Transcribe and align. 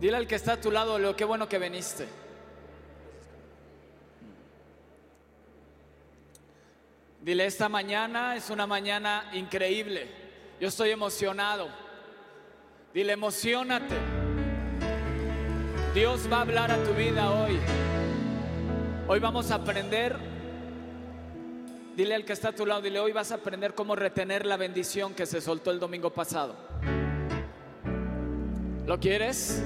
Dile 0.00 0.16
al 0.16 0.26
que 0.26 0.36
está 0.36 0.54
a 0.54 0.60
tu 0.60 0.70
lado, 0.70 0.98
lo 0.98 1.14
qué 1.14 1.26
bueno 1.26 1.46
que 1.46 1.58
viniste. 1.58 2.08
Dile, 7.20 7.44
esta 7.44 7.68
mañana 7.68 8.34
es 8.34 8.48
una 8.48 8.66
mañana 8.66 9.28
increíble. 9.34 10.08
Yo 10.58 10.68
estoy 10.68 10.90
emocionado. 10.90 11.68
Dile, 12.94 13.12
emocionate. 13.12 13.94
Dios 15.94 16.32
va 16.32 16.38
a 16.38 16.40
hablar 16.42 16.70
a 16.70 16.82
tu 16.82 16.94
vida 16.94 17.30
hoy. 17.30 17.58
Hoy 19.06 19.20
vamos 19.20 19.50
a 19.50 19.56
aprender. 19.56 20.16
Dile 21.94 22.14
al 22.14 22.24
que 22.24 22.32
está 22.32 22.48
a 22.48 22.52
tu 22.52 22.64
lado, 22.64 22.80
dile, 22.80 23.00
hoy 23.00 23.12
vas 23.12 23.32
a 23.32 23.34
aprender 23.34 23.74
cómo 23.74 23.94
retener 23.96 24.46
la 24.46 24.56
bendición 24.56 25.12
que 25.12 25.26
se 25.26 25.42
soltó 25.42 25.70
el 25.70 25.78
domingo 25.78 26.08
pasado. 26.08 26.56
¿Lo 28.86 28.98
quieres? 28.98 29.62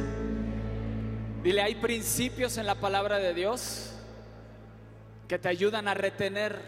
Dile, 1.45 1.61
hay 1.61 1.75
principios 1.75 2.57
en 2.57 2.65
la 2.65 2.75
palabra 2.75 3.19
de 3.19 3.35
Dios 3.35 3.91
que 5.29 5.39
te 5.39 5.47
ayudan 5.47 5.89
a 5.89 5.93
retener 5.93 6.59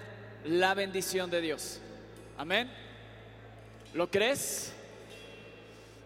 la 0.44 0.74
bendición 0.74 1.30
de 1.30 1.40
Dios. 1.40 1.80
Amén. 2.36 2.70
¿Lo 3.94 4.10
crees? 4.10 4.74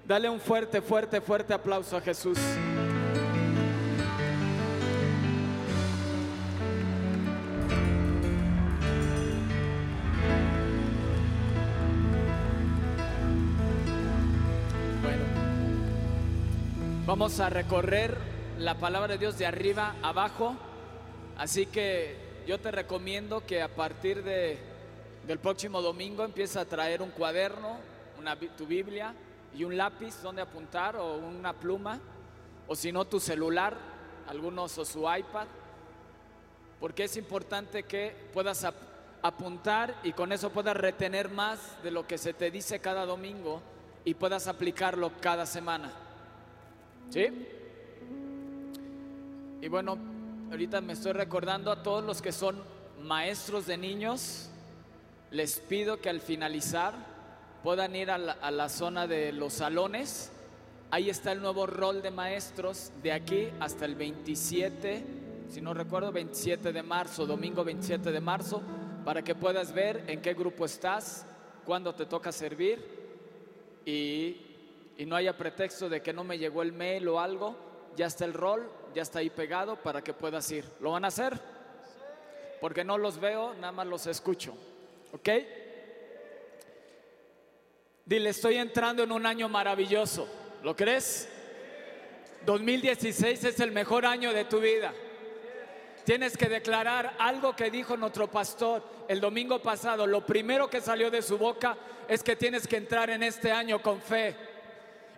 Dale 0.06 0.28
un 0.28 0.38
fuerte, 0.38 0.80
fuerte, 0.82 1.20
fuerte 1.20 1.52
aplauso 1.52 1.96
a 1.96 2.00
Jesús. 2.00 2.38
Bueno, 15.02 15.24
vamos 17.04 17.40
a 17.40 17.50
recorrer 17.50 18.39
la 18.60 18.74
palabra 18.74 19.14
de 19.14 19.18
Dios 19.18 19.38
de 19.38 19.46
arriba 19.46 19.94
abajo. 20.02 20.54
Así 21.38 21.66
que 21.66 22.42
yo 22.46 22.60
te 22.60 22.70
recomiendo 22.70 23.44
que 23.46 23.62
a 23.62 23.68
partir 23.68 24.22
de, 24.22 24.58
del 25.26 25.38
próximo 25.38 25.80
domingo 25.80 26.24
empieces 26.24 26.56
a 26.58 26.66
traer 26.66 27.00
un 27.00 27.10
cuaderno, 27.10 27.78
una, 28.18 28.36
tu 28.36 28.66
Biblia 28.66 29.14
y 29.54 29.64
un 29.64 29.76
lápiz 29.76 30.20
donde 30.22 30.42
apuntar 30.42 30.96
o 30.96 31.16
una 31.16 31.54
pluma, 31.54 31.98
o 32.68 32.76
si 32.76 32.92
no 32.92 33.06
tu 33.06 33.18
celular, 33.18 33.76
algunos 34.28 34.76
o 34.78 34.84
su 34.84 35.00
iPad, 35.00 35.46
porque 36.78 37.04
es 37.04 37.16
importante 37.16 37.84
que 37.84 38.14
puedas 38.32 38.64
ap- 38.64 38.74
apuntar 39.22 39.96
y 40.04 40.12
con 40.12 40.32
eso 40.32 40.50
puedas 40.50 40.76
retener 40.76 41.30
más 41.30 41.82
de 41.82 41.90
lo 41.90 42.06
que 42.06 42.18
se 42.18 42.34
te 42.34 42.50
dice 42.50 42.78
cada 42.78 43.06
domingo 43.06 43.60
y 44.04 44.14
puedas 44.14 44.46
aplicarlo 44.48 45.12
cada 45.20 45.46
semana. 45.46 45.90
¿Sí? 47.10 47.26
Y 49.62 49.68
bueno, 49.68 49.98
ahorita 50.50 50.80
me 50.80 50.94
estoy 50.94 51.12
recordando 51.12 51.70
a 51.70 51.82
todos 51.82 52.02
los 52.02 52.22
que 52.22 52.32
son 52.32 52.62
maestros 53.02 53.66
de 53.66 53.76
niños, 53.76 54.48
les 55.30 55.60
pido 55.60 56.00
que 56.00 56.08
al 56.08 56.22
finalizar 56.22 56.94
puedan 57.62 57.94
ir 57.94 58.10
a 58.10 58.16
la, 58.16 58.68
zona 58.70 59.06
de 59.06 59.32
los 59.32 59.52
salones. 59.52 60.32
Ahí 60.90 61.10
está 61.10 61.32
el 61.32 61.42
nuevo 61.42 61.66
rol 61.66 62.00
de 62.00 62.10
maestros 62.10 62.90
de 63.02 63.12
aquí 63.12 63.48
hasta 63.60 63.84
el 63.84 63.96
27, 63.96 65.04
si 65.50 65.60
no 65.60 65.74
recuerdo, 65.74 66.10
27 66.10 66.72
de 66.72 66.82
marzo, 66.82 67.26
domingo 67.26 67.62
27 67.62 68.12
de 68.12 68.20
marzo, 68.20 68.62
para 69.04 69.22
que 69.22 69.34
puedas 69.34 69.74
ver 69.74 70.04
en 70.06 70.22
qué 70.22 70.32
grupo 70.32 70.64
estás, 70.64 71.26
cuándo 71.66 71.94
te 71.94 72.06
toca 72.06 72.32
servir 72.32 72.82
y, 73.84 74.38
y 74.96 75.04
no 75.04 75.16
haya 75.16 75.36
pretexto 75.36 75.90
de 75.90 76.00
que 76.00 76.14
no 76.14 76.24
me 76.24 76.38
llegó 76.38 76.62
el 76.62 76.72
mail 76.72 77.06
o 77.08 77.20
algo, 77.20 77.56
ya 77.94 78.06
está 78.06 78.24
el 78.24 78.32
rol, 78.32 78.79
ya 78.94 79.02
está 79.02 79.20
ahí 79.20 79.30
pegado 79.30 79.76
para 79.76 80.02
que 80.02 80.12
puedas 80.12 80.50
ir. 80.50 80.64
¿Lo 80.80 80.92
van 80.92 81.04
a 81.04 81.08
hacer? 81.08 81.38
Porque 82.60 82.84
no 82.84 82.98
los 82.98 83.18
veo, 83.18 83.54
nada 83.54 83.72
más 83.72 83.86
los 83.86 84.06
escucho. 84.06 84.54
¿Ok? 85.12 85.28
Dile, 88.04 88.30
estoy 88.30 88.56
entrando 88.56 89.02
en 89.02 89.12
un 89.12 89.24
año 89.24 89.48
maravilloso. 89.48 90.28
¿Lo 90.62 90.74
crees? 90.74 91.28
2016 92.44 93.44
es 93.44 93.60
el 93.60 93.70
mejor 93.70 94.04
año 94.04 94.32
de 94.32 94.44
tu 94.44 94.60
vida. 94.60 94.92
Tienes 96.04 96.36
que 96.36 96.48
declarar 96.48 97.14
algo 97.18 97.54
que 97.54 97.70
dijo 97.70 97.96
nuestro 97.96 98.30
pastor 98.30 98.82
el 99.08 99.20
domingo 99.20 99.60
pasado. 99.60 100.06
Lo 100.06 100.24
primero 100.24 100.68
que 100.68 100.80
salió 100.80 101.10
de 101.10 101.22
su 101.22 101.38
boca 101.38 101.76
es 102.08 102.22
que 102.22 102.36
tienes 102.36 102.66
que 102.66 102.76
entrar 102.76 103.10
en 103.10 103.22
este 103.22 103.52
año 103.52 103.80
con 103.80 104.00
fe. 104.00 104.34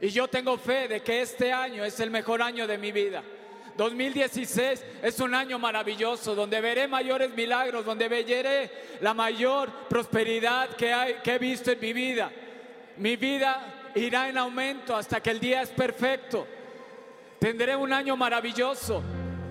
Y 0.01 0.09
yo 0.09 0.29
tengo 0.29 0.59
fe 0.59 0.89
de 0.89 1.01
que 1.01 1.23
este 1.23 1.53
año 1.53 1.85
es 1.85 1.99
el 2.01 2.11
mejor 2.11 2.43
año 2.43 2.67
de 2.67 2.77
mi 2.77 2.91
vida. 2.91 3.23
2016 3.77 4.85
es 5.03 5.21
un 5.21 5.35
año 5.35 5.59
maravilloso 5.59 6.35
donde 6.35 6.61
veré 6.61 6.87
mayores 6.89 7.35
milagros, 7.35 7.85
donde 7.85 8.09
veré 8.09 8.71
la 9.01 9.15
mayor 9.15 9.71
prosperidad 9.89 10.71
que, 10.71 11.17
que 11.23 11.35
he 11.35 11.39
visto 11.39 11.71
en 11.71 11.81
mi 11.81 11.93
vida. 11.93 12.31
Mi 12.99 13.17
vida 13.17 13.91
irá 13.95 14.29
en 14.29 14.39
aumento 14.39 14.97
hasta 14.97 15.21
que 15.21 15.31
el 15.31 15.41
día 15.41 15.63
es 15.63 15.71
perfecto. 15.71 16.47
Tendré 17.39 17.75
un 17.75 17.93
año 17.93 18.17
maravilloso. 18.17 19.03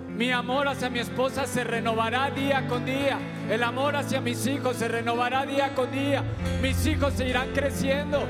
Mi 0.07 0.31
amor 0.31 0.67
hacia 0.67 0.89
mi 0.89 0.99
esposa 0.99 1.47
se 1.47 1.63
renovará 1.63 2.29
día 2.29 2.67
con 2.67 2.85
día. 2.85 3.17
El 3.49 3.63
amor 3.63 3.95
hacia 3.95 4.21
mis 4.21 4.45
hijos 4.45 4.77
se 4.77 4.87
renovará 4.87 5.45
día 5.45 5.73
con 5.73 5.91
día. 5.91 6.23
Mis 6.61 6.85
hijos 6.85 7.13
se 7.13 7.27
irán 7.27 7.51
creciendo. 7.53 8.27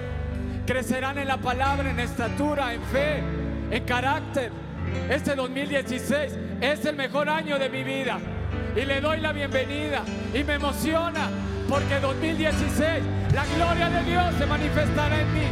Crecerán 0.66 1.18
en 1.18 1.28
la 1.28 1.38
palabra, 1.38 1.90
en 1.90 2.00
estatura, 2.00 2.73
en 2.73 2.81
fe, 2.84 3.23
en 3.72 3.84
carácter. 3.84 4.52
Este 5.09 5.35
2016 5.35 6.34
es 6.62 6.85
el 6.85 6.96
mejor 6.96 7.29
año 7.29 7.59
de 7.59 7.69
mi 7.69 7.84
vida. 7.84 8.19
Y 8.75 8.85
le 8.85 9.02
doy 9.02 9.19
la 9.19 9.34
bienvenida. 9.34 10.03
Y 10.34 10.44
me 10.44 10.53
emociona 10.53 11.29
porque 11.68 12.00
2016 12.00 13.03
la 13.34 13.46
gloria 13.46 13.90
de 13.90 14.03
Dios 14.03 14.35
se 14.38 14.46
manifestará 14.46 15.22
en 15.22 15.34
mí. 15.34 15.47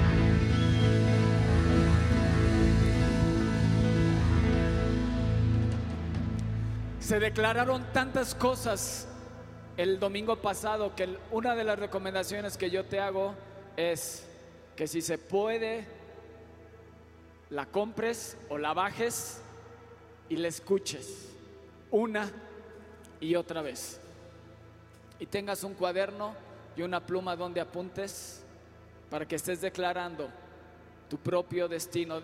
Se 7.00 7.20
declararon 7.20 7.84
tantas 7.92 8.36
cosas 8.36 9.08
el 9.78 10.00
domingo 10.00 10.36
pasado 10.36 10.94
que 10.94 11.18
una 11.32 11.56
de 11.56 11.64
las 11.64 11.80
recomendaciones 11.80 12.58
que 12.58 12.70
yo 12.70 12.86
te 12.86 13.00
hago 13.00 13.34
es 13.78 14.28
que 14.76 14.88
si 14.88 15.02
se 15.02 15.18
puede, 15.18 15.88
la 17.50 17.66
compres 17.66 18.38
o 18.50 18.58
la 18.58 18.74
bajes 18.74 19.42
y 20.30 20.36
la 20.38 20.48
escuches 20.48 21.30
una 21.92 22.30
y 23.20 23.36
otra 23.36 23.62
vez. 23.62 24.00
Y 25.20 25.26
tengas 25.26 25.64
un 25.64 25.74
cuaderno 25.74 26.34
y 26.76 26.82
una 26.82 27.06
pluma 27.06 27.36
donde 27.36 27.60
apuntes 27.60 28.44
para 29.10 29.28
que 29.28 29.36
estés 29.36 29.62
declarando 29.62 30.30
tu 31.10 31.18
propio 31.18 31.68
destino, 31.68 32.22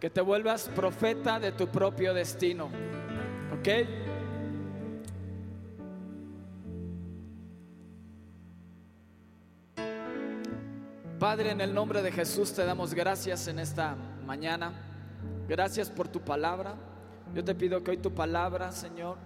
que 0.00 0.10
te 0.10 0.20
vuelvas 0.20 0.68
profeta 0.74 1.38
de 1.38 1.52
tu 1.52 1.68
propio 1.68 2.14
destino. 2.14 2.70
¿Ok? 3.58 4.15
Padre, 11.18 11.52
en 11.52 11.62
el 11.62 11.72
nombre 11.72 12.02
de 12.02 12.12
Jesús 12.12 12.52
te 12.52 12.62
damos 12.62 12.92
gracias 12.92 13.48
en 13.48 13.58
esta 13.58 13.96
mañana. 14.26 14.70
Gracias 15.48 15.88
por 15.88 16.08
tu 16.08 16.20
palabra. 16.20 16.74
Yo 17.34 17.42
te 17.42 17.54
pido 17.54 17.82
que 17.82 17.92
hoy 17.92 17.96
tu 17.96 18.12
palabra, 18.12 18.70
Señor, 18.70 19.16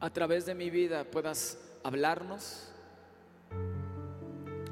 a 0.00 0.10
través 0.10 0.46
de 0.46 0.54
mi 0.56 0.68
vida 0.68 1.04
puedas 1.04 1.58
hablarnos. 1.84 2.72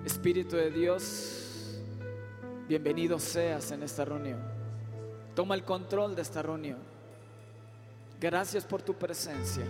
Espíritu 0.04 0.56
de 0.56 0.72
Dios, 0.72 1.78
bienvenido 2.66 3.20
seas 3.20 3.70
en 3.70 3.84
esta 3.84 4.04
reunión. 4.04 4.40
Toma 5.36 5.54
el 5.54 5.62
control 5.62 6.16
de 6.16 6.22
esta 6.22 6.42
reunión. 6.42 6.78
Gracias 8.20 8.64
por 8.64 8.82
tu 8.82 8.94
presencia 8.94 9.64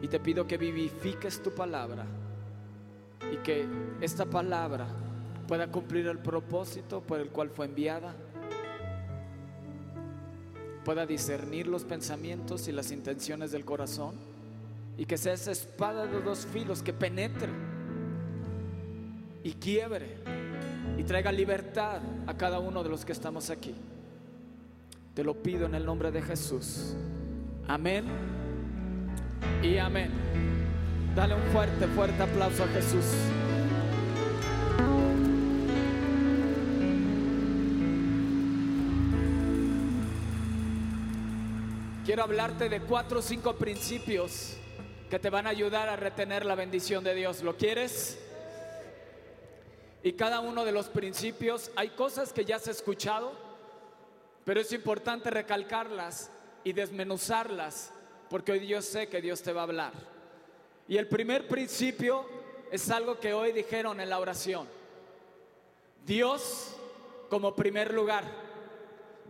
y 0.00 0.06
te 0.06 0.20
pido 0.20 0.46
que 0.46 0.58
vivifiques 0.58 1.42
tu 1.42 1.52
palabra 1.52 2.06
y 3.32 3.38
que 3.38 3.66
esta 4.00 4.24
palabra 4.24 4.86
pueda 5.52 5.66
cumplir 5.66 6.06
el 6.06 6.16
propósito 6.16 7.02
por 7.02 7.20
el 7.20 7.28
cual 7.28 7.50
fue 7.50 7.66
enviada, 7.66 8.14
pueda 10.82 11.04
discernir 11.04 11.66
los 11.66 11.84
pensamientos 11.84 12.68
y 12.68 12.72
las 12.72 12.90
intenciones 12.90 13.52
del 13.52 13.62
corazón 13.62 14.14
y 14.96 15.04
que 15.04 15.18
sea 15.18 15.34
esa 15.34 15.52
espada 15.52 16.06
de 16.06 16.22
dos 16.22 16.46
filos 16.46 16.82
que 16.82 16.94
penetre 16.94 17.50
y 19.44 19.52
quiebre 19.52 20.16
y 20.96 21.02
traiga 21.04 21.30
libertad 21.30 22.00
a 22.26 22.34
cada 22.34 22.58
uno 22.58 22.82
de 22.82 22.88
los 22.88 23.04
que 23.04 23.12
estamos 23.12 23.50
aquí. 23.50 23.74
Te 25.12 25.22
lo 25.22 25.34
pido 25.34 25.66
en 25.66 25.74
el 25.74 25.84
nombre 25.84 26.10
de 26.10 26.22
Jesús. 26.22 26.94
Amén 27.68 28.06
y 29.62 29.76
amén. 29.76 30.12
Dale 31.14 31.34
un 31.34 31.42
fuerte, 31.52 31.86
fuerte 31.88 32.22
aplauso 32.22 32.64
a 32.64 32.68
Jesús. 32.68 33.04
Quiero 42.12 42.24
hablarte 42.24 42.68
de 42.68 42.82
cuatro 42.82 43.20
o 43.20 43.22
cinco 43.22 43.54
principios 43.54 44.58
que 45.08 45.18
te 45.18 45.30
van 45.30 45.46
a 45.46 45.48
ayudar 45.48 45.88
a 45.88 45.96
retener 45.96 46.44
la 46.44 46.54
bendición 46.54 47.02
de 47.02 47.14
Dios. 47.14 47.42
¿Lo 47.42 47.56
quieres? 47.56 48.18
Y 50.02 50.12
cada 50.12 50.40
uno 50.40 50.66
de 50.66 50.72
los 50.72 50.90
principios, 50.90 51.70
hay 51.74 51.88
cosas 51.88 52.34
que 52.34 52.44
ya 52.44 52.56
has 52.56 52.68
escuchado, 52.68 53.32
pero 54.44 54.60
es 54.60 54.70
importante 54.74 55.30
recalcarlas 55.30 56.30
y 56.64 56.74
desmenuzarlas, 56.74 57.94
porque 58.28 58.52
hoy 58.52 58.66
yo 58.66 58.82
sé 58.82 59.08
que 59.08 59.22
Dios 59.22 59.40
te 59.40 59.54
va 59.54 59.62
a 59.62 59.64
hablar. 59.64 59.92
Y 60.88 60.98
el 60.98 61.08
primer 61.08 61.48
principio 61.48 62.26
es 62.70 62.90
algo 62.90 63.18
que 63.20 63.32
hoy 63.32 63.52
dijeron 63.52 64.02
en 64.02 64.10
la 64.10 64.18
oración. 64.18 64.68
Dios 66.04 66.76
como 67.30 67.56
primer 67.56 67.94
lugar. 67.94 68.51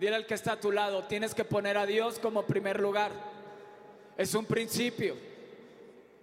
Dile 0.02 0.16
al 0.16 0.26
que 0.26 0.34
está 0.34 0.54
a 0.54 0.60
tu 0.60 0.72
lado, 0.72 1.04
tienes 1.04 1.32
que 1.32 1.44
poner 1.44 1.78
a 1.78 1.86
Dios 1.86 2.18
como 2.18 2.44
primer 2.44 2.80
lugar. 2.80 3.12
Es 4.16 4.34
un 4.34 4.44
principio. 4.44 5.16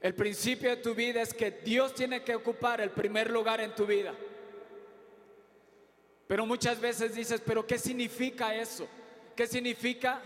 El 0.01 0.13
principio 0.15 0.71
de 0.71 0.75
tu 0.75 0.93
vida 0.93 1.21
es 1.21 1.33
que 1.33 1.49
Dios 1.49 1.95
tiene 1.95 2.21
que 2.21 2.35
ocupar 2.35 2.81
el 2.81 2.89
primer 2.89 3.31
lugar 3.31 3.61
en 3.61 3.73
tu 3.73 3.85
vida. 3.85 4.13
Pero 6.27 6.45
muchas 6.45 6.81
veces 6.81 7.15
dices, 7.15 7.39
pero 7.39 7.65
¿qué 7.65 7.79
significa 7.79 8.53
eso? 8.53 8.85
¿Qué 9.33 9.47
significa 9.47 10.21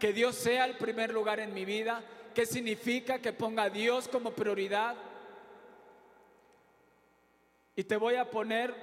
que 0.00 0.12
Dios 0.12 0.34
sea 0.34 0.64
el 0.64 0.76
primer 0.76 1.14
lugar 1.14 1.38
en 1.38 1.54
mi 1.54 1.64
vida? 1.64 2.02
¿Qué 2.34 2.44
significa 2.44 3.20
que 3.20 3.32
ponga 3.32 3.62
a 3.62 3.70
Dios 3.70 4.08
como 4.08 4.32
prioridad? 4.32 4.96
Y 7.76 7.84
te 7.84 7.96
voy 7.96 8.16
a 8.16 8.28
poner 8.28 8.74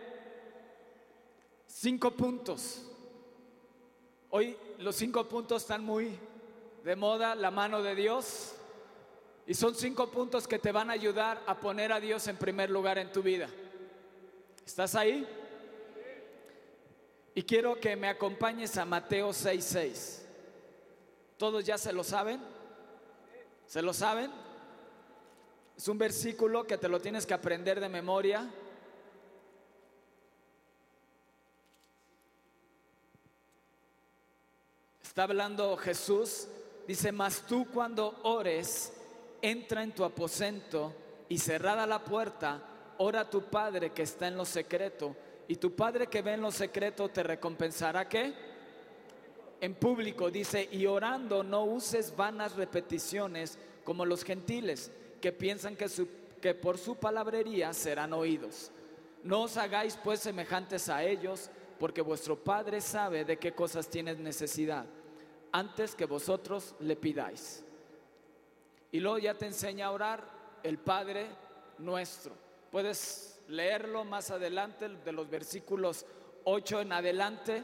cinco 1.67 2.11
puntos. 2.11 2.89
Hoy 4.35 4.57
los 4.80 4.95
cinco 4.95 5.30
puntos 5.30 5.62
están 5.62 5.85
muy 5.85 6.18
de 6.83 6.95
moda, 6.95 7.35
la 7.35 7.51
mano 7.51 7.83
de 7.83 7.94
Dios. 7.94 8.56
Y 9.45 9.53
son 9.53 9.75
cinco 9.75 10.09
puntos 10.09 10.47
que 10.47 10.57
te 10.57 10.71
van 10.71 10.89
a 10.89 10.94
ayudar 10.94 11.44
a 11.45 11.59
poner 11.59 11.91
a 11.91 12.00
Dios 12.00 12.27
en 12.27 12.38
primer 12.38 12.71
lugar 12.71 12.97
en 12.97 13.12
tu 13.12 13.21
vida. 13.21 13.47
¿Estás 14.65 14.95
ahí? 14.95 15.27
Y 17.35 17.44
quiero 17.44 17.80
que 17.80 17.95
me 17.95 18.09
acompañes 18.09 18.75
a 18.77 18.85
Mateo 18.85 19.30
6:6. 19.33 20.24
¿Todos 21.38 21.63
ya 21.63 21.77
se 21.77 21.94
lo 21.94 22.03
saben? 22.03 22.41
¿Se 23.68 23.83
lo 23.83 23.94
saben? 23.94 24.31
Es 25.77 25.88
un 25.88 26.00
versículo 26.00 26.65
que 26.65 26.79
te 26.79 26.89
lo 26.89 27.00
tienes 27.00 27.27
que 27.27 27.36
aprender 27.36 27.79
de 27.79 27.88
memoria. 27.88 28.50
Está 35.13 35.25
hablando 35.25 35.77
Jesús, 35.77 36.48
dice, 36.88 37.12
mas 37.12 37.45
tú 37.45 37.68
cuando 37.71 38.19
ores, 38.24 38.92
entra 39.44 39.83
en 39.83 39.92
tu 39.92 40.04
aposento 40.04 40.92
y 41.30 41.38
cerrada 41.38 41.86
la 41.86 42.04
puerta, 42.04 42.63
ora 42.98 43.19
a 43.19 43.30
tu 43.30 43.44
Padre 43.44 43.92
que 43.92 44.01
está 44.01 44.27
en 44.27 44.38
lo 44.38 44.44
secreto, 44.44 45.15
y 45.48 45.57
tu 45.57 45.75
Padre 45.75 46.07
que 46.07 46.24
ve 46.24 46.33
en 46.33 46.42
lo 46.42 46.50
secreto 46.50 47.10
te 47.10 47.21
recompensará 47.21 48.10
qué? 48.10 48.33
En 49.62 49.75
público 49.75 50.31
dice, 50.31 50.68
y 50.71 50.88
orando 50.88 51.44
no 51.44 51.63
uses 51.63 52.15
vanas 52.15 52.56
repeticiones 52.56 53.60
como 53.83 54.07
los 54.07 54.24
gentiles, 54.24 54.92
que 55.21 55.31
piensan 55.31 55.75
que, 55.75 55.86
que 56.42 56.56
por 56.56 56.80
su 56.80 56.95
palabrería 56.95 57.71
serán 57.74 58.13
oídos. 58.13 58.71
No 59.21 59.44
os 59.44 59.57
hagáis 59.57 59.95
pues 60.04 60.21
semejantes 60.21 60.89
a 60.89 61.04
ellos, 61.04 61.51
porque 61.77 62.01
vuestro 62.01 62.36
Padre 62.36 62.81
sabe 62.81 63.24
de 63.25 63.38
qué 63.38 63.51
cosas 63.51 63.88
tienes 63.88 64.18
necesidad 64.18 64.88
antes 65.53 65.95
que 65.95 66.05
vosotros 66.05 66.75
le 66.81 66.97
pidáis. 66.97 67.63
Y 68.91 69.00
luego 69.00 69.19
ya 69.19 69.35
te 69.35 69.45
enseña 69.45 69.88
a 69.88 69.91
orar 69.91 70.23
el 70.63 70.77
Padre 70.77 71.27
nuestro. 71.77 72.33
Puedes 72.71 73.39
leerlo 73.47 74.03
más 74.03 74.31
adelante, 74.31 74.89
de 74.89 75.11
los 75.11 75.29
versículos 75.29 76.05
8 76.44 76.81
en 76.81 76.91
adelante. 76.91 77.63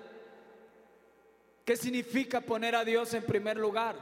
¿Qué 1.65 1.75
significa 1.75 2.41
poner 2.41 2.75
a 2.75 2.85
Dios 2.85 3.13
en 3.13 3.23
primer 3.23 3.57
lugar? 3.57 3.95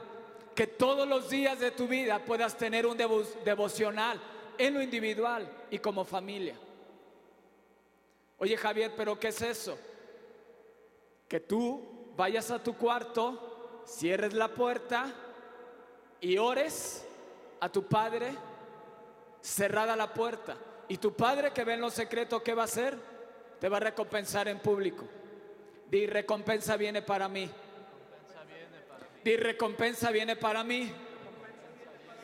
Que 0.54 0.66
todos 0.66 1.08
los 1.08 1.30
días 1.30 1.58
de 1.58 1.70
tu 1.70 1.88
vida 1.88 2.24
puedas 2.24 2.56
tener 2.56 2.86
un 2.86 2.96
devocional 2.96 4.20
en 4.58 4.74
lo 4.74 4.82
individual 4.82 5.50
y 5.70 5.78
como 5.78 6.04
familia. 6.04 6.56
Oye 8.38 8.56
Javier, 8.56 8.92
pero 8.96 9.18
¿qué 9.18 9.28
es 9.28 9.40
eso? 9.42 9.78
Que 11.28 11.40
tú 11.40 12.12
vayas 12.16 12.50
a 12.50 12.62
tu 12.62 12.76
cuarto, 12.76 13.47
cierres 13.88 14.34
la 14.34 14.48
puerta 14.48 15.12
y 16.20 16.36
ores 16.38 17.06
a 17.60 17.68
tu 17.68 17.84
Padre 17.84 18.32
cerrada 19.40 19.96
la 19.96 20.12
puerta. 20.12 20.56
Y 20.88 20.98
tu 20.98 21.14
Padre 21.14 21.52
que 21.52 21.64
ve 21.64 21.74
en 21.74 21.80
lo 21.80 21.90
secreto, 21.90 22.42
¿qué 22.42 22.54
va 22.54 22.62
a 22.62 22.66
hacer? 22.66 22.96
Te 23.60 23.68
va 23.68 23.78
a 23.78 23.80
recompensar 23.80 24.48
en 24.48 24.58
público. 24.60 25.04
Di 25.90 26.06
recompensa 26.06 26.76
viene 26.76 27.02
para 27.02 27.28
mí. 27.28 27.50
Di 29.24 29.36
recompensa 29.36 30.10
viene 30.10 30.36
para 30.36 30.62
mí. 30.62 30.92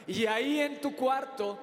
Y 0.07 0.27
ahí 0.27 0.61
en 0.61 0.81
tu 0.81 0.95
cuarto, 0.95 1.59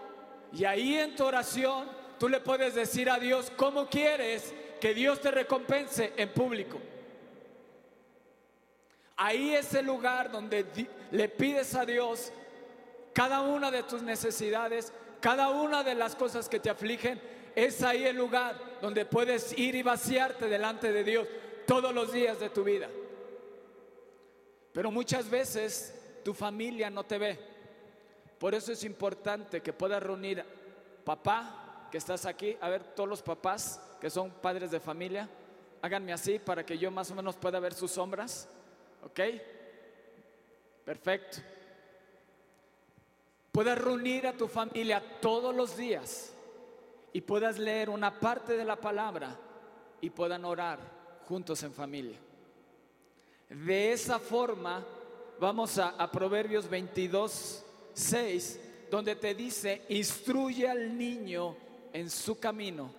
y 0.52 0.66
ahí 0.66 0.98
en 0.98 1.16
tu 1.16 1.26
oración, 1.26 1.88
tú 2.20 2.28
le 2.28 2.40
puedes 2.40 2.74
decir 2.74 3.10
a 3.10 3.20
Dios 3.20 3.52
cómo 3.56 3.88
quieres 3.88 4.54
que 4.80 4.94
Dios 4.96 5.22
te 5.22 5.30
recompense 5.30 6.14
en 6.18 6.30
público. 6.30 6.80
Ahí 9.24 9.54
es 9.54 9.72
el 9.76 9.86
lugar 9.86 10.32
donde 10.32 10.66
le 11.12 11.30
pides 11.30 11.76
a 11.76 11.86
Dios 11.86 12.34
cada 13.14 13.42
una 13.42 13.70
de 13.70 13.84
tus 13.84 14.02
necesidades, 14.02 14.92
cada 15.20 15.50
una 15.50 15.84
de 15.84 15.94
las 15.94 16.16
cosas 16.16 16.50
que 16.50 16.60
te 16.60 16.72
afligen. 16.72 17.22
Es 17.56 17.84
ahí 17.84 18.04
el 18.04 18.18
lugar 18.18 18.80
donde 18.82 19.06
puedes 19.06 19.56
ir 19.60 19.76
y 19.76 19.84
vaciarte 19.84 20.48
delante 20.48 20.92
de 20.92 21.04
Dios 21.04 21.28
todos 21.68 21.94
los 21.94 22.12
días 22.12 22.40
de 22.40 22.50
tu 22.50 22.64
vida. 22.64 22.90
Pero 24.74 24.90
muchas 24.90 25.30
veces 25.30 25.94
tu 26.26 26.34
familia 26.34 26.90
no 26.90 27.04
te 27.04 27.20
ve. 27.20 27.38
Por 28.40 28.56
eso 28.56 28.72
es 28.72 28.84
importante 28.84 29.62
que 29.62 29.72
puedas 29.72 30.02
reunir 30.02 30.44
papá, 31.06 31.90
que 31.92 32.00
estás 32.00 32.26
aquí, 32.26 32.58
a 32.60 32.70
ver 32.70 32.96
todos 32.96 33.08
los 33.08 33.22
papás 33.22 33.80
que 34.02 34.10
son 34.10 34.32
padres 34.32 34.72
de 34.72 34.80
familia, 34.80 35.30
háganme 35.84 36.12
así 36.12 36.40
para 36.40 36.66
que 36.66 36.80
yo 36.80 36.90
más 36.90 37.12
o 37.12 37.14
menos 37.14 37.36
pueda 37.36 37.60
ver 37.60 37.76
sus 37.76 37.92
sombras. 37.92 38.50
¿Ok? 39.04 39.20
Perfecto. 40.86 41.38
Puedas 43.52 43.78
reunir 43.78 44.28
a 44.28 44.34
tu 44.34 44.48
familia 44.48 45.04
todos 45.20 45.54
los 45.54 45.76
días 45.76 46.34
y 47.14 47.22
puedas 47.22 47.60
leer 47.60 47.90
una 47.90 48.20
parte 48.20 48.56
de 48.56 48.64
la 48.64 48.78
palabra 48.78 49.38
y 50.00 50.10
puedan 50.10 50.46
orar 50.46 50.80
juntos 51.28 51.62
en 51.64 51.74
familia. 51.74 52.18
De 53.50 53.92
esa 53.92 54.20
forma, 54.20 54.86
vamos 55.40 55.78
a, 55.78 56.10
Proverbios 56.10 56.70
22, 56.70 57.66
6, 57.94 58.60
donde 58.90 59.16
te 59.18 59.36
dice, 59.36 59.82
instruye 59.90 60.70
al 60.70 60.98
niño 60.98 61.58
en 61.92 62.10
su 62.10 62.40
camino 62.40 62.92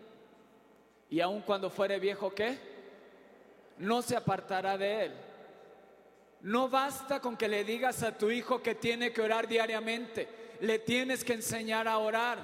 y 1.09 1.21
aun 1.21 1.41
cuando 1.41 1.71
fuere 1.71 1.99
viejo, 1.99 2.35
¿qué? 2.35 2.59
No 3.79 4.03
se 4.03 4.17
apartará 4.17 4.77
de 4.77 5.07
él. 5.07 5.13
No 6.43 6.69
basta 6.69 7.21
con 7.21 7.37
que 7.37 7.49
le 7.49 7.63
digas 7.65 8.03
a 8.03 8.17
tu 8.17 8.31
hijo 8.31 8.63
que 8.63 8.75
tiene 8.75 9.13
que 9.13 9.23
orar 9.23 9.47
diariamente. 9.47 10.29
Le 10.61 10.81
tienes 10.81 11.23
que 11.23 11.35
enseñar 11.35 11.87
a 11.87 11.99
orar. 11.99 12.39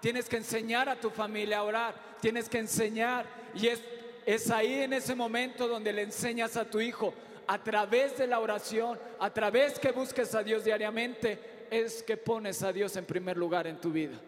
Tienes 0.00 0.28
que 0.28 0.38
enseñar 0.38 0.88
a 0.88 0.98
tu 0.98 1.10
familia 1.10 1.58
a 1.58 1.64
orar. 1.64 1.94
Tienes 2.20 2.48
que 2.48 2.58
enseñar. 2.58 3.26
Y 3.54 3.68
es, 3.68 3.82
es 4.24 4.50
ahí 4.50 4.80
en 4.80 4.94
ese 4.94 5.14
momento 5.14 5.68
donde 5.68 5.92
le 5.92 6.02
enseñas 6.02 6.56
a 6.56 6.64
tu 6.64 6.80
hijo. 6.80 7.12
A 7.46 7.62
través 7.62 8.16
de 8.16 8.26
la 8.26 8.40
oración, 8.40 8.98
a 9.20 9.30
través 9.30 9.78
que 9.78 9.92
busques 9.92 10.34
a 10.34 10.42
Dios 10.42 10.64
diariamente, 10.64 11.66
es 11.70 12.02
que 12.02 12.16
pones 12.16 12.62
a 12.62 12.72
Dios 12.72 12.96
en 12.96 13.04
primer 13.04 13.36
lugar 13.36 13.66
en 13.66 13.80
tu 13.80 13.90
vida. 13.90 14.18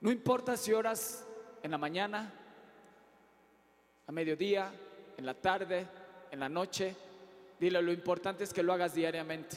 No 0.00 0.10
importa 0.10 0.56
si 0.56 0.72
oras 0.72 1.24
en 1.62 1.70
la 1.70 1.78
mañana, 1.78 2.32
a 4.06 4.12
mediodía, 4.12 4.72
en 5.16 5.26
la 5.26 5.34
tarde, 5.34 5.86
en 6.30 6.40
la 6.40 6.48
noche, 6.48 6.94
Dile, 7.58 7.82
lo 7.82 7.92
importante 7.92 8.44
es 8.44 8.52
que 8.52 8.62
lo 8.62 8.72
hagas 8.72 8.94
diariamente. 8.94 9.56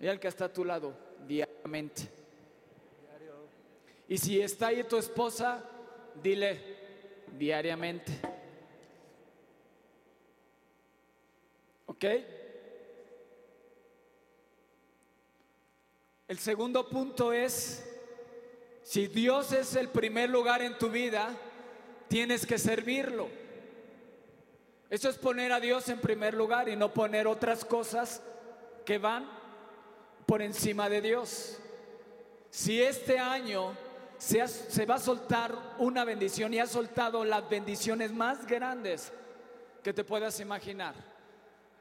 Y 0.00 0.06
al 0.06 0.18
que 0.18 0.28
está 0.28 0.46
a 0.46 0.52
tu 0.52 0.64
lado, 0.64 0.94
diariamente. 1.26 2.08
Y 4.08 4.18
si 4.18 4.40
está 4.40 4.68
ahí 4.68 4.84
tu 4.84 4.96
esposa, 4.96 5.62
dile 6.22 6.60
diariamente. 7.36 8.12
¿Ok? 11.86 12.04
El 16.28 16.38
segundo 16.38 16.88
punto 16.88 17.32
es, 17.32 17.84
si 18.82 19.06
Dios 19.06 19.52
es 19.52 19.76
el 19.76 19.88
primer 19.88 20.28
lugar 20.30 20.60
en 20.62 20.76
tu 20.76 20.90
vida, 20.90 21.36
tienes 22.08 22.46
que 22.46 22.58
servirlo. 22.58 23.28
Eso 24.88 25.08
es 25.08 25.18
poner 25.18 25.52
a 25.52 25.60
Dios 25.60 25.88
en 25.88 26.00
primer 26.00 26.34
lugar 26.34 26.68
y 26.68 26.76
no 26.76 26.92
poner 26.92 27.26
otras 27.26 27.64
cosas 27.64 28.22
que 28.84 28.98
van 28.98 29.28
por 30.26 30.42
encima 30.42 30.88
de 30.88 31.00
Dios. 31.00 31.58
Si 32.50 32.80
este 32.80 33.18
año 33.18 33.76
se, 34.18 34.86
va 34.86 34.94
a 34.94 35.00
soltar 35.00 35.54
una 35.78 36.04
bendición 36.04 36.54
y 36.54 36.58
ha 36.58 36.66
soltado 36.66 37.24
las 37.24 37.48
bendiciones 37.48 38.12
más 38.12 38.46
grandes 38.46 39.12
que 39.82 39.92
te 39.92 40.04
puedas 40.04 40.40
imaginar. 40.40 40.94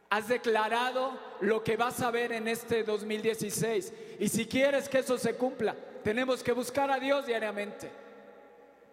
Has 0.10 0.28
declarado 0.28 1.18
lo 1.42 1.64
que 1.64 1.78
vas 1.78 2.02
a 2.02 2.12
ver 2.12 2.32
en 2.32 2.48
este 2.48 2.84
2016. 2.84 3.94
Y 4.20 4.30
si 4.30 4.46
quieres 4.46 4.88
que 4.88 5.00
eso 5.00 5.18
se 5.18 5.36
cumpla, 5.36 5.76
tenemos 6.04 6.44
que 6.44 6.52
buscar 6.52 6.92
a 6.92 7.00
Dios 7.00 7.26
diariamente. 7.26 7.92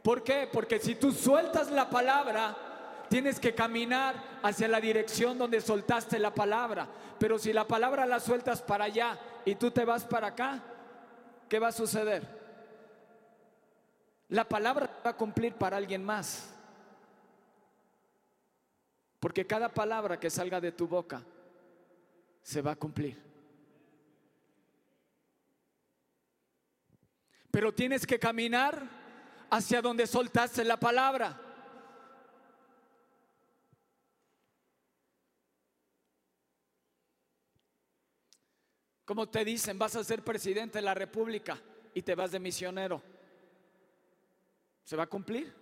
¿Por 0.03 0.23
qué? 0.23 0.49
Porque 0.51 0.79
si 0.79 0.95
tú 0.95 1.13
sueltas 1.13 1.71
la 1.71 1.89
palabra, 1.91 2.72
tienes 3.13 3.39
que 3.39 3.55
caminar 3.55 4.41
hacia 4.43 4.67
la 4.69 4.81
dirección 4.81 5.37
donde 5.37 5.61
soltaste 5.61 6.19
la 6.19 6.33
palabra. 6.33 6.89
Pero 7.19 7.39
si 7.39 7.53
la 7.53 7.69
palabra 7.69 8.07
la 8.07 8.19
sueltas 8.19 8.63
para 8.63 8.87
allá 8.87 9.19
y 9.45 9.55
tú 9.55 9.71
te 9.71 9.85
vas 9.85 10.07
para 10.07 10.29
acá, 10.29 10.63
¿qué 11.47 11.59
va 11.59 11.69
a 11.69 11.73
suceder? 11.73 12.27
La 14.31 14.49
palabra 14.49 15.03
va 15.05 15.11
a 15.11 15.17
cumplir 15.17 15.53
para 15.53 15.77
alguien 15.77 16.03
más. 16.03 16.55
Porque 19.21 19.47
cada 19.47 19.69
palabra 19.69 20.19
que 20.19 20.31
salga 20.31 20.59
de 20.59 20.73
tu 20.73 20.89
boca 20.89 21.23
se 22.41 22.63
va 22.63 22.71
a 22.71 22.77
cumplir. 22.77 23.23
Pero 27.51 27.75
tienes 27.75 28.07
que 28.07 28.19
caminar 28.19 28.89
hacia 29.51 29.83
donde 29.83 30.07
soltaste 30.07 30.65
la 30.65 30.79
palabra. 30.79 31.52
Como 39.05 39.29
te 39.29 39.45
dicen, 39.45 39.79
vas 39.79 39.97
a 39.97 40.05
ser 40.05 40.23
presidente 40.23 40.79
de 40.79 40.83
la 40.83 40.95
República 40.95 41.59
y 41.95 42.03
te 42.03 42.15
vas 42.15 42.31
de 42.33 42.39
misionero. 42.39 43.03
¿Se 44.85 44.97
va 44.97 45.05
a 45.05 45.09
cumplir? 45.09 45.53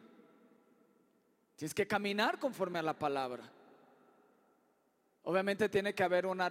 Tienes 1.57 1.75
que 1.75 1.87
caminar 1.87 2.39
conforme 2.39 2.79
a 2.79 2.83
la 2.83 2.99
palabra. 2.99 3.51
Obviamente 5.25 5.69
tiene 5.69 5.95
que 5.95 6.03
haber 6.03 6.27
un 6.27 6.43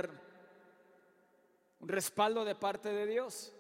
respaldo 1.82 2.46
de 2.46 2.56
parte 2.56 2.90
de 2.90 3.06
Dios. 3.08 3.54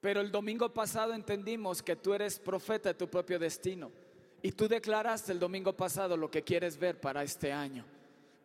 Pero 0.00 0.20
el 0.20 0.30
domingo 0.30 0.72
pasado 0.72 1.12
entendimos 1.12 1.82
que 1.82 1.96
tú 1.96 2.14
eres 2.14 2.38
profeta 2.38 2.90
de 2.90 2.94
tu 2.94 3.08
propio 3.08 3.38
destino. 3.38 3.90
Y 4.42 4.52
tú 4.52 4.68
declaraste 4.68 5.32
el 5.32 5.38
domingo 5.38 5.74
pasado 5.74 6.16
lo 6.16 6.30
que 6.30 6.42
quieres 6.42 6.78
ver 6.78 6.98
para 6.98 7.22
este 7.22 7.52
año. 7.52 7.84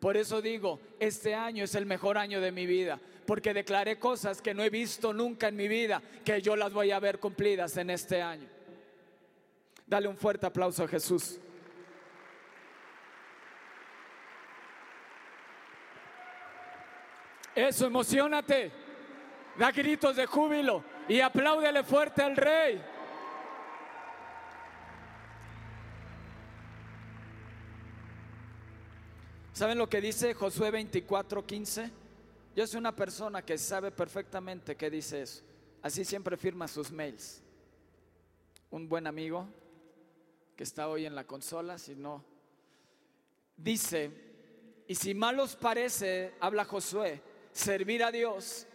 Por 0.06 0.18
eso 0.18 0.40
digo, 0.40 0.80
este 1.00 1.34
año 1.34 1.64
es 1.64 1.74
el 1.74 1.88
mejor 1.88 2.16
año 2.20 2.40
de 2.40 2.52
mi 2.52 2.68
vida, 2.68 3.00
porque 3.26 3.56
declaré 3.56 3.98
cosas 3.98 4.40
que 4.40 4.54
no 4.54 4.62
he 4.62 4.70
visto 4.70 5.12
nunca 5.14 5.48
en 5.48 5.56
mi 5.56 5.68
vida, 5.68 6.00
que 6.24 6.44
yo 6.44 6.56
las 6.56 6.72
voy 6.72 6.92
a 6.92 7.00
ver 7.00 7.18
cumplidas 7.18 7.76
en 7.78 7.90
este 7.90 8.22
año. 8.22 8.48
Dale 9.88 10.08
un 10.08 10.16
fuerte 10.16 10.46
aplauso 10.46 10.84
a 10.84 10.88
Jesús. 10.88 11.40
Eso, 17.56 17.88
emocionate. 17.88 18.72
Da 19.58 19.72
gritos 19.72 20.18
de 20.18 20.28
júbilo 20.28 20.84
y 21.08 21.20
apláudele 21.20 21.84
fuerte 21.84 22.22
al 22.22 22.38
rey. 22.38 22.80
¿Saben 29.56 29.78
lo 29.78 29.88
que 29.88 30.02
dice 30.02 30.34
Josué 30.34 30.70
24:15? 30.70 31.90
Yo 32.58 32.68
soy 32.68 32.78
una 32.78 32.94
persona 32.94 33.42
que 33.42 33.58
sabe 33.58 33.90
perfectamente 33.90 34.76
qué 34.76 34.90
dice 34.90 35.22
eso. 35.22 35.44
Así 35.82 36.04
siempre 36.04 36.36
firma 36.36 36.68
sus 36.68 36.92
mails. 36.92 37.42
Un 38.70 38.90
buen 38.90 39.08
amigo 39.08 39.48
que 40.58 40.66
está 40.66 40.90
hoy 40.90 41.06
en 41.06 41.16
la 41.16 41.24
consola, 41.24 41.78
si 41.78 41.96
no, 41.96 42.22
dice, 43.56 44.12
y 44.90 44.96
si 44.96 45.14
mal 45.14 45.40
os 45.40 45.56
parece, 45.56 46.34
habla 46.42 46.66
Josué, 46.66 47.22
servir 47.54 48.04
a 48.04 48.12
Dios, 48.12 48.68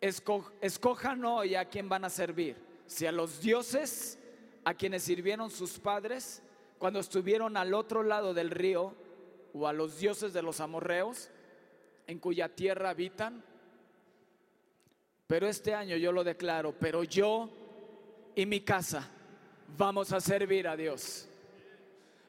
escojan 0.00 1.22
hoy 1.22 1.54
a 1.54 1.68
quién 1.68 1.86
van 1.86 2.06
a 2.06 2.08
servir. 2.08 2.56
Si 2.86 3.04
a 3.04 3.12
los 3.12 3.42
dioses 3.42 4.18
a 4.64 4.72
quienes 4.72 5.02
sirvieron 5.02 5.50
sus 5.50 5.78
padres 5.78 6.42
cuando 6.78 6.98
estuvieron 6.98 7.58
al 7.58 7.74
otro 7.74 8.02
lado 8.02 8.32
del 8.32 8.50
río, 8.50 8.94
o 9.58 9.66
a 9.66 9.72
los 9.72 9.98
dioses 9.98 10.32
de 10.32 10.42
los 10.42 10.60
amorreos, 10.60 11.30
en 12.06 12.18
cuya 12.18 12.48
tierra 12.48 12.90
habitan. 12.90 13.42
Pero 15.26 15.48
este 15.48 15.74
año 15.74 15.96
yo 15.96 16.12
lo 16.12 16.22
declaro, 16.22 16.72
pero 16.78 17.02
yo 17.04 17.48
y 18.34 18.44
mi 18.46 18.60
casa 18.60 19.08
vamos 19.76 20.12
a 20.12 20.20
servir 20.20 20.68
a 20.68 20.76
Dios. 20.76 21.28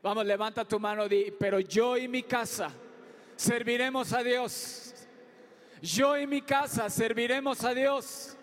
Vamos, 0.01 0.25
levanta 0.25 0.65
tu 0.65 0.79
mano 0.79 1.05
y 1.05 1.09
di, 1.09 1.31
pero 1.37 1.59
yo 1.59 1.97
y 1.97 2.07
mi 2.07 2.23
casa 2.23 2.71
serviremos 3.35 4.13
a 4.13 4.23
Dios. 4.23 4.93
Yo 5.81 6.17
y 6.17 6.25
mi 6.25 6.41
casa 6.41 6.89
serviremos 6.89 7.63
a 7.63 7.73
Dios. 7.73 8.35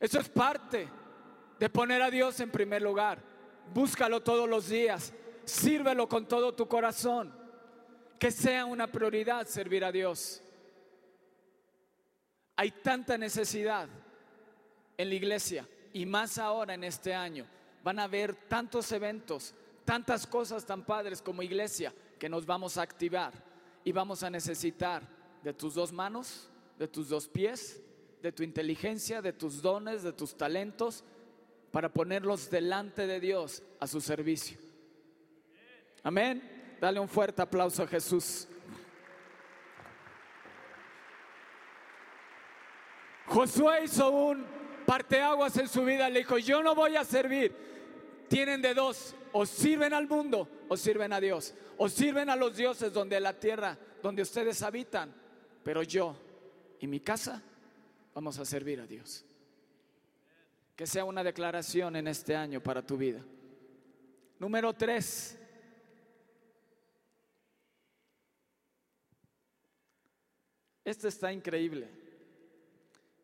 Eso 0.00 0.18
es 0.18 0.28
parte 0.30 0.88
de 1.58 1.68
poner 1.68 2.00
a 2.00 2.10
Dios 2.10 2.40
en 2.40 2.50
primer 2.50 2.80
lugar. 2.80 3.22
Búscalo 3.72 4.22
todos 4.22 4.48
los 4.48 4.68
días. 4.68 5.12
Sírvelo 5.44 6.08
con 6.08 6.26
todo 6.26 6.54
tu 6.54 6.66
corazón. 6.68 7.34
Que 8.18 8.30
sea 8.30 8.64
una 8.64 8.86
prioridad 8.86 9.46
servir 9.46 9.84
a 9.84 9.92
Dios. 9.92 10.42
Hay 12.56 12.70
tanta 12.70 13.16
necesidad 13.16 13.88
en 14.98 15.08
la 15.08 15.14
iglesia 15.14 15.66
y 15.94 16.04
más 16.04 16.36
ahora 16.36 16.74
en 16.74 16.84
este 16.84 17.14
año. 17.14 17.46
Van 17.82 17.98
a 17.98 18.04
haber 18.04 18.34
tantos 18.34 18.92
eventos, 18.92 19.54
tantas 19.86 20.26
cosas 20.26 20.66
tan 20.66 20.84
padres 20.84 21.22
como 21.22 21.42
iglesia 21.42 21.94
que 22.18 22.28
nos 22.28 22.44
vamos 22.44 22.76
a 22.76 22.82
activar 22.82 23.32
y 23.82 23.92
vamos 23.92 24.22
a 24.22 24.28
necesitar 24.28 25.02
de 25.42 25.54
tus 25.54 25.74
dos 25.74 25.90
manos, 25.90 26.50
de 26.78 26.86
tus 26.86 27.08
dos 27.08 27.28
pies, 27.28 27.80
de 28.20 28.32
tu 28.32 28.42
inteligencia, 28.42 29.22
de 29.22 29.32
tus 29.32 29.62
dones, 29.62 30.02
de 30.02 30.12
tus 30.12 30.36
talentos, 30.36 31.04
para 31.70 31.92
ponerlos 31.92 32.50
delante 32.50 33.06
de 33.06 33.20
Dios 33.20 33.62
a 33.78 33.86
su 33.86 34.00
servicio. 34.00 34.58
Amén. 36.02 36.76
Dale 36.80 36.98
un 36.98 37.08
fuerte 37.08 37.42
aplauso 37.42 37.82
a 37.82 37.86
Jesús. 37.86 38.48
Josué 43.26 43.84
hizo 43.84 44.10
un 44.10 44.44
parteaguas 44.86 45.56
en 45.56 45.68
su 45.68 45.84
vida, 45.84 46.08
le 46.08 46.20
dijo, 46.20 46.38
yo 46.38 46.62
no 46.62 46.74
voy 46.74 46.96
a 46.96 47.04
servir. 47.04 47.54
Tienen 48.28 48.60
de 48.62 48.74
dos, 48.74 49.14
o 49.32 49.46
sirven 49.46 49.92
al 49.92 50.08
mundo 50.08 50.48
o 50.70 50.76
sirven 50.76 51.12
a 51.12 51.20
Dios, 51.20 51.52
o 51.78 51.88
sirven 51.88 52.30
a 52.30 52.36
los 52.36 52.56
dioses 52.56 52.92
donde 52.92 53.18
la 53.18 53.32
tierra, 53.32 53.76
donde 54.00 54.22
ustedes 54.22 54.62
habitan, 54.62 55.12
pero 55.64 55.82
yo 55.82 56.14
y 56.78 56.86
mi 56.86 57.00
casa 57.00 57.42
vamos 58.14 58.38
a 58.38 58.44
servir 58.44 58.80
a 58.80 58.86
Dios. 58.86 59.24
Que 60.76 60.86
sea 60.86 61.04
una 61.04 61.24
declaración 61.24 61.96
en 61.96 62.06
este 62.06 62.36
año 62.36 62.62
para 62.62 62.86
tu 62.86 62.96
vida. 62.96 63.20
Número 64.38 64.72
tres. 64.72 65.39
Esto 70.90 71.06
está 71.06 71.32
increíble. 71.32 71.88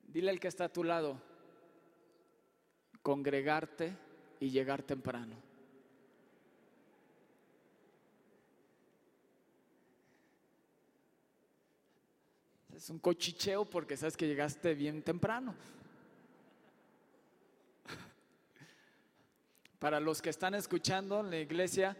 Dile 0.06 0.30
al 0.30 0.38
que 0.38 0.46
está 0.46 0.66
a 0.66 0.72
tu 0.72 0.84
lado, 0.84 1.20
congregarte 3.02 3.92
y 4.38 4.50
llegar 4.50 4.84
temprano. 4.84 5.34
Es 12.72 12.88
un 12.88 13.00
cochicheo 13.00 13.64
porque 13.64 13.96
sabes 13.96 14.16
que 14.16 14.28
llegaste 14.28 14.72
bien 14.74 15.02
temprano. 15.02 15.52
Para 19.80 19.98
los 19.98 20.22
que 20.22 20.30
están 20.30 20.54
escuchando 20.54 21.18
en 21.18 21.30
la 21.30 21.38
iglesia, 21.40 21.96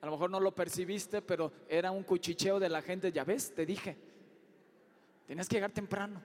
a 0.00 0.06
lo 0.06 0.12
mejor 0.12 0.30
no 0.30 0.40
lo 0.40 0.54
percibiste, 0.54 1.20
pero 1.20 1.52
era 1.68 1.90
un 1.90 2.02
cuchicheo 2.02 2.58
de 2.58 2.70
la 2.70 2.80
gente. 2.80 3.12
Ya 3.12 3.24
ves, 3.24 3.54
te 3.54 3.66
dije, 3.66 4.05
tienes 5.26 5.48
que 5.48 5.56
llegar 5.56 5.72
temprano. 5.72 6.22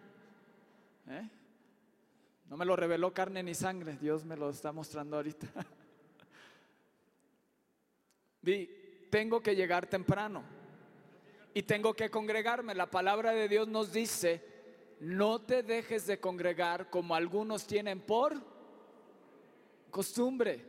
¿eh? 1.10 1.30
No 2.46 2.58
me 2.58 2.66
lo 2.66 2.76
reveló 2.76 3.14
carne 3.14 3.44
ni 3.44 3.56
sangre, 3.56 3.98
Dios 3.98 4.26
me 4.26 4.38
lo 4.38 4.50
está 4.50 4.72
mostrando 4.72 5.18
ahorita. 5.18 5.48
Di, 8.42 8.70
tengo 9.10 9.42
que 9.42 9.56
llegar 9.56 9.88
temprano 9.88 10.44
y 11.54 11.64
tengo 11.64 11.94
que 11.94 12.10
congregarme. 12.10 12.76
La 12.76 12.90
palabra 12.90 13.32
de 13.32 13.48
Dios 13.48 13.68
nos 13.68 13.92
dice, 13.92 14.44
no 15.00 15.42
te 15.42 15.64
dejes 15.64 16.08
de 16.08 16.20
congregar 16.20 16.90
como 16.90 17.16
algunos 17.16 17.68
tienen 17.68 18.00
por 18.00 18.36
costumbre. 19.90 20.66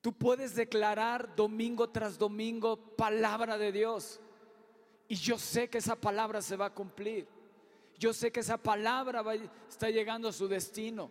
Tú 0.00 0.12
puedes 0.12 0.54
declarar 0.54 1.34
domingo 1.34 1.90
tras 1.90 2.18
domingo 2.18 2.76
palabra 2.96 3.58
de 3.58 3.72
Dios. 3.72 4.20
Y 5.08 5.16
yo 5.16 5.38
sé 5.38 5.68
que 5.68 5.78
esa 5.78 5.96
palabra 5.96 6.42
se 6.42 6.56
va 6.56 6.66
a 6.66 6.74
cumplir. 6.74 7.26
Yo 7.98 8.12
sé 8.12 8.30
que 8.30 8.40
esa 8.40 8.58
palabra 8.58 9.24
está 9.68 9.90
llegando 9.90 10.28
a 10.28 10.32
su 10.32 10.46
destino. 10.46 11.10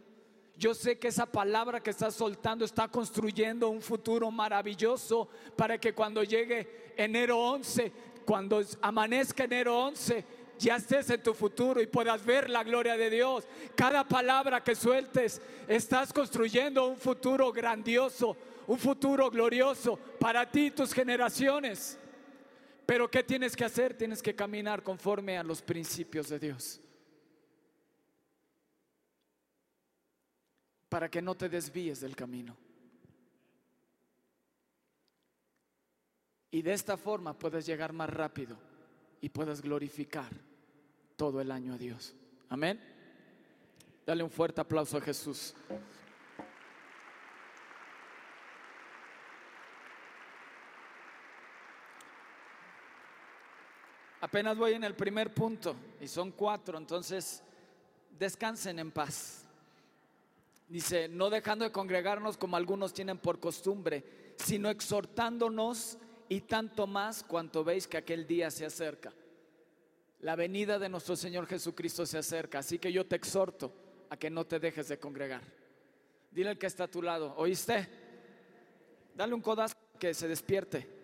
Yo 0.56 0.74
sé 0.74 0.98
que 0.98 1.10
esa 1.10 1.26
palabra 1.26 1.82
que 1.82 1.90
estás 1.90 2.16
soltando 2.16 2.64
está 2.64 2.88
construyendo 2.88 3.70
un 3.70 3.82
futuro 3.82 4.32
maravilloso 4.32 5.28
para 5.56 5.78
que 5.78 5.94
cuando 5.94 6.24
llegue 6.24 6.94
enero 6.96 7.38
11, 7.40 7.92
cuando 8.26 8.64
amanezca 8.82 9.44
enero 9.44 9.78
11, 9.86 10.26
ya 10.58 10.78
estés 10.78 11.10
en 11.12 11.22
tu 11.22 11.34
futuro 11.34 11.82
y 11.82 11.88
puedas 11.88 12.26
ver 12.26 12.50
la 12.50 12.64
gloria 12.64 12.98
de 12.98 13.10
Dios. 13.10 13.48
Cada 13.76 14.04
palabra 14.04 14.64
que 14.64 14.76
sueltes, 14.76 15.42
estás 15.68 16.12
construyendo 16.12 16.88
un 16.88 16.98
futuro 16.98 17.52
grandioso, 17.52 18.36
un 18.66 18.80
futuro 18.80 19.30
glorioso 19.30 19.98
para 20.20 20.50
ti 20.50 20.68
y 20.68 20.72
tus 20.72 20.94
generaciones. 20.94 22.00
Pero 22.88 23.12
¿qué 23.12 23.22
tienes 23.22 23.54
que 23.54 23.66
hacer? 23.66 23.98
Tienes 23.98 24.24
que 24.24 24.34
caminar 24.34 24.82
conforme 24.82 25.38
a 25.38 25.44
los 25.44 25.62
principios 25.62 26.30
de 26.30 26.40
Dios. 26.40 26.80
Para 30.88 31.12
que 31.12 31.22
no 31.22 31.36
te 31.36 31.50
desvíes 31.50 32.00
del 32.00 32.16
camino. 32.16 32.56
Y 36.50 36.62
de 36.62 36.72
esta 36.72 36.96
forma 36.96 37.38
puedes 37.38 37.66
llegar 37.66 37.92
más 37.92 38.10
rápido 38.10 38.58
y 39.20 39.28
puedas 39.28 39.62
glorificar 39.62 40.32
todo 41.18 41.42
el 41.42 41.52
año 41.52 41.74
a 41.74 41.78
Dios. 41.78 42.16
Amén. 42.48 42.80
Dale 44.06 44.24
un 44.24 44.32
fuerte 44.32 44.62
aplauso 44.62 44.96
a 44.96 45.02
Jesús. 45.02 45.54
Apenas 54.20 54.58
voy 54.58 54.74
en 54.74 54.84
el 54.84 54.96
primer 54.96 55.34
punto 55.34 55.76
y 56.02 56.08
son 56.08 56.32
cuatro, 56.32 56.78
entonces 56.78 57.44
descansen 58.18 58.80
en 58.80 58.92
paz. 58.92 59.44
Dice, 60.68 61.08
no 61.08 61.30
dejando 61.30 61.66
de 61.66 61.72
congregarnos 61.72 62.36
como 62.36 62.58
algunos 62.58 62.94
tienen 62.94 63.20
por 63.20 63.40
costumbre, 63.40 64.34
sino 64.38 64.70
exhortándonos 64.70 65.98
y 66.30 66.42
tanto 66.42 66.88
más 66.88 67.24
cuanto 67.24 67.64
veis 67.64 67.88
que 67.88 67.98
aquel 67.98 68.28
día 68.28 68.52
se 68.52 68.66
acerca. 68.66 69.14
La 70.22 70.36
venida 70.36 70.80
de 70.80 70.90
nuestro 70.90 71.16
Señor 71.16 71.46
Jesucristo 71.46 72.06
se 72.06 72.18
acerca, 72.18 72.60
así 72.60 72.80
que 72.80 72.92
yo 72.92 73.06
te 73.06 73.16
exhorto 73.16 73.72
a 74.10 74.18
que 74.18 74.30
no 74.30 74.46
te 74.46 74.60
dejes 74.60 74.88
de 74.88 74.98
congregar. 74.98 75.42
Dile 76.32 76.50
al 76.50 76.58
que 76.58 76.66
está 76.66 76.86
a 76.86 76.92
tu 76.92 77.02
lado, 77.02 77.34
¿oíste? 77.38 77.88
Dale 79.16 79.34
un 79.34 79.42
codazo 79.42 79.76
que 80.00 80.14
se 80.14 80.28
despierte. 80.28 80.97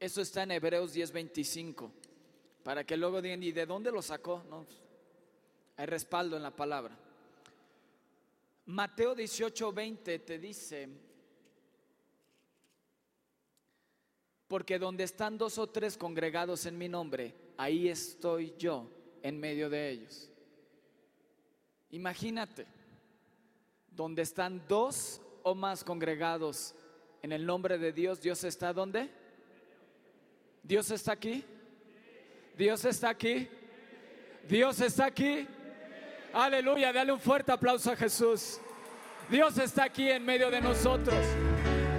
Eso 0.00 0.22
está 0.22 0.44
en 0.44 0.52
Hebreos 0.52 0.94
10:25, 0.94 1.92
para 2.64 2.84
que 2.84 2.96
luego 2.96 3.20
digan, 3.20 3.42
¿y 3.42 3.52
de 3.52 3.66
dónde 3.66 3.92
lo 3.92 4.00
sacó? 4.00 4.42
No, 4.48 4.66
hay 5.76 5.84
respaldo 5.84 6.38
en 6.38 6.42
la 6.42 6.56
palabra. 6.56 6.98
Mateo 8.64 9.14
18:20 9.14 10.24
te 10.24 10.38
dice, 10.38 10.88
porque 14.48 14.78
donde 14.78 15.04
están 15.04 15.36
dos 15.36 15.58
o 15.58 15.66
tres 15.66 15.98
congregados 15.98 16.64
en 16.64 16.78
mi 16.78 16.88
nombre, 16.88 17.34
ahí 17.58 17.86
estoy 17.86 18.54
yo 18.56 18.90
en 19.22 19.38
medio 19.38 19.68
de 19.68 19.90
ellos. 19.90 20.30
Imagínate, 21.90 22.66
donde 23.90 24.22
están 24.22 24.66
dos 24.66 25.20
o 25.42 25.54
más 25.54 25.84
congregados 25.84 26.74
en 27.20 27.32
el 27.32 27.44
nombre 27.44 27.76
de 27.76 27.92
Dios, 27.92 28.22
Dios 28.22 28.44
está 28.44 28.72
donde? 28.72 29.19
Dios 30.70 30.88
está 30.92 31.10
aquí. 31.10 31.44
Dios 32.56 32.84
está 32.84 33.10
aquí. 33.10 33.48
Dios 34.48 34.80
está 34.80 35.06
aquí. 35.06 35.48
Aleluya, 36.32 36.92
dale 36.92 37.10
un 37.10 37.18
fuerte 37.18 37.50
aplauso 37.50 37.90
a 37.90 37.96
Jesús. 37.96 38.60
Dios 39.28 39.58
está 39.58 39.82
aquí 39.82 40.08
en 40.08 40.24
medio 40.24 40.48
de 40.48 40.60
nosotros. 40.60 41.18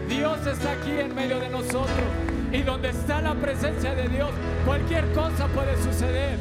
Dios 0.07 0.47
está 0.47 0.71
aquí 0.71 0.91
en 0.91 1.13
medio 1.13 1.37
de 1.41 1.49
nosotros. 1.49 2.07
Y 2.53 2.61
donde 2.61 2.91
está 2.91 3.21
la 3.21 3.35
presencia 3.35 3.93
de 3.93 4.07
Dios, 4.07 4.31
cualquier 4.65 5.03
cosa 5.11 5.47
puede 5.47 5.75
suceder. 5.83 6.39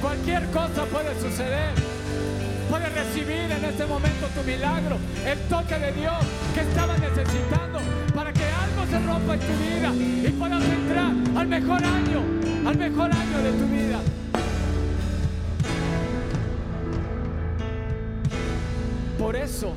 Cualquier 0.00 0.50
cosa 0.52 0.86
puede 0.86 1.14
suceder. 1.20 1.89
Puedes 2.70 2.94
recibir 2.94 3.50
en 3.50 3.64
este 3.64 3.84
momento 3.84 4.28
tu 4.28 4.42
milagro, 4.44 4.96
el 5.26 5.38
toque 5.48 5.76
de 5.76 5.92
Dios 5.92 6.14
que 6.54 6.60
estaba 6.60 6.96
necesitando 6.98 7.80
para 8.14 8.32
que 8.32 8.44
algo 8.44 8.86
se 8.88 8.98
rompa 9.00 9.34
en 9.34 9.40
tu 9.40 9.52
vida 9.58 10.28
y 10.28 10.32
puedas 10.38 10.64
entrar 10.64 11.12
al 11.36 11.48
mejor 11.48 11.84
año, 11.84 12.22
al 12.64 12.78
mejor 12.78 13.10
año 13.12 13.38
de 13.42 13.52
tu 13.58 13.66
vida. 13.66 14.00
Por 19.18 19.34
eso, 19.34 19.74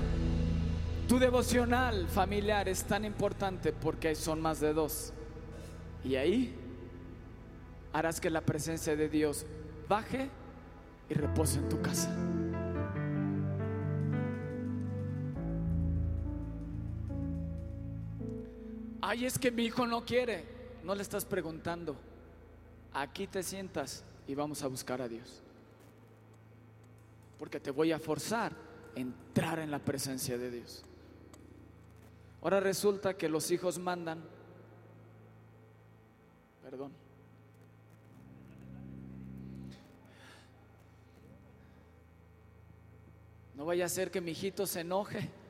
tu 1.07 1.17
devocional 1.17 2.07
familiar 2.07 2.69
es 2.69 2.83
tan 2.83 3.05
importante 3.05 3.73
porque 3.73 4.13
son 4.13 4.39
más 4.39 4.59
de 4.59 4.71
dos. 4.71 5.13
Y 6.05 6.15
ahí 6.15 6.55
harás 7.91 8.21
que 8.21 8.29
la 8.29 8.41
presencia 8.41 8.95
de 8.95 9.09
Dios 9.09 9.47
baje 9.89 10.29
y 11.09 11.15
repose 11.15 11.57
en 11.57 11.69
tu 11.69 11.81
casa. 11.81 12.15
Ay, 19.05 19.25
es 19.25 19.37
que 19.37 19.51
mi 19.51 19.65
hijo 19.65 19.85
no 19.85 20.05
quiere. 20.05 20.45
No 20.81 20.95
le 20.95 21.01
estás 21.01 21.25
preguntando. 21.25 21.97
Aquí 22.93 23.27
te 23.27 23.43
sientas 23.43 24.01
y 24.27 24.33
vamos 24.33 24.63
a 24.63 24.67
buscar 24.67 25.01
a 25.01 25.09
Dios. 25.09 25.41
Porque 27.37 27.59
te 27.59 27.69
voy 27.69 27.91
a 27.91 27.99
forzar 27.99 28.53
a 28.53 28.99
entrar 28.99 29.59
en 29.59 29.71
la 29.71 29.79
presencia 29.79 30.37
de 30.37 30.49
Dios. 30.49 30.85
Ahora 32.41 32.61
resulta 32.61 33.17
que 33.17 33.27
los 33.27 33.51
hijos 33.51 33.77
mandan. 33.77 34.23
Perdón. 36.63 36.93
No 43.53 43.65
vaya 43.65 43.83
a 43.83 43.89
ser 43.89 44.11
que 44.11 44.21
mi 44.21 44.31
hijito 44.31 44.65
se 44.65 44.79
enoje. 44.79 45.42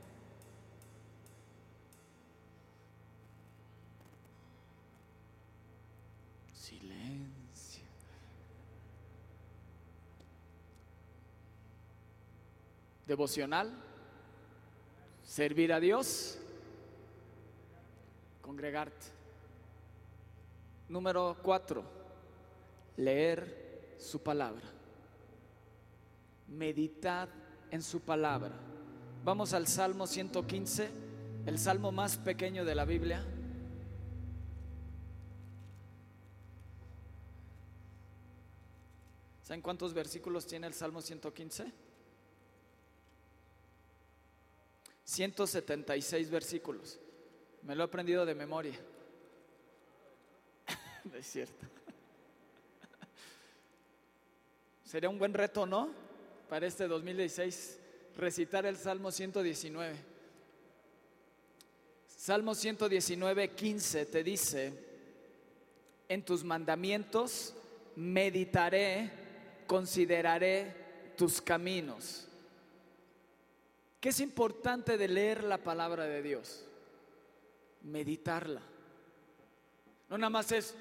Devocional, 13.13 13.71
servir 15.23 15.71
a 15.71 15.79
Dios, 15.79 16.39
congregarte. 18.41 19.05
Número 20.89 21.37
cuatro, 21.43 21.83
leer 22.97 23.95
su 23.99 24.23
palabra. 24.23 24.63
Meditad 26.47 27.29
en 27.69 27.83
su 27.83 27.99
palabra. 27.99 28.51
Vamos 29.23 29.53
al 29.53 29.67
Salmo 29.67 30.07
115, 30.07 30.89
el 31.45 31.59
salmo 31.59 31.91
más 31.91 32.17
pequeño 32.17 32.65
de 32.65 32.73
la 32.73 32.85
Biblia. 32.85 33.23
¿Saben 39.43 39.61
cuántos 39.61 39.93
versículos 39.93 40.47
tiene 40.47 40.65
el 40.65 40.73
Salmo 40.73 40.99
115? 40.99 41.92
176 45.13 46.31
versículos. 46.31 46.99
Me 47.61 47.75
lo 47.75 47.83
he 47.83 47.85
aprendido 47.85 48.25
de 48.25 48.33
memoria. 48.33 48.73
no 51.05 51.15
es 51.15 51.27
cierto. 51.27 51.63
Sería 54.83 55.09
un 55.09 55.19
buen 55.19 55.33
reto, 55.33 55.65
¿no? 55.65 55.91
Para 56.49 56.65
este 56.65 56.87
2016, 56.87 57.79
recitar 58.17 58.65
el 58.65 58.75
Salmo 58.75 59.11
119. 59.11 59.95
Salmo 62.07 62.55
119, 62.55 63.51
15 63.51 64.05
te 64.07 64.23
dice, 64.23 64.73
en 66.09 66.23
tus 66.23 66.43
mandamientos 66.43 67.53
meditaré, 67.95 69.11
consideraré 69.67 71.13
tus 71.17 71.41
caminos. 71.41 72.27
¿Qué 74.03 74.09
es 74.09 74.19
importante 74.19 74.97
de 74.97 75.07
leer 75.07 75.45
la 75.45 75.59
palabra 75.59 76.03
de 76.03 76.21
Dios? 76.21 76.65
Meditarla. 77.83 78.59
No 80.09 80.17
nada 80.17 80.29
más 80.29 80.51
es, 80.51 80.75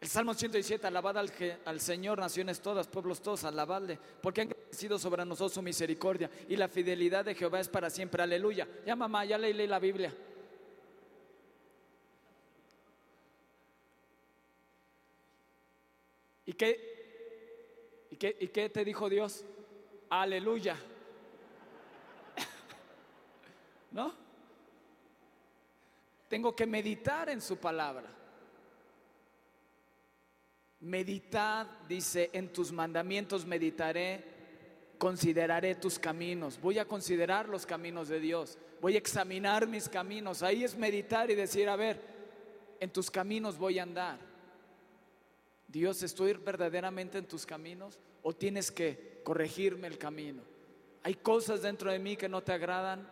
El 0.00 0.06
Salmo 0.06 0.32
117, 0.32 0.86
alabad 0.86 1.18
al, 1.18 1.80
Señor, 1.80 2.20
naciones 2.20 2.60
todas, 2.60 2.86
pueblos 2.86 3.20
todos, 3.20 3.42
alabadle, 3.42 3.98
porque 4.22 4.42
han 4.42 4.48
crecido 4.48 4.96
sobre 4.96 5.24
nosotros 5.24 5.54
su 5.54 5.60
misericordia 5.60 6.30
y 6.48 6.54
la 6.54 6.68
fidelidad 6.68 7.24
de 7.24 7.34
Jehová 7.34 7.58
es 7.58 7.68
para 7.68 7.90
siempre, 7.90 8.22
aleluya. 8.22 8.68
Ya 8.86 8.94
mamá, 8.94 9.24
ya 9.24 9.36
leí, 9.36 9.52
leí 9.52 9.66
la 9.66 9.80
Biblia. 9.80 10.14
¿Y 16.46 16.52
qué, 16.52 18.06
y, 18.12 18.16
qué, 18.16 18.36
¿Y 18.38 18.46
qué 18.46 18.70
te 18.70 18.84
dijo 18.84 19.08
Dios? 19.08 19.44
Aleluya. 20.10 20.76
¿No? 23.90 24.14
Tengo 26.28 26.54
que 26.54 26.66
meditar 26.66 27.30
en 27.30 27.40
su 27.40 27.56
palabra. 27.56 28.08
Meditad, 30.80 31.66
dice, 31.88 32.30
en 32.32 32.52
tus 32.52 32.70
mandamientos 32.70 33.46
meditaré, 33.46 34.24
consideraré 34.98 35.74
tus 35.74 35.98
caminos. 35.98 36.60
Voy 36.60 36.78
a 36.78 36.84
considerar 36.84 37.48
los 37.48 37.66
caminos 37.66 38.08
de 38.08 38.20
Dios. 38.20 38.58
Voy 38.80 38.94
a 38.94 38.98
examinar 38.98 39.66
mis 39.66 39.88
caminos. 39.88 40.42
Ahí 40.42 40.64
es 40.64 40.76
meditar 40.76 41.30
y 41.30 41.34
decir, 41.34 41.68
a 41.68 41.76
ver, 41.76 42.00
en 42.78 42.90
tus 42.90 43.10
caminos 43.10 43.58
voy 43.58 43.78
a 43.78 43.84
andar. 43.84 44.18
Dios, 45.66 46.02
¿estoy 46.02 46.32
verdaderamente 46.34 47.18
en 47.18 47.26
tus 47.26 47.44
caminos 47.44 47.98
o 48.22 48.32
tienes 48.32 48.70
que 48.70 49.20
corregirme 49.24 49.86
el 49.86 49.98
camino? 49.98 50.42
Hay 51.02 51.14
cosas 51.14 51.62
dentro 51.62 51.90
de 51.90 51.98
mí 51.98 52.16
que 52.16 52.28
no 52.28 52.42
te 52.42 52.52
agradan. 52.52 53.08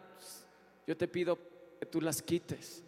Yo 0.87 0.97
te 0.97 1.09
pido 1.09 1.39
que 1.79 1.87
tú 1.87 2.01
las 2.01 2.23
quites 2.23 2.83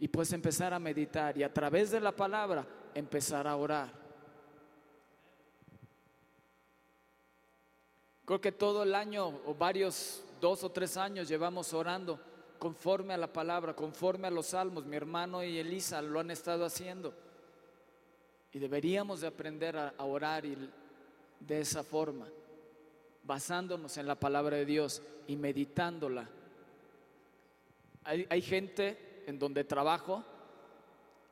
y 0.00 0.08
puedes 0.08 0.32
empezar 0.32 0.74
a 0.74 0.78
meditar 0.78 1.36
y 1.36 1.42
a 1.42 1.52
través 1.52 1.90
de 1.90 2.00
la 2.00 2.12
palabra 2.12 2.66
empezar 2.94 3.46
a 3.46 3.56
orar. 3.56 3.92
Creo 8.24 8.40
que 8.40 8.52
todo 8.52 8.82
el 8.82 8.94
año 8.94 9.40
o 9.46 9.54
varios, 9.54 10.22
dos 10.40 10.62
o 10.62 10.70
tres 10.70 10.96
años 10.96 11.28
llevamos 11.28 11.72
orando 11.72 12.20
conforme 12.58 13.14
a 13.14 13.18
la 13.18 13.32
palabra, 13.32 13.74
conforme 13.74 14.28
a 14.28 14.30
los 14.30 14.48
salmos. 14.48 14.84
Mi 14.84 14.96
hermano 14.96 15.42
y 15.42 15.58
Elisa 15.58 16.02
lo 16.02 16.20
han 16.20 16.30
estado 16.30 16.64
haciendo. 16.64 17.14
Y 18.52 18.58
deberíamos 18.58 19.20
de 19.20 19.28
aprender 19.28 19.76
a, 19.76 19.94
orar 19.98 20.44
de 20.44 21.60
esa 21.60 21.82
forma, 21.82 22.26
basándonos 23.22 23.96
en 23.96 24.06
la 24.06 24.14
palabra 24.14 24.56
de 24.56 24.64
Dios 24.64 25.02
y 25.26 25.36
meditándola. 25.36 26.28
Hay, 28.08 28.40
gente 28.40 29.22
en 29.26 29.38
donde 29.38 29.64
trabajo, 29.64 30.24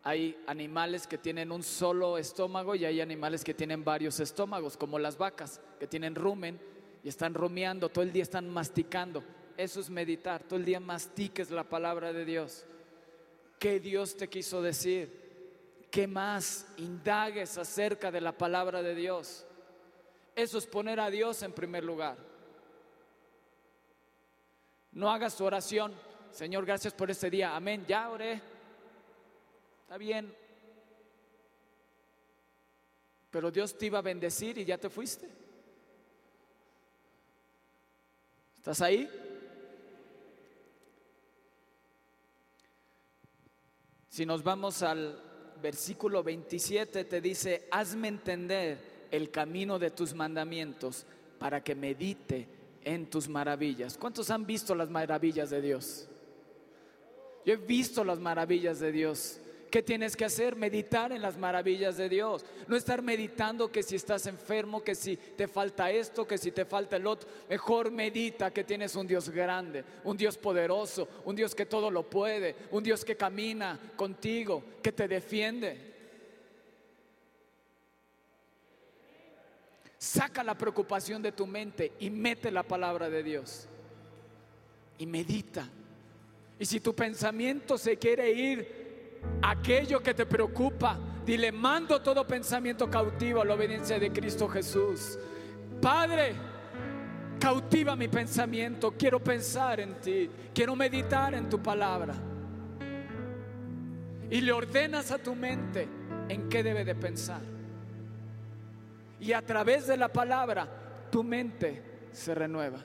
hay 0.02 0.38
animales 0.46 1.06
que 1.06 1.16
tienen 1.16 1.50
un 1.50 1.62
solo 1.62 2.18
estómago 2.18 2.74
y 2.74 2.84
hay 2.84 3.00
animales 3.00 3.42
que 3.42 3.54
tienen 3.54 3.82
varios 3.82 4.20
estómagos, 4.20 4.76
como 4.76 4.98
las 4.98 5.16
vacas, 5.16 5.62
que 5.80 5.86
tienen 5.86 6.14
rumen 6.14 6.60
y 7.02 7.08
están 7.08 7.32
rumiando, 7.32 7.88
todo 7.88 8.04
el 8.04 8.12
día 8.12 8.24
están 8.24 8.50
masticando. 8.50 9.24
Eso 9.56 9.80
es 9.80 9.88
meditar, 9.88 10.42
todo 10.42 10.58
el 10.58 10.66
día 10.66 10.78
mastiques 10.78 11.50
la 11.50 11.64
palabra 11.64 12.12
de 12.12 12.26
Dios. 12.26 12.66
¿Qué 13.58 13.80
Dios 13.80 14.14
te 14.14 14.28
quiso 14.28 14.60
decir? 14.60 15.88
¿Qué 15.90 16.06
más? 16.06 16.66
Indagues 16.76 17.56
acerca 17.56 18.10
de 18.10 18.20
la 18.20 18.32
palabra 18.32 18.82
de 18.82 18.94
Dios. 18.94 19.46
Eso 20.34 20.58
es 20.58 20.66
poner 20.66 21.00
a 21.00 21.08
Dios 21.08 21.42
en 21.42 21.52
primer 21.52 21.84
lugar. 21.84 22.18
No 24.92 25.10
hagas 25.10 25.38
tu 25.38 25.46
oración, 25.46 25.94
Señor, 26.36 26.66
gracias 26.66 26.92
por 26.92 27.10
este 27.10 27.30
día. 27.30 27.56
Amén, 27.56 27.86
ya 27.88 28.10
oré. 28.10 28.42
Está 29.80 29.96
bien. 29.96 30.36
Pero 33.30 33.50
Dios 33.50 33.78
te 33.78 33.86
iba 33.86 34.00
a 34.00 34.02
bendecir 34.02 34.58
y 34.58 34.66
ya 34.66 34.76
te 34.76 34.90
fuiste. 34.90 35.30
¿Estás 38.54 38.82
ahí? 38.82 39.08
Si 44.10 44.26
nos 44.26 44.42
vamos 44.42 44.82
al 44.82 45.18
versículo 45.62 46.22
27, 46.22 47.06
te 47.06 47.20
dice, 47.22 47.66
hazme 47.70 48.08
entender 48.08 49.06
el 49.10 49.30
camino 49.30 49.78
de 49.78 49.90
tus 49.90 50.12
mandamientos 50.12 51.06
para 51.38 51.64
que 51.64 51.74
medite 51.74 52.46
en 52.84 53.08
tus 53.08 53.26
maravillas. 53.26 53.96
¿Cuántos 53.96 54.28
han 54.28 54.44
visto 54.44 54.74
las 54.74 54.90
maravillas 54.90 55.48
de 55.48 55.62
Dios? 55.62 56.10
Yo 57.46 57.52
he 57.52 57.56
visto 57.56 58.02
las 58.02 58.18
maravillas 58.18 58.80
de 58.80 58.90
Dios. 58.90 59.38
¿Qué 59.70 59.80
tienes 59.80 60.16
que 60.16 60.24
hacer? 60.24 60.56
Meditar 60.56 61.12
en 61.12 61.22
las 61.22 61.38
maravillas 61.38 61.96
de 61.96 62.08
Dios. 62.08 62.44
No 62.66 62.74
estar 62.74 63.02
meditando 63.02 63.70
que 63.70 63.84
si 63.84 63.94
estás 63.94 64.26
enfermo, 64.26 64.82
que 64.82 64.96
si 64.96 65.16
te 65.16 65.46
falta 65.46 65.88
esto, 65.88 66.26
que 66.26 66.38
si 66.38 66.50
te 66.50 66.64
falta 66.64 66.96
el 66.96 67.06
otro. 67.06 67.28
Mejor 67.48 67.92
medita 67.92 68.50
que 68.50 68.64
tienes 68.64 68.96
un 68.96 69.06
Dios 69.06 69.30
grande, 69.30 69.84
un 70.02 70.16
Dios 70.16 70.36
poderoso, 70.36 71.08
un 71.24 71.36
Dios 71.36 71.54
que 71.54 71.66
todo 71.66 71.88
lo 71.88 72.02
puede, 72.02 72.56
un 72.72 72.82
Dios 72.82 73.04
que 73.04 73.16
camina 73.16 73.78
contigo, 73.94 74.64
que 74.82 74.90
te 74.90 75.06
defiende. 75.06 75.94
Saca 79.98 80.42
la 80.42 80.58
preocupación 80.58 81.22
de 81.22 81.30
tu 81.30 81.46
mente 81.46 81.92
y 82.00 82.10
mete 82.10 82.50
la 82.50 82.64
palabra 82.64 83.08
de 83.08 83.22
Dios. 83.22 83.68
Y 84.98 85.06
medita. 85.06 85.68
Y 86.58 86.64
si 86.64 86.80
tu 86.80 86.94
pensamiento 86.94 87.76
se 87.76 87.96
quiere 87.96 88.30
ir 88.30 88.86
aquello 89.42 90.02
que 90.02 90.14
te 90.14 90.24
preocupa, 90.24 90.98
dile, 91.24 91.52
mando 91.52 92.00
todo 92.00 92.26
pensamiento 92.26 92.90
cautivo 92.90 93.42
a 93.42 93.44
la 93.44 93.54
obediencia 93.54 93.98
de 93.98 94.10
Cristo 94.10 94.48
Jesús. 94.48 95.18
Padre, 95.80 96.34
cautiva 97.38 97.94
mi 97.94 98.08
pensamiento, 98.08 98.94
quiero 98.96 99.22
pensar 99.22 99.80
en 99.80 100.00
ti, 100.00 100.30
quiero 100.54 100.74
meditar 100.74 101.34
en 101.34 101.48
tu 101.48 101.62
palabra. 101.62 102.14
Y 104.30 104.40
le 104.40 104.52
ordenas 104.52 105.12
a 105.12 105.18
tu 105.18 105.34
mente 105.34 105.86
en 106.28 106.48
qué 106.48 106.62
debe 106.62 106.84
de 106.84 106.94
pensar. 106.94 107.42
Y 109.20 109.32
a 109.32 109.42
través 109.42 109.86
de 109.86 109.96
la 109.96 110.08
palabra, 110.08 110.68
tu 111.10 111.22
mente 111.22 111.82
se 112.12 112.34
renueva. 112.34 112.84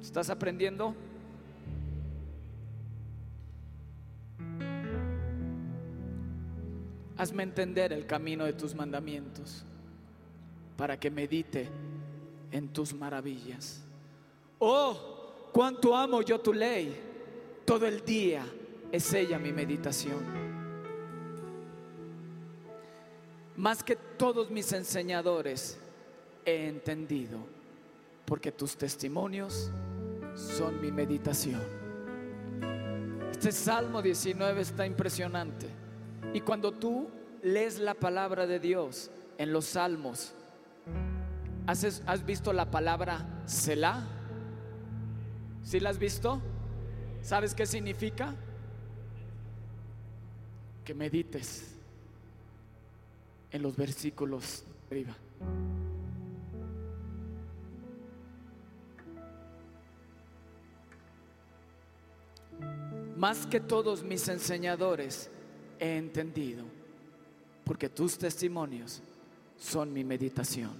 ¿Estás 0.00 0.30
aprendiendo? 0.30 0.94
Hazme 7.16 7.42
entender 7.42 7.92
el 7.92 8.06
camino 8.06 8.46
de 8.46 8.54
tus 8.54 8.74
mandamientos 8.74 9.64
para 10.76 10.98
que 10.98 11.10
medite 11.10 11.68
en 12.50 12.68
tus 12.68 12.94
maravillas. 12.94 13.82
Oh, 14.58 15.50
cuánto 15.52 15.94
amo 15.94 16.22
yo 16.22 16.40
tu 16.40 16.52
ley. 16.52 16.98
Todo 17.66 17.86
el 17.86 18.04
día 18.04 18.46
es 18.90 19.12
ella 19.12 19.38
mi 19.38 19.52
meditación. 19.52 20.24
Más 23.56 23.84
que 23.84 23.96
todos 23.96 24.50
mis 24.50 24.72
enseñadores 24.72 25.78
he 26.46 26.66
entendido, 26.66 27.38
porque 28.24 28.50
tus 28.50 28.76
testimonios 28.76 29.70
son 30.34 30.80
mi 30.80 30.90
meditación. 30.90 31.60
Este 33.30 33.52
Salmo 33.52 34.02
19 34.02 34.60
está 34.60 34.86
impresionante. 34.86 35.66
Y 36.34 36.40
cuando 36.40 36.72
tú 36.72 37.08
lees 37.42 37.78
la 37.78 37.94
palabra 37.94 38.46
de 38.46 38.60
Dios 38.60 39.10
en 39.38 39.52
los 39.52 39.64
salmos, 39.64 40.34
¿has, 41.66 42.02
has 42.06 42.24
visto 42.24 42.52
la 42.52 42.70
palabra 42.70 43.42
Selah? 43.46 44.06
¿Sí 45.64 45.80
la 45.80 45.90
has 45.90 45.98
visto? 45.98 46.40
¿Sabes 47.22 47.54
qué 47.54 47.66
significa? 47.66 48.34
Que 50.84 50.94
medites 50.94 51.74
en 53.50 53.62
los 53.62 53.76
versículos 53.76 54.64
arriba. 54.90 55.14
Más 63.20 63.46
que 63.46 63.60
todos 63.60 64.02
mis 64.02 64.26
enseñadores, 64.28 65.30
he 65.78 65.98
entendido, 65.98 66.64
porque 67.64 67.90
tus 67.90 68.16
testimonios 68.16 69.02
son 69.58 69.92
mi 69.92 70.04
meditación. 70.04 70.70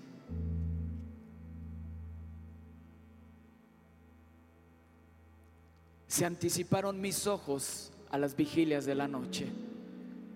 Se 6.06 6.24
anticiparon 6.24 6.98
mis 6.98 7.26
ojos 7.26 7.92
a 8.10 8.16
las 8.16 8.34
vigilias 8.34 8.86
de 8.86 8.94
la 8.94 9.06
noche 9.06 9.46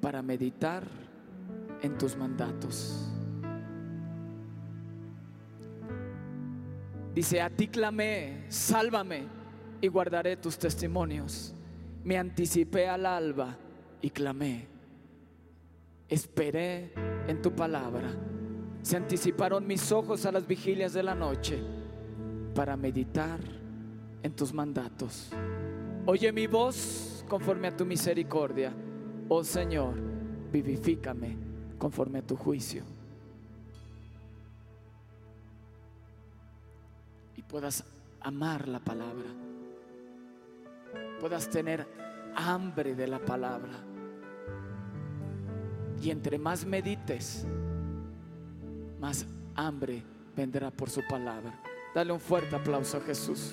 para 0.03 0.21
meditar 0.21 0.87
en 1.81 1.97
tus 1.97 2.19
mandatos. 2.19 3.09
Dice, 7.15 7.41
a 7.41 7.49
ti 7.49 7.69
clamé, 7.69 8.45
sálvame 8.51 9.23
y 9.81 9.89
guardaré 9.89 10.37
tus 10.37 10.59
testimonios. 10.59 11.55
Me 12.05 12.19
anticipé 12.19 12.89
al 12.89 13.07
alba 13.07 13.57
y 14.03 14.11
clamé. 14.11 14.67
Esperé 16.09 16.93
en 17.27 17.41
tu 17.41 17.55
palabra. 17.55 18.11
Se 18.83 18.99
anticiparon 18.99 19.67
mis 19.67 19.91
ojos 19.91 20.27
a 20.27 20.33
las 20.33 20.47
vigilias 20.47 20.93
de 20.93 21.03
la 21.03 21.15
noche 21.15 21.59
para 22.55 22.77
meditar 22.77 23.41
en 24.23 24.33
tus 24.37 24.53
mandatos. 24.53 25.31
Oye 26.07 26.31
mi 26.33 26.47
voz 26.47 27.25
conforme 27.29 27.69
a 27.69 27.77
tu 27.77 27.87
misericordia. 27.87 28.73
Oh 29.29 29.43
Señor, 29.43 29.95
vivifícame 30.53 31.37
conforme 31.79 32.19
a 32.19 32.27
tu 32.27 32.37
juicio. 32.37 32.85
Y 37.37 37.43
puedas 37.43 37.83
amar 38.21 38.69
la 38.69 38.81
palabra. 38.81 39.44
Puedas 41.21 41.49
tener 41.49 41.87
hambre 42.37 42.95
de 42.95 43.07
la 43.07 43.19
palabra. 43.19 43.73
Y 46.03 46.11
entre 46.11 46.39
más 46.39 46.65
medites, 46.67 47.47
más 49.01 49.27
hambre 49.55 50.03
vendrá 50.37 50.71
por 50.71 50.91
su 50.91 51.03
palabra. 51.09 51.61
Dale 51.95 52.13
un 52.13 52.21
fuerte 52.21 52.57
aplauso 52.57 52.99
a 52.99 53.01
Jesús. 53.01 53.53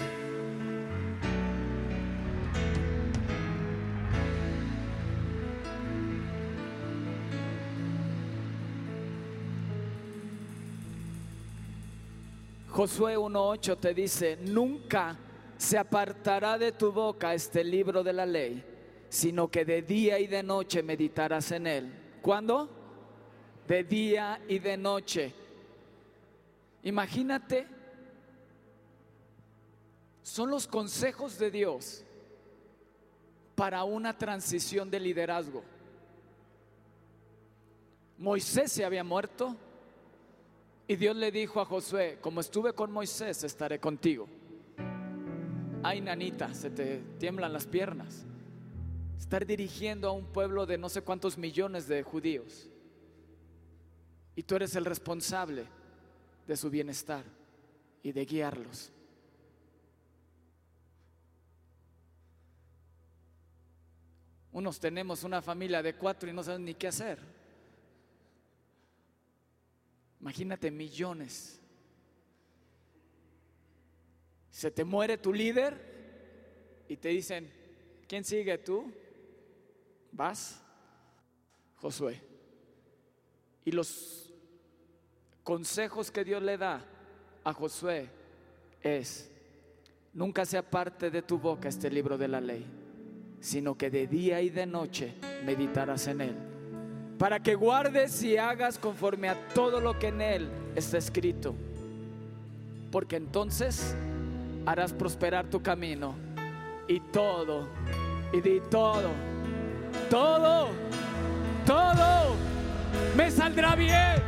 Josué 12.71 13.17
1.8 13.17 13.77
te 13.77 13.93
dice, 13.93 14.39
nunca 14.41 15.15
se 15.61 15.77
apartará 15.77 16.57
de 16.57 16.71
tu 16.71 16.91
boca 16.91 17.35
este 17.35 17.63
libro 17.63 18.03
de 18.03 18.13
la 18.13 18.25
ley, 18.25 18.65
sino 19.09 19.47
que 19.47 19.63
de 19.63 19.83
día 19.83 20.17
y 20.17 20.25
de 20.25 20.41
noche 20.41 20.81
meditarás 20.81 21.51
en 21.51 21.67
él. 21.67 21.93
¿Cuándo? 22.19 22.67
De 23.67 23.83
día 23.83 24.41
y 24.47 24.57
de 24.57 24.75
noche. 24.75 25.31
Imagínate, 26.81 27.67
son 30.23 30.49
los 30.49 30.65
consejos 30.65 31.37
de 31.37 31.51
Dios 31.51 32.03
para 33.53 33.83
una 33.83 34.17
transición 34.17 34.89
de 34.89 34.99
liderazgo. 34.99 35.63
Moisés 38.17 38.71
se 38.71 38.83
había 38.83 39.03
muerto 39.03 39.55
y 40.87 40.95
Dios 40.95 41.15
le 41.15 41.31
dijo 41.31 41.61
a 41.61 41.65
Josué, 41.65 42.17
como 42.19 42.41
estuve 42.41 42.73
con 42.73 42.91
Moisés, 42.91 43.43
estaré 43.43 43.79
contigo. 43.79 44.27
Ay, 45.83 45.99
nanita, 45.99 46.53
se 46.53 46.69
te 46.69 46.99
tiemblan 47.17 47.53
las 47.53 47.65
piernas. 47.65 48.25
Estar 49.17 49.45
dirigiendo 49.45 50.09
a 50.09 50.11
un 50.11 50.25
pueblo 50.25 50.65
de 50.65 50.77
no 50.77 50.89
sé 50.89 51.01
cuántos 51.01 51.37
millones 51.37 51.87
de 51.87 52.03
judíos. 52.03 52.69
Y 54.35 54.43
tú 54.43 54.55
eres 54.55 54.75
el 54.75 54.85
responsable 54.85 55.65
de 56.47 56.57
su 56.57 56.69
bienestar 56.69 57.23
y 58.03 58.11
de 58.11 58.25
guiarlos. 58.25 58.91
Unos 64.51 64.79
tenemos 64.79 65.23
una 65.23 65.41
familia 65.41 65.81
de 65.81 65.95
cuatro 65.95 66.29
y 66.29 66.33
no 66.33 66.43
saben 66.43 66.65
ni 66.65 66.75
qué 66.75 66.89
hacer. 66.89 67.19
Imagínate 70.19 70.69
millones. 70.69 71.60
Se 74.51 74.69
te 74.69 74.83
muere 74.83 75.17
tu 75.17 75.33
líder 75.33 75.91
y 76.87 76.97
te 76.97 77.09
dicen, 77.09 77.49
¿quién 78.07 78.23
sigue 78.25 78.57
tú? 78.57 78.91
¿Vas? 80.11 80.61
Josué. 81.77 82.21
Y 83.63 83.71
los 83.71 84.31
consejos 85.43 86.11
que 86.11 86.23
Dios 86.23 86.43
le 86.43 86.57
da 86.57 86.85
a 87.43 87.53
Josué 87.53 88.09
es, 88.81 89.31
nunca 90.13 90.45
se 90.45 90.57
aparte 90.57 91.09
de 91.09 91.21
tu 91.21 91.37
boca 91.37 91.69
este 91.69 91.89
libro 91.89 92.17
de 92.17 92.27
la 92.27 92.41
ley, 92.41 92.65
sino 93.39 93.77
que 93.77 93.89
de 93.89 94.07
día 94.07 94.41
y 94.41 94.49
de 94.49 94.65
noche 94.65 95.13
meditarás 95.45 96.07
en 96.07 96.21
él, 96.21 96.35
para 97.17 97.41
que 97.41 97.55
guardes 97.55 98.21
y 98.21 98.37
hagas 98.37 98.77
conforme 98.77 99.29
a 99.29 99.47
todo 99.49 99.79
lo 99.79 99.97
que 99.97 100.07
en 100.07 100.21
él 100.21 100.49
está 100.75 100.97
escrito, 100.97 101.55
porque 102.91 103.15
entonces 103.15 103.95
harás 104.65 104.93
prosperar 104.93 105.47
tu 105.47 105.61
camino 105.61 106.15
y 106.87 106.99
todo, 106.99 107.67
y 108.33 108.41
di 108.41 108.61
todo, 108.69 109.09
todo, 110.09 110.69
todo 111.65 112.35
me 113.15 113.31
saldrá 113.31 113.75
bien. 113.75 114.21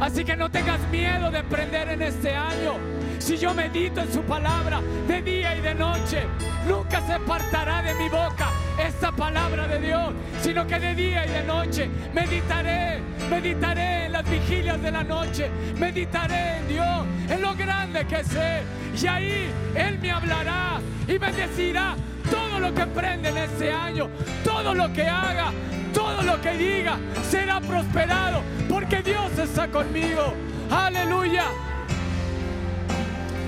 Así 0.00 0.24
que 0.24 0.36
no 0.36 0.50
tengas 0.50 0.80
miedo 0.90 1.30
de 1.30 1.38
emprender 1.38 1.88
en 1.88 2.02
este 2.02 2.34
año. 2.34 2.74
Si 3.18 3.36
yo 3.38 3.54
medito 3.54 4.00
en 4.00 4.12
su 4.12 4.20
palabra 4.22 4.82
de 5.08 5.22
día 5.22 5.56
y 5.56 5.60
de 5.62 5.74
noche, 5.74 6.24
nunca 6.68 7.00
se 7.00 7.14
apartará 7.14 7.82
de 7.82 7.94
mi 7.94 8.08
boca 8.08 8.50
esta 8.78 9.12
palabra 9.12 9.66
de 9.68 9.80
Dios, 9.80 10.12
sino 10.42 10.66
que 10.66 10.78
de 10.78 10.94
día 10.94 11.26
y 11.26 11.30
de 11.30 11.42
noche 11.44 11.90
meditaré, 12.12 13.00
meditaré 13.30 14.06
en 14.06 14.12
las 14.12 14.28
vigilias 14.28 14.80
de 14.82 14.90
la 14.90 15.04
noche, 15.04 15.50
meditaré 15.78 16.58
en 16.58 16.68
Dios, 16.68 17.06
en 17.28 17.42
lo 17.42 17.54
grande 17.54 18.06
que 18.06 18.24
sé. 18.24 18.62
Y 19.00 19.06
ahí 19.06 19.50
Él 19.74 19.98
me 19.98 20.10
hablará 20.10 20.80
y 21.06 21.18
bendecirá 21.18 21.96
todo 22.30 22.58
lo 22.58 22.74
que 22.74 22.82
emprende 22.82 23.28
en 23.28 23.36
este 23.38 23.72
año, 23.72 24.08
todo 24.44 24.74
lo 24.74 24.92
que 24.92 25.02
haga, 25.02 25.52
todo 25.92 26.22
lo 26.22 26.40
que 26.40 26.52
diga 26.52 26.98
será 27.28 27.60
prosperado, 27.60 28.42
porque 28.68 29.02
Dios 29.02 29.38
está 29.38 29.68
conmigo. 29.68 30.34
Aleluya. 30.70 31.44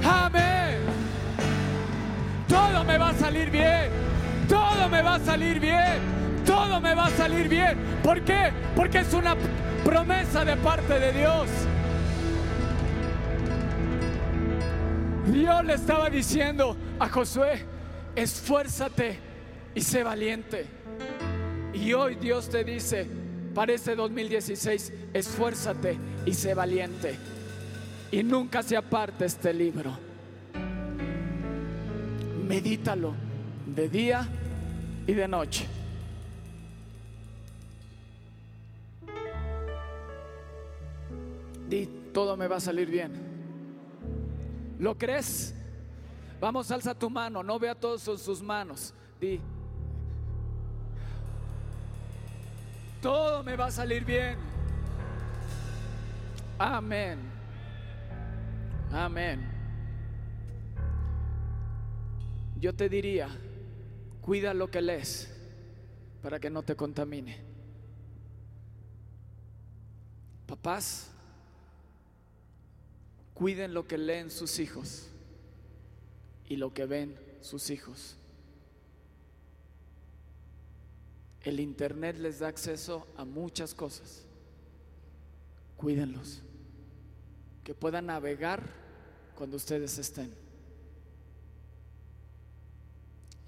Amén. 0.04 0.78
Todo 2.48 2.84
me 2.84 2.96
va 2.96 3.10
a 3.10 3.14
salir 3.14 3.50
bien. 3.50 3.90
Todo 4.48 4.88
me 4.88 5.02
va 5.02 5.16
a 5.16 5.20
salir 5.20 5.60
bien. 5.60 6.18
Todo 6.44 6.80
me 6.80 6.94
va 6.94 7.06
a 7.06 7.10
salir 7.10 7.48
bien. 7.48 7.76
¿Por 8.02 8.22
qué? 8.22 8.50
Porque 8.74 9.00
es 9.00 9.12
una 9.12 9.36
promesa 9.84 10.44
de 10.44 10.56
parte 10.56 10.98
de 10.98 11.12
Dios. 11.12 11.48
Dios 15.26 15.64
le 15.64 15.74
estaba 15.74 16.08
diciendo 16.08 16.74
a 16.98 17.08
Josué, 17.08 17.62
esfuérzate 18.16 19.18
y 19.74 19.82
sé 19.82 20.02
valiente. 20.02 20.64
Y 21.74 21.92
hoy 21.92 22.14
Dios 22.14 22.48
te 22.48 22.64
dice, 22.64 23.06
para 23.54 23.74
este 23.74 23.94
2016, 23.94 24.92
esfuérzate 25.12 25.98
y 26.24 26.32
sé 26.32 26.54
valiente. 26.54 27.16
Y 28.10 28.22
nunca 28.22 28.62
se 28.62 28.74
aparte 28.74 29.26
este 29.26 29.52
libro. 29.52 29.98
Medítalo 32.48 33.27
de 33.78 33.88
día 33.88 34.26
y 35.06 35.12
de 35.14 35.28
noche. 35.28 35.64
Di, 41.68 41.86
todo 42.12 42.36
me 42.36 42.48
va 42.48 42.56
a 42.56 42.60
salir 42.60 42.90
bien. 42.90 43.12
¿Lo 44.80 44.98
crees? 44.98 45.54
Vamos, 46.40 46.72
alza 46.72 46.92
tu 46.92 47.08
mano, 47.08 47.44
no 47.44 47.56
vea 47.56 47.76
todos 47.76 48.08
en 48.08 48.18
sus 48.18 48.42
manos. 48.42 48.92
Di, 49.20 49.40
todo 53.00 53.44
me 53.44 53.54
va 53.54 53.66
a 53.66 53.70
salir 53.70 54.04
bien. 54.04 54.38
Amén. 56.58 57.20
Amén. 58.90 59.48
Yo 62.58 62.74
te 62.74 62.88
diría, 62.88 63.28
cuida 64.28 64.52
lo 64.52 64.70
que 64.70 64.82
lees 64.82 65.26
para 66.20 66.38
que 66.38 66.50
no 66.50 66.62
te 66.62 66.76
contamine. 66.76 67.38
Papás, 70.46 71.08
cuiden 73.32 73.72
lo 73.72 73.88
que 73.88 73.96
leen 73.96 74.30
sus 74.30 74.58
hijos 74.58 75.06
y 76.46 76.56
lo 76.56 76.74
que 76.74 76.84
ven 76.84 77.18
sus 77.40 77.70
hijos. 77.70 78.16
El 81.40 81.58
Internet 81.58 82.18
les 82.18 82.40
da 82.40 82.48
acceso 82.48 83.06
a 83.16 83.24
muchas 83.24 83.72
cosas. 83.72 84.26
Cuídenlos. 85.78 86.42
Que 87.64 87.72
puedan 87.72 88.04
navegar 88.04 88.62
cuando 89.34 89.56
ustedes 89.56 89.96
estén. 89.96 90.47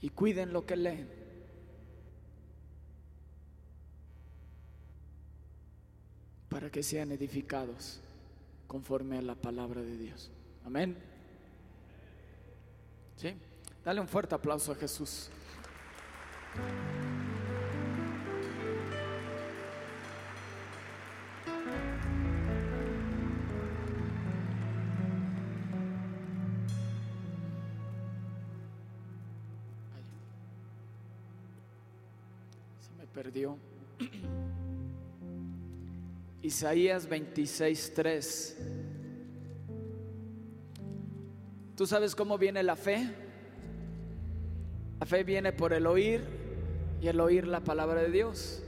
Y 0.01 0.11
cuiden 0.11 0.53
lo 0.53 0.65
que 0.65 0.77
leen. 0.77 1.09
Para 6.49 6.71
que 6.71 6.83
sean 6.83 7.13
edificados 7.13 8.01
conforme 8.67 9.19
a 9.19 9.23
la 9.23 9.35
palabra 9.35 9.83
de 9.83 9.97
Dios. 9.97 10.31
Amén. 10.65 10.97
¿Sí? 13.17 13.35
Dale 13.85 14.01
un 14.01 14.09
fuerte 14.09 14.35
aplauso 14.35 14.73
a 14.73 14.75
Jesús. 14.75 15.31
Perdió. 33.13 33.59
Isaías 36.43 37.09
26:3. 37.09 38.55
¿Tú 41.77 41.87
sabes 41.87 42.15
cómo 42.15 42.39
viene 42.39 42.63
la 42.63 42.77
fe? 42.77 43.11
La 45.01 45.07
fe 45.07 45.25
viene 45.25 45.53
por 45.53 45.73
el 45.73 45.87
oír 45.87 46.23
y 47.01 47.09
el 47.09 47.21
oír 47.21 47.47
la 47.47 47.61
palabra 47.61 48.03
de 48.03 48.11
Dios. 48.11 48.63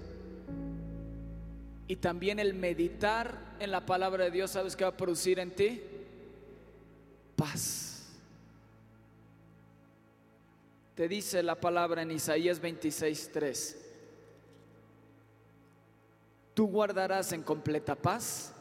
Y 1.87 1.97
también 1.97 2.39
el 2.39 2.55
meditar 2.55 3.57
en 3.61 3.71
la 3.71 3.85
palabra 3.85 4.25
de 4.25 4.31
Dios, 4.31 4.53
¿sabes 4.53 4.77
qué 4.77 4.85
va 4.85 4.91
a 4.91 4.97
producir 4.97 5.39
en 5.39 5.51
ti? 5.51 5.83
Paz. 7.37 8.09
Te 10.95 11.09
dice 11.09 11.43
la 11.43 11.61
palabra 11.61 12.03
en 12.03 12.11
Isaías 12.11 12.61
26:3. 12.61 13.92
Tú 16.55 16.67
guardarás 16.67 17.33
en 17.33 17.43
completa 17.43 17.95
paz 17.95 18.55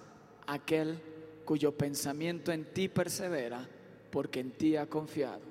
aquel 0.47 0.99
cuyo 1.45 1.75
pensamiento 1.75 2.51
en 2.51 2.65
ti 2.73 2.87
persevera, 2.87 3.67
porque 4.09 4.39
en 4.39 4.51
ti 4.51 4.77
ha 4.77 4.87
confiado. 4.87 5.41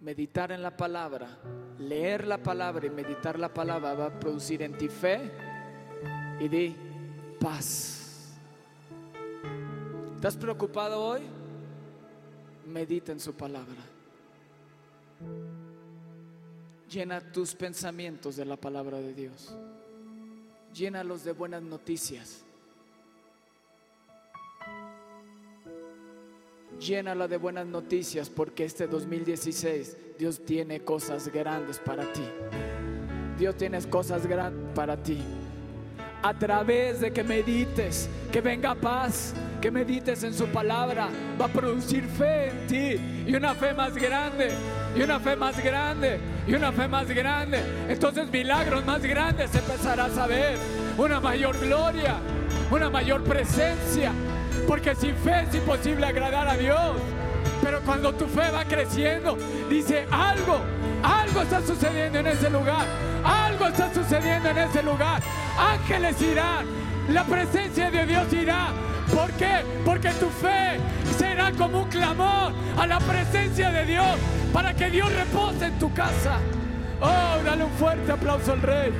Meditar 0.00 0.50
en 0.50 0.62
la 0.62 0.76
palabra, 0.76 1.38
leer 1.78 2.26
la 2.26 2.42
palabra 2.42 2.86
y 2.86 2.90
meditar 2.90 3.38
la 3.38 3.54
palabra 3.54 3.94
va 3.94 4.06
a 4.06 4.18
producir 4.18 4.62
en 4.62 4.76
ti 4.76 4.88
fe 4.88 5.30
y 6.40 6.48
di 6.48 6.76
paz. 7.38 8.32
¿Estás 10.16 10.36
preocupado 10.36 11.00
hoy? 11.00 11.20
Medita 12.66 13.12
en 13.12 13.20
su 13.20 13.34
palabra. 13.34 13.82
Llena 16.92 17.20
tus 17.20 17.54
pensamientos 17.54 18.36
de 18.36 18.44
la 18.44 18.56
palabra 18.56 18.98
de 18.98 19.14
Dios. 19.14 19.56
Llénalos 20.74 21.24
de 21.24 21.32
buenas 21.32 21.62
noticias. 21.62 22.44
Llénala 26.78 27.28
de 27.28 27.38
buenas 27.38 27.66
noticias 27.66 28.28
porque 28.28 28.66
este 28.66 28.86
2016 28.86 29.96
Dios 30.18 30.44
tiene 30.44 30.82
cosas 30.82 31.28
grandes 31.28 31.78
para 31.78 32.12
ti. 32.12 32.28
Dios 33.38 33.56
tiene 33.56 33.80
cosas 33.88 34.26
grandes 34.26 34.74
para 34.74 35.02
ti. 35.02 35.18
A 36.22 36.38
través 36.38 37.00
de 37.00 37.10
que 37.10 37.24
medites, 37.24 38.06
que 38.30 38.42
venga 38.42 38.74
paz, 38.74 39.32
que 39.62 39.70
medites 39.70 40.24
en 40.24 40.34
su 40.34 40.48
palabra, 40.48 41.08
va 41.40 41.44
a 41.44 41.48
producir 41.48 42.04
fe 42.08 42.48
en 42.48 42.66
ti 42.66 43.24
y 43.30 43.34
una 43.36 43.54
fe 43.54 43.72
más 43.72 43.94
grande, 43.94 44.50
y 44.96 45.02
una 45.02 45.20
fe 45.20 45.36
más 45.36 45.62
grande, 45.62 46.18
y 46.48 46.54
una 46.54 46.72
fe 46.72 46.88
más 46.88 47.06
grande. 47.06 47.62
Entonces 47.88 48.28
milagros 48.28 48.84
más 48.84 49.00
grandes 49.02 49.54
empezarás 49.54 50.18
a 50.18 50.26
ver, 50.26 50.58
una 50.98 51.20
mayor 51.20 51.56
gloria, 51.60 52.16
una 52.72 52.90
mayor 52.90 53.22
presencia, 53.22 54.10
porque 54.66 54.96
sin 54.96 55.14
fe 55.14 55.44
es 55.48 55.54
imposible 55.54 56.06
agradar 56.06 56.48
a 56.48 56.56
Dios. 56.56 56.96
Pero 57.62 57.80
cuando 57.82 58.12
tu 58.14 58.26
fe 58.26 58.50
va 58.50 58.64
creciendo, 58.64 59.38
dice 59.70 60.08
algo, 60.10 60.58
algo 61.04 61.42
está 61.42 61.64
sucediendo 61.64 62.18
en 62.18 62.26
ese 62.26 62.50
lugar, 62.50 62.84
algo 63.24 63.68
está 63.68 63.94
sucediendo 63.94 64.50
en 64.50 64.58
ese 64.58 64.82
lugar. 64.82 65.22
Ángeles 65.56 66.20
irán, 66.20 66.66
la 67.10 67.24
presencia 67.24 67.92
de 67.92 68.06
Dios 68.06 68.32
irá. 68.32 68.70
¿Por 69.12 69.30
qué? 69.32 69.62
Porque 69.84 70.10
tu 70.12 70.28
fe 70.28 70.78
será 71.18 71.52
como 71.52 71.82
un 71.82 71.88
clamor 71.88 72.52
a 72.78 72.86
la 72.86 72.98
presencia 72.98 73.70
de 73.70 73.84
Dios 73.84 74.16
para 74.52 74.74
que 74.74 74.90
Dios 74.90 75.12
repose 75.12 75.66
en 75.66 75.78
tu 75.78 75.92
casa. 75.92 76.38
Oh, 77.00 77.42
dale 77.44 77.64
un 77.64 77.70
fuerte 77.72 78.10
aplauso 78.10 78.52
al 78.52 78.62
Rey. 78.62 78.92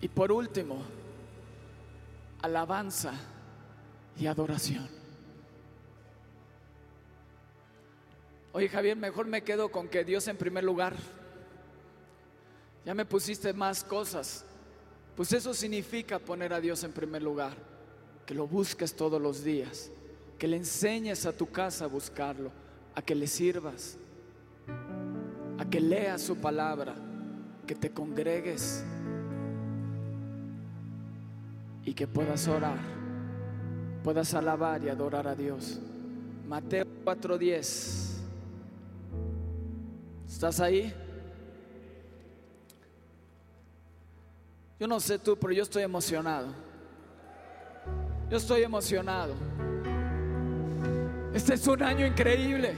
Y 0.00 0.08
por 0.08 0.30
último, 0.30 0.82
alabanza 2.42 3.12
y 4.18 4.26
adoración. 4.26 4.88
Oye 8.52 8.68
Javier, 8.68 8.96
mejor 8.96 9.26
me 9.26 9.42
quedo 9.42 9.70
con 9.70 9.88
que 9.88 10.04
Dios 10.04 10.26
en 10.26 10.36
primer 10.36 10.64
lugar. 10.64 10.94
Ya 12.84 12.94
me 12.94 13.04
pusiste 13.04 13.52
más 13.52 13.84
cosas. 13.84 14.44
Pues 15.14 15.32
eso 15.32 15.52
significa 15.52 16.18
poner 16.18 16.52
a 16.52 16.60
Dios 16.60 16.82
en 16.84 16.92
primer 16.92 17.22
lugar. 17.22 17.52
Que 18.26 18.34
lo 18.34 18.46
busques 18.46 18.96
todos 18.96 19.20
los 19.20 19.44
días. 19.44 19.90
Que 20.38 20.48
le 20.48 20.56
enseñes 20.56 21.26
a 21.26 21.32
tu 21.32 21.50
casa 21.50 21.84
a 21.84 21.88
buscarlo. 21.88 22.50
A 22.94 23.02
que 23.02 23.14
le 23.14 23.26
sirvas. 23.26 23.98
A 25.58 25.64
que 25.68 25.80
leas 25.80 26.22
su 26.22 26.36
palabra. 26.36 26.94
Que 27.66 27.74
te 27.74 27.90
congregues. 27.90 28.82
Y 31.84 31.94
que 31.94 32.06
puedas 32.06 32.48
orar. 32.48 32.97
Puedas 34.08 34.32
alabar 34.32 34.82
y 34.82 34.88
adorar 34.88 35.28
a 35.28 35.34
Dios. 35.34 35.78
Mateo 36.46 36.86
4:10. 37.04 38.16
¿Estás 40.26 40.60
ahí? 40.60 40.94
Yo 44.80 44.86
no 44.88 44.98
sé 44.98 45.18
tú, 45.18 45.36
pero 45.36 45.52
yo 45.52 45.62
estoy 45.62 45.82
emocionado. 45.82 46.46
Yo 48.30 48.38
estoy 48.38 48.62
emocionado. 48.62 49.34
Este 51.34 51.52
es 51.52 51.66
un 51.66 51.82
año 51.82 52.06
increíble. 52.06 52.76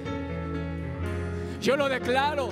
Yo 1.61 1.77
lo 1.77 1.89
declaro. 1.89 2.49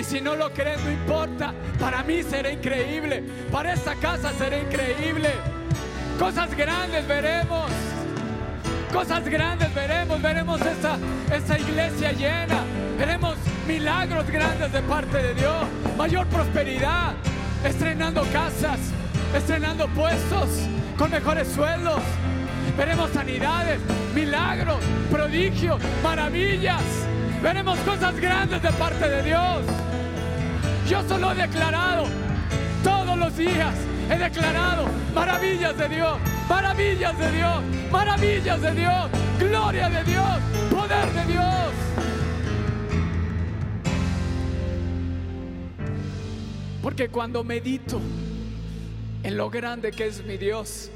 Y 0.00 0.02
si 0.02 0.20
no 0.20 0.34
lo 0.34 0.50
crees, 0.50 0.82
no 0.82 0.90
importa. 0.90 1.54
Para 1.78 2.02
mí 2.02 2.24
será 2.24 2.50
increíble. 2.50 3.22
Para 3.52 3.74
esta 3.74 3.94
casa 3.94 4.32
será 4.32 4.58
increíble. 4.58 5.30
Cosas 6.18 6.52
grandes 6.56 7.06
veremos. 7.06 7.89
Cosas 8.92 9.24
grandes 9.24 9.72
veremos. 9.74 10.20
Veremos 10.20 10.60
esta, 10.60 10.98
esta 11.32 11.58
iglesia 11.58 12.12
llena. 12.12 12.64
Veremos 12.98 13.36
milagros 13.66 14.26
grandes 14.28 14.72
de 14.72 14.82
parte 14.82 15.16
de 15.22 15.34
Dios. 15.34 15.64
Mayor 15.96 16.26
prosperidad. 16.26 17.14
Estrenando 17.64 18.22
casas. 18.32 18.78
Estrenando 19.34 19.86
puestos. 19.88 20.48
Con 20.98 21.10
mejores 21.10 21.48
sueldos. 21.48 22.00
Veremos 22.76 23.10
sanidades, 23.10 23.80
milagros, 24.14 24.78
prodigios, 25.10 25.80
maravillas. 26.02 26.82
Veremos 27.42 27.78
cosas 27.80 28.14
grandes 28.16 28.62
de 28.62 28.70
parte 28.72 29.08
de 29.08 29.22
Dios. 29.22 29.62
Yo 30.88 31.02
solo 31.08 31.32
he 31.32 31.34
declarado 31.36 32.04
todos 32.84 33.18
los 33.18 33.36
días. 33.36 33.74
He 34.10 34.18
declarado 34.18 34.86
maravillas 35.14 35.76
de 35.76 35.88
Dios, 35.88 36.18
maravillas 36.50 37.16
de 37.16 37.30
Dios, 37.30 37.62
maravillas 37.92 38.60
de 38.60 38.72
Dios, 38.72 39.10
gloria 39.38 39.88
de 39.88 40.04
Dios, 40.04 40.38
poder 40.68 41.12
de 41.12 41.32
Dios. 41.32 41.72
Porque 46.82 47.08
cuando 47.08 47.44
medito 47.44 48.00
en 49.22 49.36
lo 49.36 49.48
grande 49.48 49.92
que 49.92 50.08
es 50.08 50.24
mi 50.24 50.36
Dios, 50.36 50.90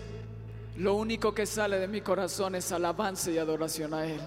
lo 0.77 0.97
único 0.97 1.33
que 1.33 1.47
sale 1.47 1.79
de 1.79 1.87
mi 1.87 2.01
corazón 2.01 2.57
es 2.57 2.73
alabanza 2.73 3.31
y 3.31 3.39
adoración 3.39 3.95
a 3.95 4.07
Él. 4.07 4.21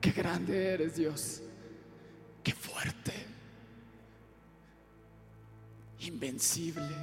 Qué 0.00 0.12
grande 0.12 0.68
eres 0.72 0.96
Dios, 0.96 1.42
qué 2.42 2.52
fuerte, 2.52 3.12
invencible, 5.98 6.96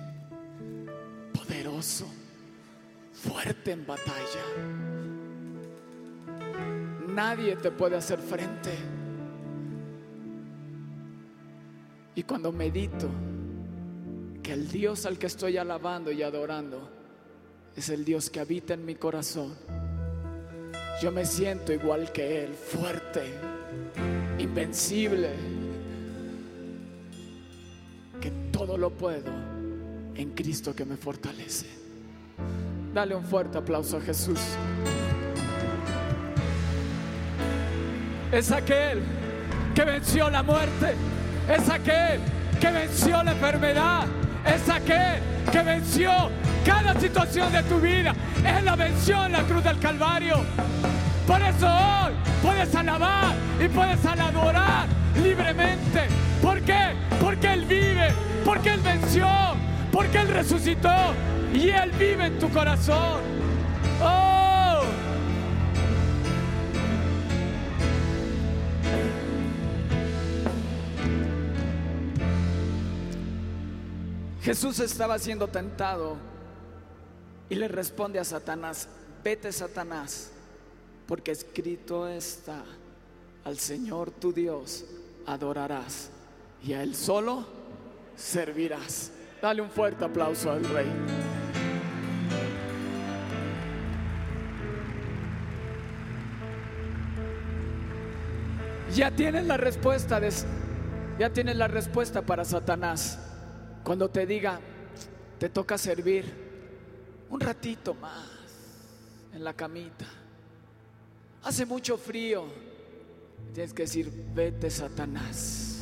poderoso, 1.32 2.08
fuerte 3.18 3.72
en 3.72 3.86
batalla. 3.86 4.44
Nadie 7.08 7.56
te 7.56 7.72
puede 7.72 7.98
hacer 7.98 8.20
frente. 8.20 8.72
Y 12.16 12.24
cuando 12.24 12.52
medito 12.52 13.10
que 14.42 14.54
el 14.54 14.68
Dios 14.68 15.06
al 15.06 15.18
que 15.18 15.28
estoy 15.28 15.58
alabando 15.58 16.12
y 16.12 16.24
adorando 16.24 16.90
es 17.76 17.90
el 17.90 18.06
Dios 18.06 18.30
que 18.30 18.40
habita 18.40 18.74
en 18.74 18.86
mi 18.86 18.96
corazón, 18.96 19.56
yo 21.02 21.12
me 21.12 21.26
siento 21.26 21.74
igual 21.74 22.12
que 22.12 22.44
Él, 22.44 22.54
fuerte, 22.54 23.24
invencible, 24.40 25.30
que 28.20 28.32
todo 28.52 28.78
lo 28.78 28.90
puedo 28.90 29.32
en 30.16 30.32
Cristo 30.32 30.76
que 30.76 30.86
me 30.86 30.98
fortalece. 30.98 31.77
Dale 32.98 33.14
un 33.14 33.24
fuerte 33.24 33.60
aplauso 33.60 33.98
a 33.98 34.02
Jesús. 34.02 34.40
Es 38.32 38.52
aquel 38.52 39.04
que 39.76 39.84
venció 39.84 40.32
la 40.32 40.42
muerte. 40.42 40.96
Es 41.48 41.70
aquel 41.70 42.20
que 42.60 42.72
venció 42.72 43.22
la 43.22 43.34
enfermedad. 43.34 44.08
Es 44.44 44.68
aquel 44.68 45.22
que 45.52 45.62
venció 45.62 46.10
cada 46.66 47.00
situación 47.00 47.54
de 47.54 47.62
tu 47.62 47.80
vida. 47.80 48.16
Él 48.44 48.66
la 48.66 48.76
venció 48.76 49.28
en 49.28 49.34
la 49.34 49.44
cruz 49.44 49.64
del 49.64 49.78
Calvario. 49.78 50.38
Por 51.28 51.40
eso 51.40 51.68
hoy 51.68 52.14
puedes 52.42 52.74
alabar 52.74 53.36
y 53.64 53.68
puedes 53.68 54.04
adorar 54.04 54.88
libremente. 55.22 56.08
¿Por 56.42 56.62
qué? 56.62 56.96
Porque 57.22 57.54
Él 57.54 57.66
vive, 57.66 58.08
porque 58.44 58.72
Él 58.72 58.82
venció, 58.82 59.28
porque 59.92 60.18
Él 60.18 60.30
resucitó 60.30 61.14
y 61.54 61.70
Él 61.70 61.92
vive 61.92 62.26
en 62.26 62.40
tu 62.40 62.50
corazón. 62.50 63.22
Oh. 64.02 64.82
Jesús 74.42 74.80
estaba 74.80 75.20
siendo 75.20 75.48
tentado 75.50 76.16
y 77.50 77.56
le 77.56 77.68
responde 77.68 78.18
a 78.20 78.24
Satanás, 78.24 78.88
vete 79.24 79.52
Satanás 79.52 80.32
porque 81.08 81.32
escrito 81.32 82.08
está, 82.08 82.64
al 83.46 83.58
Señor 83.58 84.12
tu 84.12 84.34
Dios 84.34 84.86
adorarás 85.26 86.10
y 86.64 86.74
a 86.74 86.84
Él 86.84 86.96
solo 86.96 87.46
servirás. 88.16 89.12
Dale 89.42 89.62
un 89.62 89.70
fuerte 89.70 90.06
aplauso 90.06 90.52
al 90.52 90.64
Rey. 90.66 90.92
Ya 98.96 99.12
tienes 99.12 99.46
la 99.46 99.58
respuesta, 99.58 100.20
ya 101.20 101.30
tienes 101.32 101.56
la 101.56 101.68
respuesta 101.68 102.22
para 102.24 102.44
Satanás. 102.44 103.20
Cuando 103.84 104.10
te 104.10 104.26
diga, 104.26 104.60
te 105.38 105.50
toca 105.50 105.78
servir 105.78 106.26
un 107.30 107.40
ratito 107.40 107.94
más 107.94 108.28
en 109.34 109.44
la 109.44 109.54
camita 109.54 110.06
Hace 111.48 111.66
mucho 111.66 111.98
frío. 111.98 112.46
Tienes 113.54 113.74
que 113.74 113.84
decir, 113.84 114.12
vete 114.34 114.70
Satanás. 114.70 115.82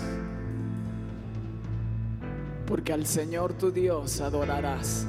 Porque 2.67 2.93
al 2.93 3.05
Señor 3.05 3.53
tu 3.53 3.71
Dios 3.71 4.21
adorarás 4.21 5.05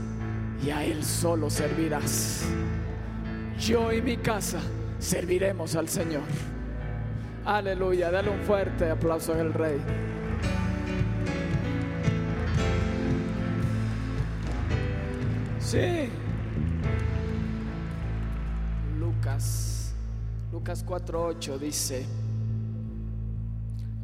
y 0.64 0.70
a 0.70 0.84
Él 0.84 1.04
solo 1.04 1.50
servirás. 1.50 2.44
Yo 3.58 3.92
y 3.92 4.02
mi 4.02 4.16
casa 4.18 4.60
serviremos 4.98 5.76
al 5.76 5.88
Señor. 5.88 6.24
Aleluya, 7.44 8.10
dale 8.10 8.30
un 8.30 8.40
fuerte 8.40 8.90
aplauso 8.90 9.32
al 9.32 9.54
Rey. 9.54 9.78
Sí. 15.60 16.10
Lucas 18.98 19.76
Lucas 20.52 20.86
4.8 20.86 21.58
dice, 21.58 22.06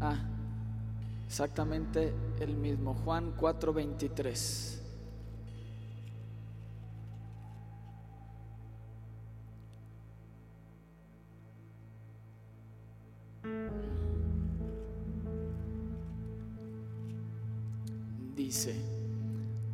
ah, 0.00 0.16
exactamente 1.32 2.12
el 2.40 2.54
mismo, 2.58 2.92
Juan 2.92 3.34
4.23. 3.38 4.80
Dice, 18.36 18.74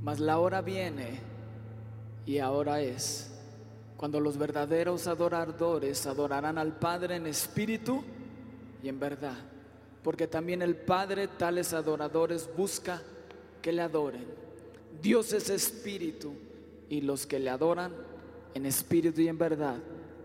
mas 0.00 0.20
la 0.20 0.38
hora 0.38 0.62
viene 0.62 1.18
y 2.24 2.38
ahora 2.38 2.80
es 2.82 3.32
cuando 3.96 4.20
los 4.20 4.38
verdaderos 4.38 5.08
adoradores 5.08 6.06
adorarán 6.06 6.56
al 6.56 6.78
Padre 6.78 7.16
en 7.16 7.26
espíritu 7.26 8.04
y 8.80 8.88
en 8.88 9.00
verdad. 9.00 9.57
Porque 10.08 10.26
también 10.26 10.62
el 10.62 10.74
Padre 10.74 11.28
tales 11.28 11.74
adoradores 11.74 12.48
busca 12.56 13.02
que 13.60 13.70
le 13.72 13.82
adoren. 13.82 14.24
Dios 15.02 15.34
es 15.34 15.50
espíritu 15.50 16.32
y 16.88 17.02
los 17.02 17.26
que 17.26 17.38
le 17.38 17.50
adoran 17.50 17.92
en 18.54 18.64
espíritu 18.64 19.20
y 19.20 19.28
en 19.28 19.36
verdad 19.36 19.76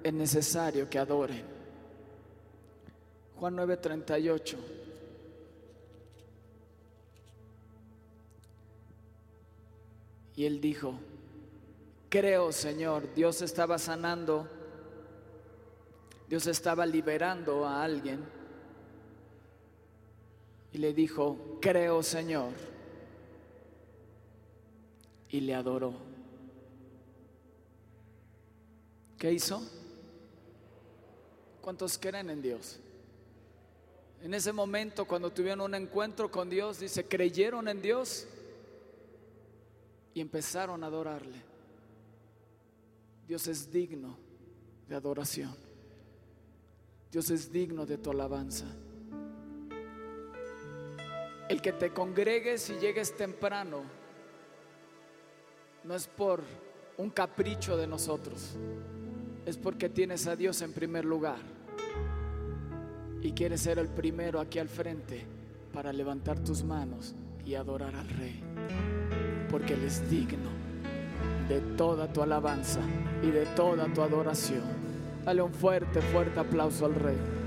es 0.01 0.13
necesario 0.13 0.89
que 0.89 0.99
adoren. 0.99 1.43
Juan 3.35 3.57
9:38. 3.57 4.55
Y 10.37 10.45
él 10.45 10.61
dijo, 10.61 10.97
Creo, 12.07 12.53
Señor, 12.53 13.13
Dios 13.13 13.41
estaba 13.41 13.77
sanando, 13.77 14.47
Dios 16.29 16.47
estaba 16.47 16.85
liberando 16.85 17.65
a 17.65 17.83
alguien 17.83 18.32
y 20.73 20.79
le 20.79 20.91
dijo, 20.91 21.59
creo, 21.61 22.01
Señor, 22.01 22.51
y 25.29 25.39
le 25.39 25.53
adoró. 25.53 25.93
¿Qué 29.19 29.31
hizo? 29.31 29.61
¿Cuántos 31.61 31.97
creen 31.97 32.31
en 32.31 32.41
Dios? 32.41 32.79
En 34.23 34.33
ese 34.33 34.51
momento, 34.51 35.05
cuando 35.05 35.31
tuvieron 35.31 35.61
un 35.61 35.75
encuentro 35.75 36.31
con 36.31 36.49
Dios, 36.49 36.79
dice, 36.79 37.05
creyeron 37.05 37.67
en 37.67 37.81
Dios 37.81 38.25
y 40.15 40.21
empezaron 40.21 40.83
a 40.83 40.87
adorarle. 40.87 41.41
Dios 43.27 43.47
es 43.47 43.71
digno 43.71 44.17
de 44.87 44.95
adoración. 44.95 45.55
Dios 47.11 47.29
es 47.29 47.51
digno 47.51 47.85
de 47.85 47.99
tu 47.99 48.09
alabanza. 48.09 48.65
El 51.53 51.61
que 51.61 51.71
te 51.71 51.91
congregues 51.91 52.67
y 52.71 52.79
llegues 52.79 53.15
temprano 53.15 53.83
no 55.83 55.93
es 55.93 56.07
por 56.07 56.41
un 56.97 57.11
capricho 57.11 57.77
de 57.77 57.85
nosotros, 57.85 58.55
es 59.45 59.55
porque 59.57 59.87
tienes 59.87 60.25
a 60.25 60.35
Dios 60.35 60.63
en 60.63 60.73
primer 60.73 61.05
lugar 61.05 61.37
y 63.21 63.33
quieres 63.33 63.61
ser 63.61 63.77
el 63.77 63.87
primero 63.87 64.39
aquí 64.39 64.57
al 64.57 64.67
frente 64.67 65.27
para 65.71 65.93
levantar 65.93 66.39
tus 66.39 66.63
manos 66.63 67.13
y 67.45 67.53
adorar 67.53 67.95
al 67.95 68.09
Rey, 68.09 68.41
porque 69.51 69.75
Él 69.75 69.83
es 69.83 70.09
digno 70.09 70.49
de 71.47 71.61
toda 71.77 72.11
tu 72.11 72.23
alabanza 72.23 72.81
y 73.21 73.29
de 73.29 73.45
toda 73.55 73.85
tu 73.93 74.01
adoración. 74.01 74.63
Dale 75.23 75.43
un 75.43 75.53
fuerte, 75.53 76.01
fuerte 76.01 76.39
aplauso 76.39 76.87
al 76.87 76.95
Rey. 76.95 77.42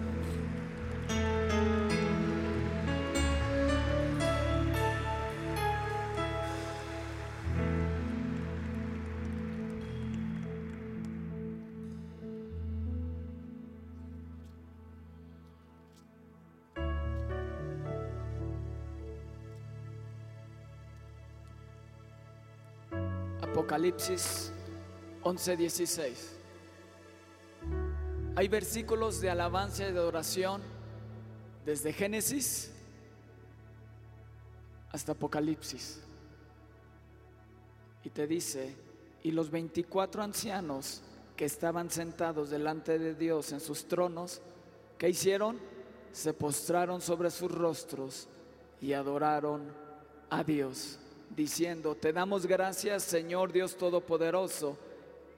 Apocalipsis 23.96 24.52
11:16. 25.22 26.36
Hay 28.36 28.48
versículos 28.48 29.22
de 29.22 29.30
alabanza 29.30 29.88
y 29.88 29.92
de 29.92 29.98
adoración 29.98 30.60
desde 31.64 31.94
Génesis 31.94 32.72
hasta 34.92 35.12
Apocalipsis. 35.12 36.02
Y 38.04 38.10
te 38.10 38.26
dice, 38.26 38.76
y 39.22 39.30
los 39.30 39.50
24 39.50 40.22
ancianos 40.22 41.00
que 41.34 41.46
estaban 41.46 41.90
sentados 41.90 42.50
delante 42.50 42.98
de 42.98 43.14
Dios 43.14 43.50
en 43.52 43.60
sus 43.60 43.88
tronos, 43.88 44.42
¿qué 44.98 45.08
hicieron? 45.08 45.58
Se 46.12 46.34
postraron 46.34 47.00
sobre 47.00 47.30
sus 47.30 47.50
rostros 47.50 48.28
y 48.78 48.92
adoraron 48.92 49.62
a 50.28 50.44
Dios 50.44 50.98
diciendo, 51.34 51.94
te 51.94 52.12
damos 52.12 52.46
gracias 52.46 53.02
Señor 53.02 53.52
Dios 53.52 53.76
Todopoderoso, 53.76 54.76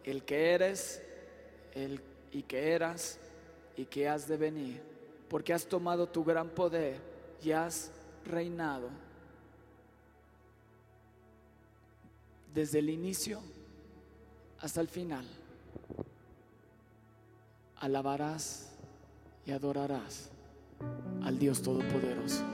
el 0.04 0.24
que 0.24 0.52
eres, 0.52 1.02
el 1.74 2.00
y 2.32 2.42
que 2.42 2.72
eras 2.72 3.18
y 3.76 3.84
que 3.84 4.08
has 4.08 4.28
de 4.28 4.36
venir, 4.36 4.82
porque 5.28 5.52
has 5.52 5.66
tomado 5.66 6.08
tu 6.08 6.24
gran 6.24 6.48
poder 6.48 7.00
y 7.42 7.52
has 7.52 7.90
reinado 8.24 8.88
desde 12.52 12.80
el 12.80 12.90
inicio 12.90 13.40
hasta 14.60 14.80
el 14.80 14.88
final. 14.88 15.24
Alabarás 17.76 18.72
y 19.46 19.52
adorarás 19.52 20.30
al 21.22 21.38
Dios 21.38 21.62
Todopoderoso. 21.62 22.44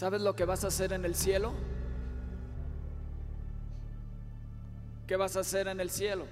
¿Sabes 0.00 0.22
lo 0.22 0.34
que 0.34 0.46
vas 0.46 0.64
a 0.64 0.68
hacer 0.68 0.94
en 0.94 1.04
el 1.04 1.14
cielo? 1.14 1.52
¿Qué 5.06 5.14
vas 5.14 5.36
a 5.36 5.40
hacer 5.40 5.68
en 5.68 5.78
el 5.78 5.90
cielo? 5.90 6.24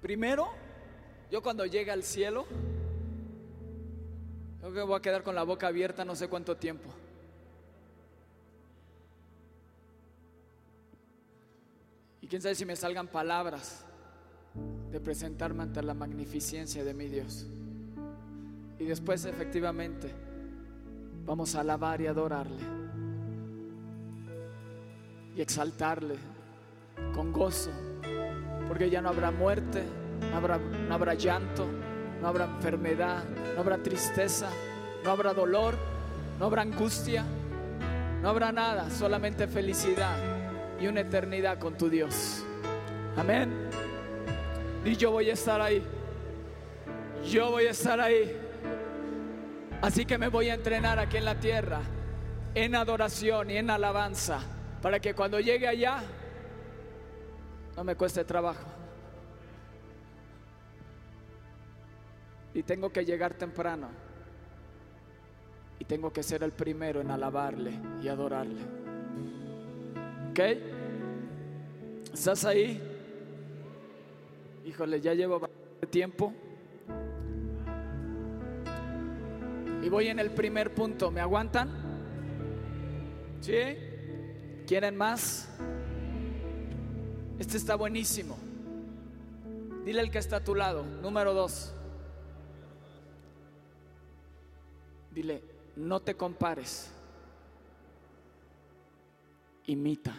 Primero, 0.00 0.48
yo 1.30 1.42
cuando 1.42 1.66
llegue 1.66 1.90
al 1.90 2.04
cielo, 2.04 2.46
yo 4.62 4.72
que 4.72 4.80
voy 4.80 4.96
a 4.96 5.02
quedar 5.02 5.22
con 5.22 5.34
la 5.34 5.42
boca 5.42 5.66
abierta 5.66 6.06
no 6.06 6.16
sé 6.16 6.28
cuánto 6.28 6.56
tiempo. 6.56 6.88
Y 12.22 12.28
quién 12.28 12.40
sabe 12.40 12.54
si 12.54 12.64
me 12.64 12.76
salgan 12.76 13.08
palabras 13.08 13.84
de 14.90 15.00
presentarme 15.00 15.64
ante 15.64 15.82
la 15.82 15.92
magnificencia 15.92 16.82
de 16.82 16.94
mi 16.94 17.08
Dios. 17.08 17.46
Y 18.78 18.84
después 18.86 19.26
efectivamente 19.26 20.23
vamos 21.26 21.54
a 21.54 21.60
alabar 21.60 22.00
y 22.00 22.06
adorarle. 22.06 22.62
Y 25.36 25.40
exaltarle 25.40 26.16
con 27.14 27.32
gozo. 27.32 27.70
Porque 28.68 28.88
ya 28.88 29.00
no 29.00 29.08
habrá 29.08 29.30
muerte, 29.30 29.82
no 30.30 30.36
habrá, 30.36 30.58
no 30.58 30.94
habrá 30.94 31.14
llanto, 31.14 31.66
no 32.20 32.28
habrá 32.28 32.44
enfermedad, 32.44 33.24
no 33.54 33.60
habrá 33.60 33.78
tristeza, 33.78 34.48
no 35.02 35.10
habrá 35.10 35.34
dolor, 35.34 35.74
no 36.38 36.46
habrá 36.46 36.62
angustia, 36.62 37.24
no 38.22 38.28
habrá 38.28 38.52
nada, 38.52 38.90
solamente 38.90 39.46
felicidad 39.46 40.16
y 40.80 40.86
una 40.86 41.00
eternidad 41.00 41.58
con 41.58 41.76
tu 41.76 41.88
Dios. 41.88 42.44
Amén. 43.16 43.50
Y 44.84 44.96
yo 44.96 45.10
voy 45.10 45.30
a 45.30 45.34
estar 45.34 45.60
ahí. 45.60 45.82
Yo 47.26 47.50
voy 47.50 47.66
a 47.66 47.70
estar 47.70 48.00
ahí. 48.00 48.43
Así 49.84 50.06
que 50.06 50.16
me 50.16 50.28
voy 50.28 50.48
a 50.48 50.54
entrenar 50.54 50.98
aquí 50.98 51.18
en 51.18 51.26
la 51.26 51.38
tierra, 51.38 51.82
en 52.54 52.74
adoración 52.74 53.50
y 53.50 53.58
en 53.58 53.68
alabanza, 53.68 54.40
para 54.80 54.98
que 54.98 55.12
cuando 55.12 55.38
llegue 55.38 55.68
allá 55.68 56.02
no 57.76 57.84
me 57.84 57.94
cueste 57.94 58.24
trabajo. 58.24 58.66
Y 62.54 62.62
tengo 62.62 62.88
que 62.88 63.04
llegar 63.04 63.34
temprano. 63.34 63.90
Y 65.78 65.84
tengo 65.84 66.10
que 66.10 66.22
ser 66.22 66.42
el 66.44 66.52
primero 66.52 67.02
en 67.02 67.10
alabarle 67.10 67.78
y 68.02 68.08
adorarle. 68.08 68.62
¿Ok? 70.30 70.40
¿Estás 72.10 72.46
ahí? 72.46 72.80
Híjole, 74.64 74.98
ya 75.02 75.12
llevo 75.12 75.40
bastante 75.40 75.86
tiempo. 75.88 76.32
Y 79.84 79.90
voy 79.90 80.08
en 80.08 80.18
el 80.18 80.30
primer 80.30 80.72
punto. 80.72 81.10
¿Me 81.10 81.20
aguantan? 81.20 81.68
¿Sí? 83.42 83.52
¿Quieren 84.66 84.96
más? 84.96 85.46
Este 87.38 87.58
está 87.58 87.74
buenísimo. 87.74 88.38
Dile 89.84 90.00
al 90.00 90.10
que 90.10 90.16
está 90.16 90.36
a 90.36 90.40
tu 90.42 90.54
lado. 90.54 90.84
Número 91.02 91.34
dos. 91.34 91.74
Dile, 95.10 95.42
no 95.76 96.00
te 96.00 96.14
compares. 96.14 96.90
Imita. 99.66 100.18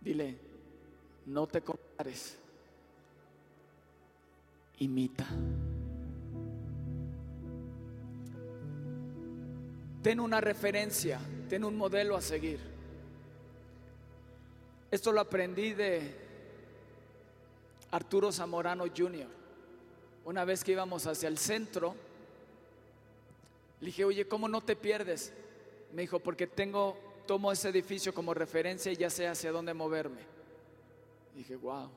Dile, 0.00 0.51
no 1.26 1.46
te 1.46 1.60
compares. 1.60 2.38
Imita. 4.78 5.26
Ten 10.02 10.18
una 10.18 10.40
referencia, 10.40 11.20
ten 11.48 11.64
un 11.64 11.76
modelo 11.76 12.16
a 12.16 12.20
seguir. 12.20 12.58
Esto 14.90 15.12
lo 15.12 15.20
aprendí 15.20 15.72
de 15.74 16.14
Arturo 17.92 18.32
Zamorano 18.32 18.84
Jr. 18.94 19.28
Una 20.24 20.44
vez 20.44 20.64
que 20.64 20.72
íbamos 20.72 21.06
hacia 21.06 21.28
el 21.28 21.38
centro, 21.38 21.94
le 23.80 23.86
dije, 23.86 24.04
oye, 24.04 24.26
¿cómo 24.26 24.48
no 24.48 24.60
te 24.60 24.76
pierdes? 24.76 25.32
Me 25.92 26.02
dijo, 26.02 26.18
porque 26.18 26.46
tengo, 26.46 26.96
tomo 27.26 27.52
ese 27.52 27.68
edificio 27.68 28.12
como 28.12 28.34
referencia 28.34 28.90
y 28.92 28.96
ya 28.96 29.10
sé 29.10 29.28
hacia 29.28 29.52
dónde 29.52 29.72
moverme. 29.72 30.20
Dije, 31.34 31.56
wow. 31.56 31.88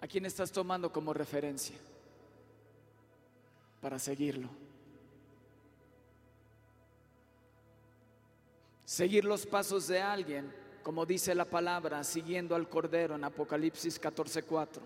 ¿A 0.00 0.06
quién 0.06 0.26
estás 0.26 0.50
tomando 0.50 0.90
como 0.92 1.12
referencia? 1.12 1.76
Para 3.80 3.98
seguirlo. 3.98 4.48
Seguir 8.84 9.24
los 9.24 9.46
pasos 9.46 9.86
de 9.86 10.02
alguien, 10.02 10.52
como 10.82 11.06
dice 11.06 11.34
la 11.34 11.44
palabra, 11.44 12.02
siguiendo 12.04 12.54
al 12.54 12.68
Cordero 12.68 13.14
en 13.14 13.24
Apocalipsis 13.24 14.00
14:4. 14.00 14.80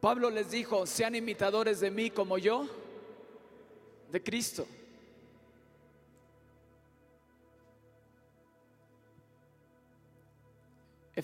Pablo 0.00 0.28
les 0.30 0.50
dijo, 0.50 0.86
sean 0.86 1.14
imitadores 1.14 1.80
de 1.80 1.90
mí 1.90 2.10
como 2.10 2.36
yo, 2.38 2.68
de 4.10 4.22
Cristo. 4.22 4.66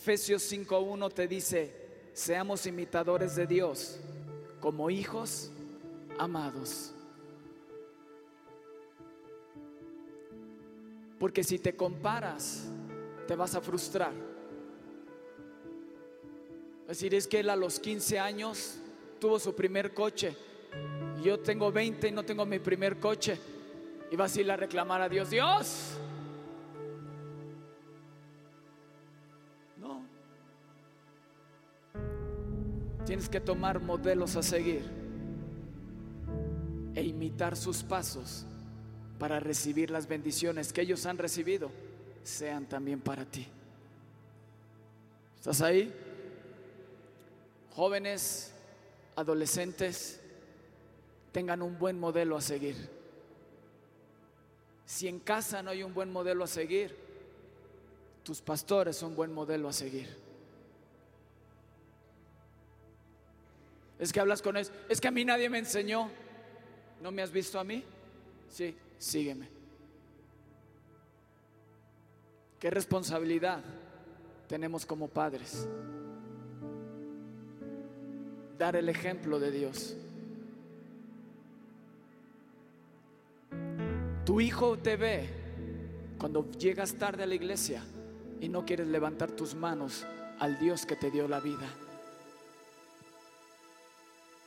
Efesios 0.03 0.51
5.1 0.51 1.15
te 1.15 1.29
dice, 1.29 1.73
seamos 2.13 2.67
imitadores 2.67 3.37
de 3.37 3.47
Dios 3.47 4.01
como 4.59 4.91
hijos 4.91 5.53
amados. 6.19 6.93
Porque 11.21 11.45
si 11.45 11.61
te 11.61 11.77
comparas, 11.77 12.65
te 13.29 13.37
vas 13.37 13.55
a 13.55 13.61
frustrar. 13.61 14.13
Es 16.81 16.89
decir, 16.89 17.15
es 17.15 17.29
que 17.29 17.39
él 17.39 17.49
a 17.49 17.55
los 17.55 17.79
15 17.79 18.19
años 18.19 18.79
tuvo 19.21 19.39
su 19.39 19.55
primer 19.55 19.95
coche. 19.95 20.37
Yo 21.23 21.39
tengo 21.39 21.71
20 21.71 22.09
y 22.09 22.11
no 22.11 22.25
tengo 22.25 22.45
mi 22.45 22.59
primer 22.59 22.99
coche. 22.99 23.39
Y 24.11 24.17
vas 24.17 24.37
a 24.37 24.41
ir 24.41 24.51
a 24.51 24.57
reclamar 24.57 25.01
a 25.01 25.09
Dios, 25.09 25.31
Dios. 25.31 25.97
Tienes 33.07 33.29
que 33.29 33.41
tomar 33.41 33.81
modelos 33.81 34.37
a 34.37 34.43
seguir 34.43 34.83
e 36.95 37.03
imitar 37.03 37.57
sus 37.57 37.83
pasos 37.83 38.45
para 39.19 39.41
recibir 39.41 39.91
las 39.91 40.07
bendiciones 40.07 40.73
que 40.73 40.83
ellos 40.83 41.07
han 41.07 41.19
recibido, 41.19 41.71
sean 42.23 42.67
también 42.67 43.01
para 43.01 43.25
ti. 43.25 43.47
¿Estás 45.37 45.61
ahí? 45.63 45.93
Jóvenes, 47.75 48.53
adolescentes, 49.17 50.21
tengan 51.33 51.63
un 51.63 51.79
buen 51.79 51.99
modelo 51.99 52.37
a 52.37 52.41
seguir. 52.41 52.77
Si 54.87 55.09
en 55.09 55.19
casa 55.19 55.63
no 55.63 55.71
hay 55.71 55.83
un 55.83 55.95
buen 55.95 56.13
modelo 56.13 56.45
a 56.45 56.47
seguir, 56.47 56.95
tus 58.23 58.41
pastores 58.41 58.97
son 58.97 59.17
buen 59.17 59.33
modelo 59.33 59.69
a 59.69 59.73
seguir. 59.73 60.22
Es 64.03 64.13
que 64.13 64.19
hablas 64.19 64.43
con 64.43 64.57
ellos, 64.57 64.73
es 64.89 65.01
que 65.01 65.07
a 65.07 65.13
mí 65.13 65.25
nadie 65.25 65.49
me 65.49 65.59
enseñó. 65.59 66.11
¿No 67.01 67.13
me 67.13 67.23
has 67.23 67.31
visto 67.31 67.61
a 67.61 67.63
mí? 67.63 67.85
Sí, 68.49 68.75
sígueme. 68.99 69.49
¿Qué 72.59 72.69
responsabilidad 72.69 73.63
tenemos 74.49 74.85
como 74.85 75.07
padres? 75.07 75.69
Dar 78.59 78.75
el 78.75 78.89
ejemplo 78.89 79.39
de 79.39 79.53
Dios. 79.53 79.97
Tu 84.25 84.41
hijo 84.41 84.79
te 84.79 84.97
ve 84.97 85.29
cuando 86.19 86.51
llegas 86.51 86.95
tarde 86.95 87.23
a 87.23 87.27
la 87.27 87.37
iglesia 87.37 87.85
y 88.41 88.49
no 88.49 88.65
quieres 88.65 88.89
levantar 88.89 89.31
tus 89.31 89.55
manos 89.55 90.05
al 90.41 90.59
Dios 90.59 90.87
que 90.87 90.97
te 90.97 91.09
dio 91.09 91.29
la 91.29 91.39
vida. 91.39 91.69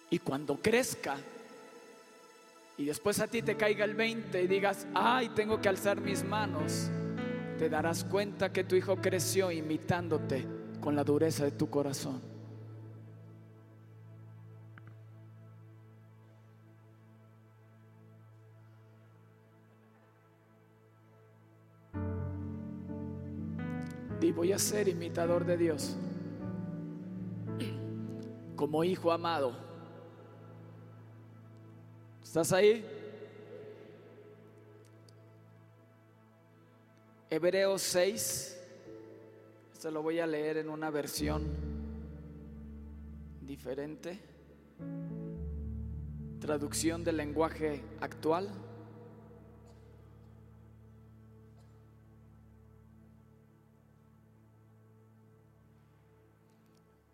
Y 0.10 0.20
cuando 0.20 0.58
crezca, 0.58 1.18
y 2.78 2.86
después 2.86 3.20
a 3.20 3.28
ti 3.28 3.41
te 3.41 3.56
caiga 3.56 3.86
el 3.86 3.95
20 3.95 4.41
y 4.43 4.47
digas, 4.47 4.86
ay, 4.93 5.30
tengo 5.30 5.62
que 5.62 5.70
alzar 5.70 6.01
mis 6.01 6.24
manos, 6.24 6.89
te 7.58 7.70
darás 7.70 8.03
cuenta 8.03 8.51
que 8.51 8.64
tu 8.64 8.76
hijo 8.76 8.97
creció 8.97 9.51
imitándote 9.51 10.45
con 10.82 10.95
la 10.95 11.03
dureza 11.03 11.45
de 11.45 11.51
tu 11.51 11.70
corazón. 11.70 12.22
Y 24.22 24.32
voy 24.32 24.51
a 24.51 24.58
ser 24.58 24.88
imitador 24.88 25.45
de 25.45 25.56
Dios 25.56 25.95
como 28.56 28.84
hijo 28.84 29.12
amado. 29.12 29.64
¿Estás 32.36 32.52
ahí? 32.52 32.86
Hebreos 37.30 37.82
6, 37.82 38.60
se 39.80 39.90
lo 39.90 40.04
voy 40.04 40.20
a 40.20 40.28
leer 40.28 40.58
en 40.58 40.68
una 40.68 40.90
versión 40.90 41.46
diferente, 43.40 44.20
traducción 46.42 47.06
del 47.06 47.16
lenguaje 47.16 47.82
actual. 48.02 48.50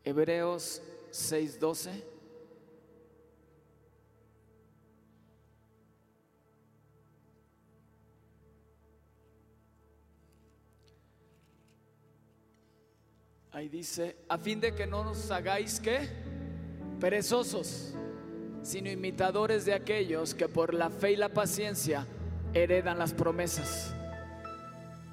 Hebreos 0.03 0.81
6:12. 1.11 2.10
Ahí 13.61 13.69
dice, 13.69 14.15
a 14.27 14.39
fin 14.39 14.59
de 14.59 14.73
que 14.73 14.87
no 14.87 15.03
nos 15.03 15.29
hagáis 15.29 15.79
que 15.79 15.99
perezosos, 16.99 17.93
sino 18.63 18.89
imitadores 18.89 19.65
de 19.65 19.75
aquellos 19.75 20.33
que 20.33 20.49
por 20.49 20.73
la 20.73 20.89
fe 20.89 21.11
y 21.11 21.15
la 21.15 21.29
paciencia 21.29 22.07
heredan 22.55 22.97
las 22.97 23.13
promesas. 23.13 23.95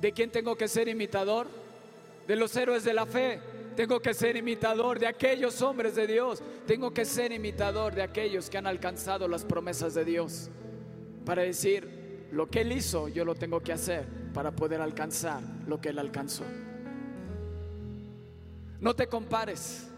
¿De 0.01 0.13
quién 0.13 0.31
tengo 0.31 0.57
que 0.57 0.67
ser 0.67 0.89
imitador? 0.89 1.47
De 2.27 2.37
los 2.37 2.57
héroes 2.57 2.85
de 2.85 2.95
la 2.95 3.05
fe. 3.05 3.39
Tengo 3.77 4.01
que 4.01 4.15
ser 4.15 4.35
imitador 4.35 4.99
de 4.99 5.09
aquellos 5.09 5.61
hombres 5.61 5.95
de 5.95 6.07
Dios. 6.07 6.43
Tengo 6.67 6.95
que 6.95 7.05
ser 7.05 7.33
imitador 7.33 7.95
de 7.95 8.01
aquellos 8.01 8.49
que 8.49 8.57
han 8.57 8.67
alcanzado 8.67 9.29
las 9.29 9.45
promesas 9.45 9.93
de 9.93 10.07
Dios. 10.07 10.49
Para 11.27 11.43
decir, 11.43 12.27
lo 12.33 12.49
que 12.49 12.63
Él 12.63 12.73
hizo, 12.73 13.09
yo 13.09 13.27
lo 13.27 13.35
tengo 13.35 13.61
que 13.61 13.75
hacer 13.75 14.07
para 14.33 14.53
poder 14.53 14.81
alcanzar 14.81 15.43
lo 15.67 15.83
que 15.83 15.91
Él 15.91 15.99
alcanzó. 15.99 16.45
No 18.81 18.95
te 18.95 19.09
compares. 19.09 19.89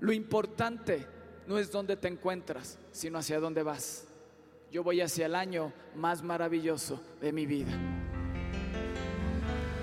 Lo 0.00 0.12
importante 0.12 1.06
no 1.46 1.58
es 1.58 1.70
dónde 1.70 1.96
te 1.96 2.08
encuentras, 2.08 2.78
sino 2.92 3.18
hacia 3.18 3.40
dónde 3.40 3.62
vas. 3.62 4.06
Yo 4.70 4.82
voy 4.82 5.00
hacia 5.00 5.26
el 5.26 5.34
año 5.34 5.72
más 5.94 6.22
maravilloso 6.22 7.00
de 7.20 7.32
mi 7.32 7.46
vida. 7.46 7.72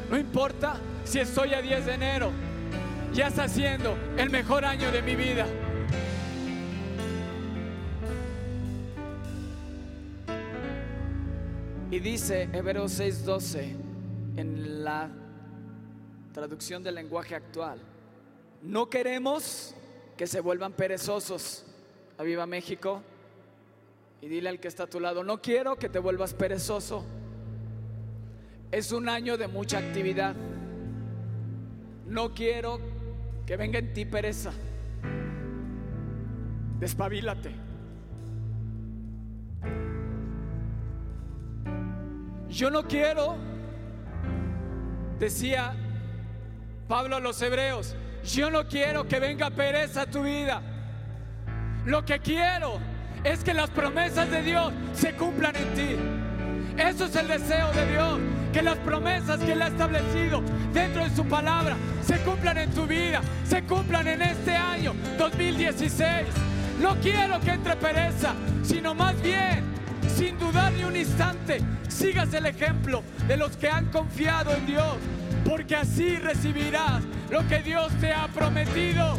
No 0.09 0.18
importa 0.18 0.76
si 1.05 1.20
estoy 1.20 1.53
a 1.53 1.61
10 1.61 1.86
de 1.86 1.93
enero, 1.93 2.32
ya 3.14 3.28
está 3.28 3.47
siendo 3.47 3.95
el 4.18 4.30
mejor 4.30 4.66
año 4.66 4.91
de 4.91 5.01
mi 5.01 5.16
vida. 5.16 5.47
Y 11.89 11.99
dice 11.99 12.49
Hebreos 12.51 12.99
6:12 12.99 13.76
en 14.36 14.84
la 14.84 15.09
traducción 16.34 16.84
del 16.84 16.95
lenguaje 16.95 17.36
actual. 17.36 17.93
No 18.64 18.89
queremos 18.89 19.76
que 20.16 20.26
se 20.26 20.39
vuelvan 20.39 20.74
perezosos. 20.74 21.66
Aviva 22.18 22.45
México. 22.45 23.03
Y 24.22 24.30
dile 24.30 24.47
al 24.47 24.59
que 24.59 24.70
está 24.70 24.84
a 24.84 24.88
tu 24.88 25.01
lado, 25.01 25.22
no 25.24 25.41
quiero 25.41 25.76
que 25.76 25.89
te 25.89 25.99
vuelvas 25.99 26.34
perezoso. 26.34 27.03
Es 28.72 28.93
un 28.93 29.09
año 29.09 29.38
de 29.38 29.49
mucha 29.49 29.80
actividad. 29.80 30.34
No 32.07 32.34
quiero 32.34 32.80
que 33.45 33.57
venga 33.57 33.80
en 33.80 33.93
ti 33.93 34.05
pereza. 34.05 34.53
Despabilate. 36.80 37.51
Yo 42.47 42.70
no 42.70 42.84
quiero, 42.88 43.36
decía 45.20 45.76
Pablo 46.88 47.16
a 47.16 47.20
los 47.20 47.41
hebreos, 47.41 47.95
yo 48.26 48.49
no 48.49 48.67
quiero 48.67 49.07
que 49.07 49.19
venga 49.19 49.49
pereza 49.49 50.01
a 50.01 50.05
tu 50.05 50.24
vida. 50.24 50.61
Lo 51.86 52.05
que 52.05 52.19
quiero 52.19 52.80
es 53.24 53.43
que 53.43 53.53
las 53.53 53.69
promesas 53.69 54.30
de 54.30 54.41
Dios 54.41 54.74
se 54.93 55.13
cumplan 55.13 55.55
en 55.55 55.74
ti. 55.74 55.95
Eso 56.78 57.05
es 57.05 57.15
el 57.15 57.28
deseo 57.28 57.71
de 57.74 57.86
Dios, 57.91 58.19
que 58.51 58.61
las 58.61 58.78
promesas 58.78 59.39
que 59.39 59.53
Él 59.53 59.61
ha 59.61 59.67
establecido 59.67 60.41
dentro 60.74 61.03
de 61.03 61.15
su 61.15 61.26
palabra 61.26 61.76
se 62.03 62.17
cumplan 62.19 62.57
en 62.57 62.71
tu 62.71 62.88
vida, 62.88 63.21
se 63.47 63.63
cumplan 63.63 64.07
en 64.07 64.21
este 64.21 64.55
año 64.55 64.93
2016. 65.17 66.28
No 66.82 66.95
quiero 66.95 67.39
que 67.39 67.51
entre 67.51 67.76
pereza, 67.76 68.34
sino 68.63 68.95
más 68.95 69.21
bien, 69.21 69.63
sin 70.15 70.38
dudar 70.39 70.74
ni 70.74 70.84
un 70.84 70.95
instante, 70.95 71.61
sigas 71.88 72.34
el 72.34 72.45
ejemplo 72.47 73.03
de 73.28 73.38
los 73.38 73.55
que 73.55 73.69
han 73.69 73.86
confiado 73.86 74.51
en 74.53 74.65
Dios, 74.65 74.97
porque 75.46 75.76
así 75.76 76.18
recibirás 76.18 77.04
lo 77.30 77.48
que 77.48 77.60
Dios 77.62 77.91
te 78.00 78.14
ha 78.14 78.28
prometido. 78.28 79.18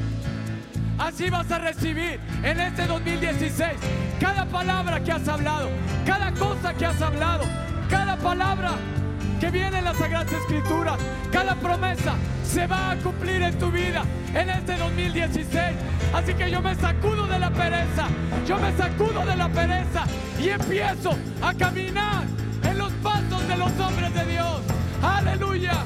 Así 0.98 1.28
vas 1.28 1.50
a 1.50 1.58
recibir 1.58 2.20
en 2.42 2.60
este 2.60 2.86
2016 2.86 3.72
cada 4.20 4.46
palabra 4.46 5.02
que 5.02 5.12
has 5.12 5.26
hablado, 5.28 5.68
cada 6.06 6.32
cosa 6.32 6.72
que 6.74 6.86
has 6.86 7.00
hablado, 7.02 7.44
cada 7.90 8.16
palabra 8.16 8.72
que 9.40 9.50
viene 9.50 9.78
en 9.78 9.84
las 9.84 9.96
Sagradas 9.96 10.32
Escrituras, 10.32 10.98
cada 11.32 11.56
promesa 11.56 12.14
se 12.44 12.66
va 12.66 12.92
a 12.92 12.96
cumplir 12.96 13.42
en 13.42 13.58
tu 13.58 13.70
vida 13.70 14.04
en 14.34 14.48
este 14.48 14.76
2016. 14.76 15.58
Así 16.14 16.34
que 16.34 16.50
yo 16.50 16.62
me 16.62 16.74
sacudo 16.76 17.26
de 17.26 17.38
la 17.38 17.50
pereza, 17.50 18.06
yo 18.46 18.58
me 18.58 18.76
sacudo 18.76 19.26
de 19.26 19.36
la 19.36 19.48
pereza 19.48 20.04
y 20.40 20.50
empiezo 20.50 21.16
a 21.42 21.52
caminar 21.54 22.24
en 22.62 22.78
los 22.78 22.92
pasos 22.94 23.46
de 23.48 23.56
los 23.56 23.72
hombres 23.80 24.14
de 24.14 24.26
Dios. 24.26 24.60
Aleluya, 25.02 25.84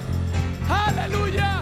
aleluya. 0.68 1.60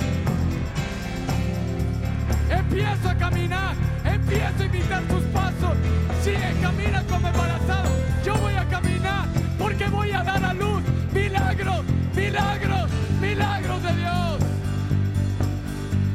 Empiezo 2.50 3.09
a 3.09 3.14
caminar, 3.14 3.74
empiezo 4.04 4.62
a 4.62 4.66
imitar 4.66 5.02
tus 5.04 5.22
pasos. 5.24 5.76
Sigue, 6.22 6.61
camina 6.61 7.02
como 7.09 7.28
embarazado. 7.28 7.90
Yo 8.24 8.34
voy 8.36 8.54
a 8.54 8.64
caminar 8.68 9.26
porque 9.59 9.88
voy 9.88 10.11
a 10.12 10.22
dar 10.22 10.44
a 10.44 10.52
luz 10.52 10.82
milagros, 11.12 11.84
milagros, 12.14 12.90
milagros 13.20 13.82
de 13.82 13.96
Dios. 13.96 14.38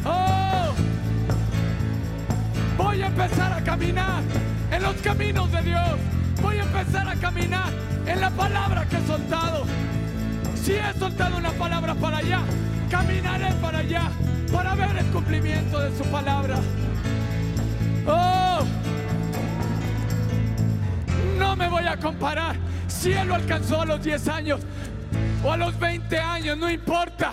Oh, 0.05 0.73
voy 2.77 3.01
a 3.01 3.07
empezar 3.07 3.53
a 3.53 3.63
caminar 3.63 4.23
en 4.71 4.83
los 4.83 4.95
caminos 4.95 5.51
de 5.51 5.61
Dios. 5.61 5.99
Voy 6.41 6.57
a 6.57 6.63
empezar 6.63 7.07
a 7.07 7.15
caminar 7.15 7.71
en 8.05 8.19
la 8.19 8.29
palabra 8.31 8.85
que 8.85 8.97
he 8.97 9.07
soltado. 9.07 9.65
Si 10.55 10.73
he 10.73 10.93
soltado 10.99 11.37
una 11.37 11.51
palabra 11.51 11.95
para 11.95 12.17
allá, 12.17 12.41
caminaré 12.91 13.53
para 13.61 13.79
allá 13.79 14.11
para 14.51 14.75
ver 14.75 14.97
el 14.97 15.05
cumplimiento 15.07 15.79
de 15.79 15.97
su 15.97 16.03
palabra. 16.11 16.57
Oh, 18.05 18.59
no 21.39 21.55
me 21.55 21.69
voy 21.69 21.87
a 21.87 21.97
comparar 21.97 22.57
si 22.87 23.13
él 23.13 23.29
lo 23.29 23.35
alcanzó 23.35 23.81
a 23.81 23.85
los 23.85 24.03
10 24.03 24.27
años 24.27 24.59
o 25.43 25.51
a 25.53 25.57
los 25.57 25.79
20 25.79 26.19
años, 26.19 26.57
no 26.57 26.69
importa. 26.69 27.31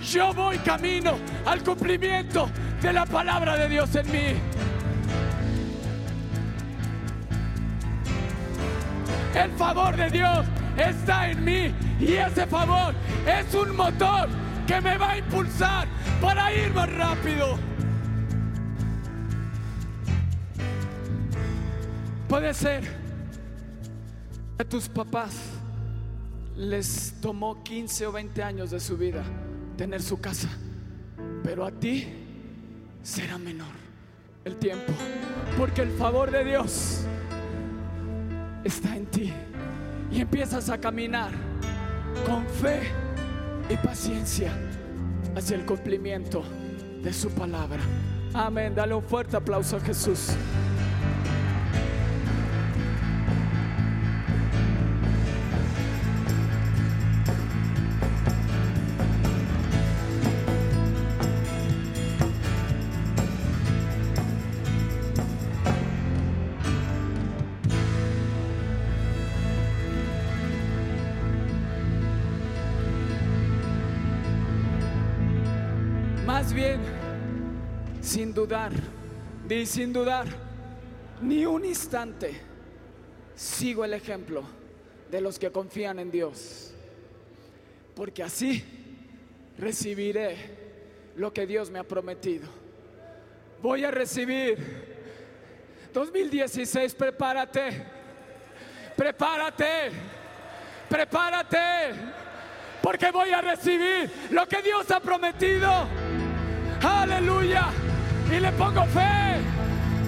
Yo 0.00 0.32
voy 0.32 0.58
camino 0.58 1.14
al 1.44 1.62
cumplimiento 1.62 2.48
de 2.80 2.92
la 2.92 3.04
palabra 3.04 3.56
de 3.56 3.68
Dios 3.68 3.94
en 3.96 4.10
mí. 4.10 4.40
El 9.34 9.50
favor 9.52 9.96
de 9.96 10.10
Dios 10.10 10.46
está 10.76 11.30
en 11.30 11.44
mí 11.44 11.74
y 11.98 12.14
ese 12.14 12.46
favor 12.46 12.94
es 13.26 13.54
un 13.54 13.76
motor 13.76 14.28
que 14.72 14.80
me 14.80 14.96
va 14.96 15.10
a 15.10 15.18
impulsar 15.18 15.86
para 16.18 16.50
ir 16.54 16.72
más 16.72 16.90
rápido. 16.90 17.58
Puede 22.26 22.54
ser 22.54 22.82
que 24.56 24.62
a 24.62 24.64
tus 24.64 24.88
papás 24.88 25.34
les 26.56 27.14
tomó 27.20 27.62
15 27.62 28.06
o 28.06 28.12
20 28.12 28.42
años 28.42 28.70
de 28.70 28.80
su 28.80 28.96
vida 28.96 29.22
tener 29.76 30.00
su 30.00 30.18
casa, 30.18 30.48
pero 31.44 31.66
a 31.66 31.70
ti 31.70 32.08
será 33.02 33.36
menor 33.36 33.74
el 34.46 34.56
tiempo, 34.56 34.94
porque 35.58 35.82
el 35.82 35.90
favor 35.90 36.30
de 36.30 36.44
Dios 36.44 37.04
está 38.64 38.96
en 38.96 39.04
ti 39.04 39.32
y 40.10 40.22
empiezas 40.22 40.70
a 40.70 40.78
caminar 40.78 41.30
con 42.26 42.46
fe 42.46 43.11
y 43.68 43.76
paciencia 43.76 44.52
hacia 45.36 45.56
el 45.56 45.64
cumplimiento 45.64 46.42
de 47.02 47.12
su 47.12 47.30
palabra. 47.30 47.80
Amén. 48.34 48.74
Dale 48.74 48.94
un 48.94 49.02
fuerte 49.02 49.36
aplauso 49.36 49.76
a 49.76 49.80
Jesús. 49.80 50.30
Dudar, 78.52 78.72
sin 79.64 79.92
dudar, 79.94 80.26
ni 81.22 81.46
un 81.46 81.64
instante, 81.64 82.38
sigo 83.34 83.82
el 83.82 83.94
ejemplo 83.94 84.42
de 85.10 85.22
los 85.22 85.38
que 85.38 85.50
confían 85.50 85.98
en 85.98 86.10
Dios. 86.10 86.74
Porque 87.94 88.22
así 88.22 88.62
recibiré 89.56 90.36
lo 91.16 91.32
que 91.32 91.46
Dios 91.46 91.70
me 91.70 91.78
ha 91.78 91.82
prometido. 91.82 92.46
Voy 93.62 93.84
a 93.84 93.90
recibir 93.90 94.58
2016, 95.94 96.94
prepárate, 96.94 97.86
prepárate, 98.94 99.90
prepárate, 100.90 101.94
porque 102.82 103.10
voy 103.10 103.30
a 103.30 103.40
recibir 103.40 104.10
lo 104.30 104.46
que 104.46 104.60
Dios 104.60 104.90
ha 104.90 105.00
prometido. 105.00 105.86
Aleluya. 106.82 107.91
Y 108.32 108.40
le 108.40 108.50
pongo 108.52 108.84
fe, 108.86 109.40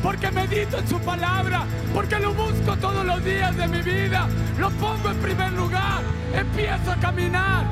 porque 0.03 0.31
medito 0.31 0.79
en 0.79 0.89
su 0.89 0.99
palabra, 1.01 1.65
porque 1.93 2.19
lo 2.19 2.33
busco 2.33 2.75
todos 2.77 3.05
los 3.05 3.23
días 3.23 3.55
de 3.55 3.69
mi 3.69 3.83
vida. 3.83 4.27
Lo 4.59 4.71
pongo 4.71 5.11
en 5.11 5.17
primer 5.19 5.53
lugar, 5.53 6.01
empiezo 6.35 6.93
a 6.93 6.97
caminar 6.97 7.65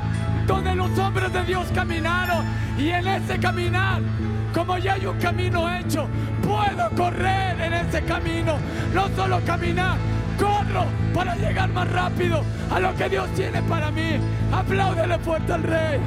donde 0.45 0.75
los 0.75 0.97
hombres 0.99 1.33
de 1.33 1.43
Dios 1.45 1.65
caminaron. 1.73 2.45
Y 2.77 2.89
en 2.89 3.07
ese 3.07 3.39
caminar, 3.39 4.01
como 4.53 4.77
ya 4.77 4.93
hay 4.93 5.05
un 5.07 5.17
camino 5.17 5.73
hecho, 5.75 6.07
puedo 6.43 6.89
correr 6.95 7.59
en 7.59 7.73
ese 7.73 8.03
camino. 8.03 8.57
No 8.93 9.07
solo 9.15 9.39
caminar, 9.45 9.97
corro 10.39 10.85
para 11.13 11.35
llegar 11.35 11.69
más 11.69 11.89
rápido 11.91 12.43
a 12.69 12.79
lo 12.79 12.95
que 12.95 13.09
Dios 13.09 13.27
tiene 13.35 13.61
para 13.63 13.89
mí. 13.89 14.17
Apláudele 14.51 15.17
fuerte 15.19 15.53
al 15.53 15.63
Rey. 15.63 15.99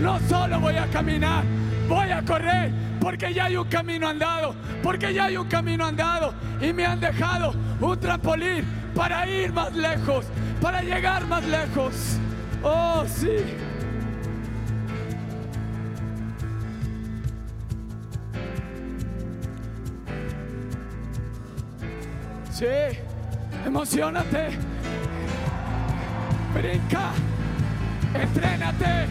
No 0.00 0.18
solo 0.28 0.60
voy 0.60 0.76
a 0.76 0.86
caminar, 0.86 1.44
voy 1.88 2.10
a 2.10 2.22
correr 2.22 2.72
porque 3.00 3.34
ya 3.34 3.44
hay 3.44 3.56
un 3.56 3.68
camino 3.68 4.08
andado, 4.08 4.54
porque 4.82 5.12
ya 5.12 5.24
hay 5.24 5.36
un 5.36 5.46
camino 5.46 5.84
andado 5.84 6.32
y 6.60 6.72
me 6.72 6.86
han 6.86 6.98
dejado 7.00 7.54
un 7.80 8.00
trampolín 8.00 8.64
para 8.94 9.28
ir 9.28 9.52
más 9.52 9.74
lejos, 9.74 10.24
para 10.60 10.80
llegar 10.82 11.26
más 11.26 11.44
lejos. 11.44 12.18
Oh, 12.62 13.04
sí. 13.06 13.36
Sí, 22.50 22.66
emocionate, 23.66 24.56
brinca, 26.54 27.10
entrénate, 28.14 29.06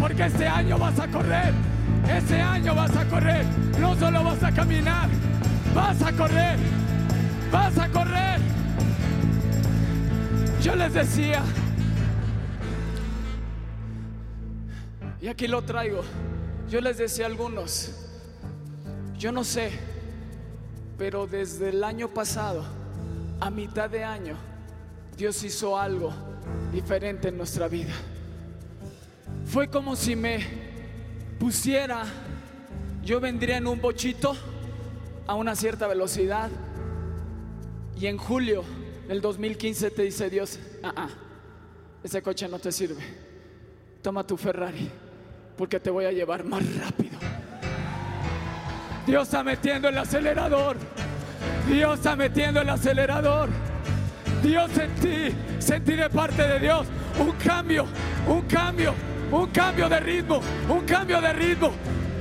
porque 0.00 0.26
este 0.26 0.46
año 0.46 0.78
vas 0.78 0.98
a 1.00 1.08
correr, 1.08 1.52
este 2.08 2.40
año 2.40 2.74
vas 2.74 2.94
a 2.96 3.04
correr, 3.06 3.44
no 3.80 3.94
solo 3.96 4.22
vas 4.22 4.42
a 4.42 4.52
caminar, 4.52 5.08
vas 5.74 6.02
a 6.02 6.12
correr, 6.12 6.58
vas 7.50 7.78
a 7.78 7.88
correr. 7.88 8.40
Yo 10.62 10.74
les 10.74 10.92
decía, 10.92 11.42
y 15.20 15.28
aquí 15.28 15.46
lo 15.46 15.62
traigo, 15.62 16.02
yo 16.68 16.80
les 16.80 16.98
decía 16.98 17.26
a 17.26 17.28
algunos, 17.28 17.92
yo 19.18 19.32
no 19.32 19.44
sé, 19.44 19.70
pero 20.98 21.26
desde 21.26 21.70
el 21.70 21.84
año 21.84 22.08
pasado, 22.08 22.64
a 23.40 23.50
mitad 23.50 23.88
de 23.88 24.04
año, 24.04 24.36
Dios 25.16 25.42
hizo 25.44 25.78
algo 25.78 26.12
diferente 26.72 27.28
en 27.28 27.36
nuestra 27.36 27.68
vida. 27.68 27.92
Fue 29.46 29.68
como 29.68 29.94
si 29.94 30.16
me 30.16 30.40
pusiera, 31.38 32.04
yo 33.04 33.20
vendría 33.20 33.58
en 33.58 33.66
un 33.68 33.80
bochito 33.80 34.36
a 35.26 35.34
una 35.34 35.54
cierta 35.54 35.86
velocidad 35.86 36.50
y 37.98 38.06
en 38.06 38.18
julio 38.18 38.64
del 39.06 39.20
2015 39.20 39.90
te 39.92 40.02
dice 40.02 40.28
Dios, 40.28 40.58
ah, 40.82 40.92
ah, 40.96 41.08
ese 42.02 42.20
coche 42.22 42.48
no 42.48 42.58
te 42.58 42.72
sirve, 42.72 43.02
toma 44.02 44.26
tu 44.26 44.36
Ferrari 44.36 44.90
porque 45.56 45.78
te 45.78 45.90
voy 45.90 46.04
a 46.04 46.12
llevar 46.12 46.44
más 46.44 46.62
rápido. 46.76 47.16
Dios 49.06 49.28
está 49.28 49.44
metiendo 49.44 49.88
el 49.88 49.96
acelerador. 49.96 50.76
Dios 51.68 51.98
está 51.98 52.16
metiendo 52.16 52.60
el 52.60 52.68
acelerador. 52.68 53.48
Dios 54.42 54.70
en 54.76 54.94
ti, 54.96 55.36
sentí 55.60 55.92
de 55.92 56.10
parte 56.10 56.42
de 56.46 56.58
Dios 56.58 56.86
un 57.18 57.32
cambio, 57.32 57.86
un 58.28 58.42
cambio, 58.42 58.92
un 59.30 59.46
cambio 59.48 59.88
de 59.88 60.00
ritmo, 60.00 60.40
un 60.68 60.84
cambio 60.84 61.20
de 61.20 61.32
ritmo, 61.32 61.72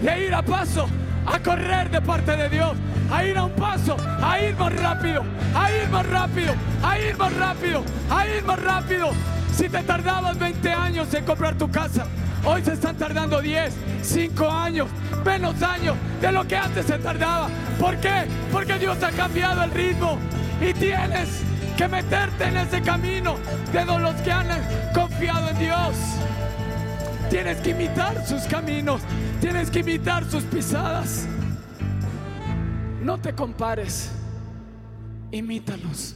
de 0.02 0.26
ir 0.26 0.34
a 0.34 0.42
paso, 0.42 0.88
a 1.26 1.40
correr 1.40 1.90
de 1.90 2.02
parte 2.02 2.36
de 2.36 2.50
Dios, 2.50 2.74
a 3.12 3.24
ir 3.24 3.38
a 3.38 3.46
un 3.46 3.52
paso, 3.52 3.96
a 4.22 4.40
ir 4.40 4.56
más 4.56 4.74
rápido, 4.76 5.24
a 5.56 5.72
ir 5.72 5.90
más 5.90 6.06
rápido, 6.08 6.54
a 6.84 7.00
ir 7.00 7.18
más 7.18 7.34
rápido, 7.34 7.84
a 8.10 8.28
ir 8.28 8.44
más 8.44 8.60
rápido. 8.62 9.12
Si 9.54 9.70
te 9.70 9.84
tardabas 9.84 10.38
20 10.38 10.70
años 10.72 11.14
en 11.14 11.26
comprar 11.26 11.56
tu 11.56 11.70
casa, 11.70 12.06
hoy 12.44 12.64
se 12.64 12.74
están 12.74 12.98
tardando 12.98 13.42
10, 13.42 13.74
5 14.02 14.50
años, 14.50 14.88
menos 15.24 15.62
años 15.62 15.96
de 16.22 16.32
lo 16.32 16.46
que 16.46 16.58
antes 16.58 16.86
se 16.86 16.98
tardaba. 16.98 17.50
¿Por 17.80 17.98
qué? 17.98 18.26
Porque 18.52 18.78
Dios 18.78 19.02
ha 19.02 19.12
cambiado 19.12 19.64
el 19.64 19.72
ritmo 19.72 20.18
y 20.62 20.74
tienes 20.74 21.44
que 21.78 21.88
meterte 21.88 22.46
en 22.46 22.58
ese 22.58 22.82
camino 22.82 23.36
de 23.72 23.86
los 23.86 24.16
que 24.22 24.32
han 24.32 24.48
confiado 24.94 25.50
en 25.50 25.60
Dios. 25.60 25.96
Tienes 27.30 27.58
que 27.62 27.72
imitar 27.72 28.26
sus 28.26 28.44
caminos, 28.44 29.02
tienes 29.42 29.70
que 29.70 29.80
imitar 29.80 30.30
sus 30.30 30.44
pisadas. 30.44 31.28
No 33.02 33.20
te 33.20 33.34
compares, 33.34 34.12
imítalos. 35.32 36.16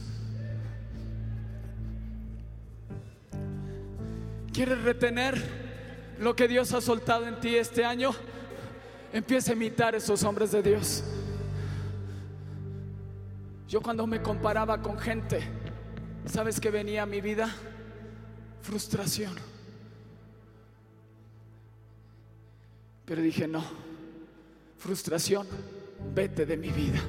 ¿Quieres 4.52 4.82
retener 4.82 5.40
lo 6.18 6.34
que 6.34 6.48
Dios 6.48 6.72
ha 6.72 6.80
soltado 6.80 7.26
en 7.26 7.38
ti 7.40 7.56
este 7.56 7.84
año? 7.84 8.10
Empieza 9.12 9.52
a 9.52 9.54
imitar 9.54 9.94
esos 9.94 10.22
hombres 10.24 10.52
de 10.52 10.62
Dios. 10.62 11.04
Yo 13.68 13.80
cuando 13.80 14.06
me 14.06 14.20
comparaba 14.20 14.82
con 14.82 14.98
gente, 14.98 15.42
¿sabes 16.26 16.60
qué 16.60 16.70
venía 16.70 17.04
a 17.04 17.06
mi 17.06 17.20
vida? 17.20 17.54
Frustración. 18.62 19.49
Pero 23.10 23.22
dije, 23.22 23.48
no, 23.48 23.64
frustración, 24.78 25.44
vete 26.14 26.46
de 26.46 26.56
mi 26.56 26.68
vida. 26.68 27.00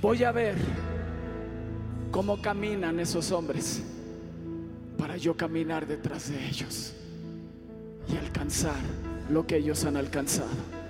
Voy 0.00 0.24
a 0.24 0.32
ver 0.32 0.56
cómo 2.10 2.42
caminan 2.42 2.98
esos 2.98 3.30
hombres 3.30 3.80
para 4.98 5.16
yo 5.16 5.36
caminar 5.36 5.86
detrás 5.86 6.30
de 6.30 6.48
ellos 6.48 6.94
y 8.12 8.16
alcanzar 8.16 8.82
lo 9.30 9.46
que 9.46 9.58
ellos 9.58 9.84
han 9.84 9.96
alcanzado. 9.96 10.81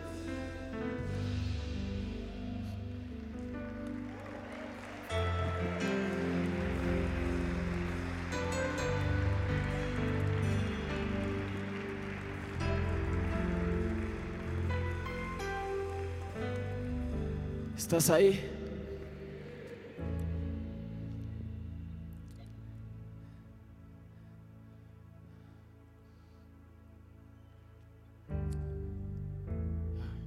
¿Estás 17.92 18.08
ahí? 18.08 18.40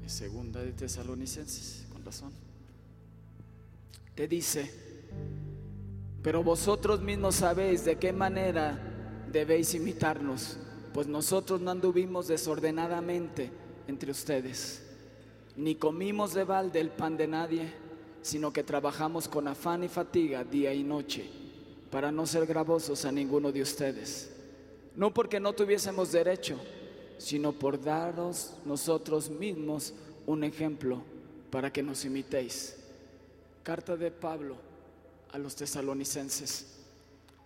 Segunda 0.06 0.62
de 0.62 0.74
Tesalonicenses, 0.74 1.88
con 1.92 2.06
razón. 2.06 2.32
Te 4.14 4.28
dice, 4.28 4.72
pero 6.22 6.44
vosotros 6.44 7.02
mismos 7.02 7.34
sabéis 7.34 7.84
de 7.84 7.98
qué 7.98 8.14
manera 8.14 8.78
debéis 9.32 9.74
imitarnos, 9.74 10.58
pues 10.94 11.08
nosotros 11.08 11.62
no 11.62 11.72
anduvimos 11.72 12.28
desordenadamente 12.28 13.50
entre 13.88 14.12
ustedes, 14.12 14.85
ni 15.58 15.76
comimos 15.76 16.34
de 16.34 16.44
balde 16.44 16.80
el 16.80 16.90
pan 16.90 17.18
de 17.18 17.28
nadie, 17.28 17.72
sino 18.22 18.52
que 18.52 18.64
trabajamos 18.64 19.28
con 19.28 19.48
afán 19.48 19.84
y 19.84 19.88
fatiga 19.88 20.44
día 20.44 20.74
y 20.74 20.84
noche, 20.84 21.30
para 21.92 22.12
no 22.12 22.26
ser 22.26 22.46
gravosos 22.46 23.06
a 23.06 23.12
ninguno 23.12 23.52
de 23.52 23.62
ustedes, 23.62 24.32
no 24.96 25.14
porque 25.14 25.40
no 25.40 25.54
tuviésemos 25.54 26.12
derecho, 26.12 26.60
sino 27.18 27.54
por 27.54 27.82
daros 27.82 28.54
nosotros 28.66 29.30
mismos 29.30 29.94
un 30.26 30.44
ejemplo 30.44 31.02
para 31.50 31.72
que 31.72 31.84
nos 31.84 32.04
imitéis. 32.04 32.78
Carta 33.64 33.96
de 33.96 34.12
Pablo 34.12 34.58
a 35.32 35.38
los 35.38 35.56
tesalonicenses. 35.56 36.76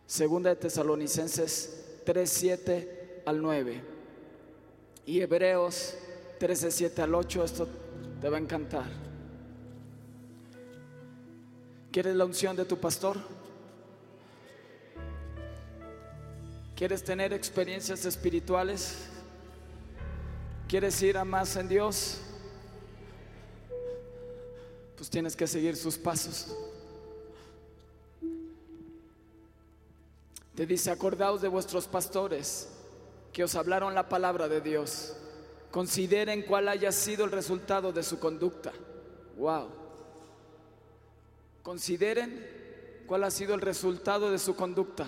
Segunda 0.06 0.50
de 0.50 0.56
Tesalonicenses 0.56 2.02
3, 2.04 2.30
7 2.30 3.22
al 3.26 3.42
9. 3.42 3.82
Y 5.06 5.22
Hebreos 5.22 5.94
13, 6.40 6.72
7 6.72 7.02
al 7.04 7.14
8, 7.14 7.44
esto 7.44 7.68
te 8.22 8.30
va 8.30 8.38
a 8.38 8.40
encantar. 8.40 8.86
¿Quieres 11.92 12.16
la 12.16 12.26
unción 12.26 12.56
de 12.56 12.66
tu 12.66 12.78
pastor? 12.78 13.18
¿Quieres 16.76 17.04
tener 17.04 17.34
experiencias 17.34 18.06
espirituales? 18.06 19.08
¿Quieres 20.68 21.02
ir 21.02 21.18
a 21.18 21.26
más 21.26 21.56
en 21.56 21.68
Dios? 21.68 22.20
Pues 24.96 25.10
tienes 25.10 25.36
que 25.36 25.48
seguir 25.48 25.76
sus 25.76 25.98
pasos. 25.98 26.56
Te 30.56 30.66
dice, 30.66 30.92
acordaos 30.92 31.42
de 31.42 31.48
vuestros 31.48 31.88
pastores 31.88 32.68
que 33.32 33.44
os 33.44 33.56
hablaron 33.56 33.96
la 33.96 34.10
palabra 34.10 34.48
de 34.48 34.62
Dios. 34.62 35.16
Consideren 35.72 36.44
cuál 36.44 36.68
haya 36.68 36.92
sido 36.92 37.26
el 37.26 37.32
resultado 37.32 37.92
de 37.92 38.04
su 38.04 38.20
conducta. 38.20 38.72
Wow. 39.38 39.70
Consideren 41.62 43.04
cuál 43.06 43.24
ha 43.24 43.32
sido 43.32 43.54
el 43.54 43.62
resultado 43.62 44.32
de 44.32 44.40
su 44.40 44.56
conducta. 44.56 45.08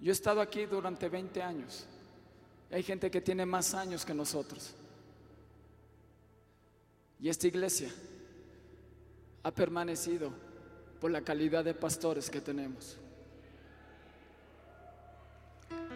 Yo 0.00 0.10
he 0.10 0.12
estado 0.12 0.40
aquí 0.40 0.64
durante 0.64 1.08
20 1.08 1.42
años. 1.42 1.84
Hay 2.70 2.82
gente 2.82 3.10
que 3.10 3.20
tiene 3.20 3.44
más 3.44 3.74
años 3.74 4.04
que 4.04 4.14
nosotros. 4.14 4.74
Y 7.20 7.28
esta 7.28 7.46
iglesia 7.46 7.90
ha 9.42 9.50
permanecido 9.50 10.30
por 11.00 11.10
la 11.10 11.22
calidad 11.22 11.64
de 11.64 11.74
pastores 11.74 12.30
que 12.30 12.40
tenemos. 12.40 12.96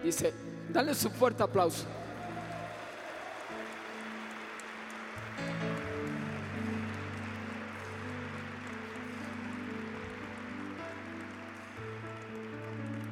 Dice, 0.03 0.33
dale 0.71 0.95
su 0.95 1.11
fuerte 1.11 1.43
aplauso. 1.43 1.87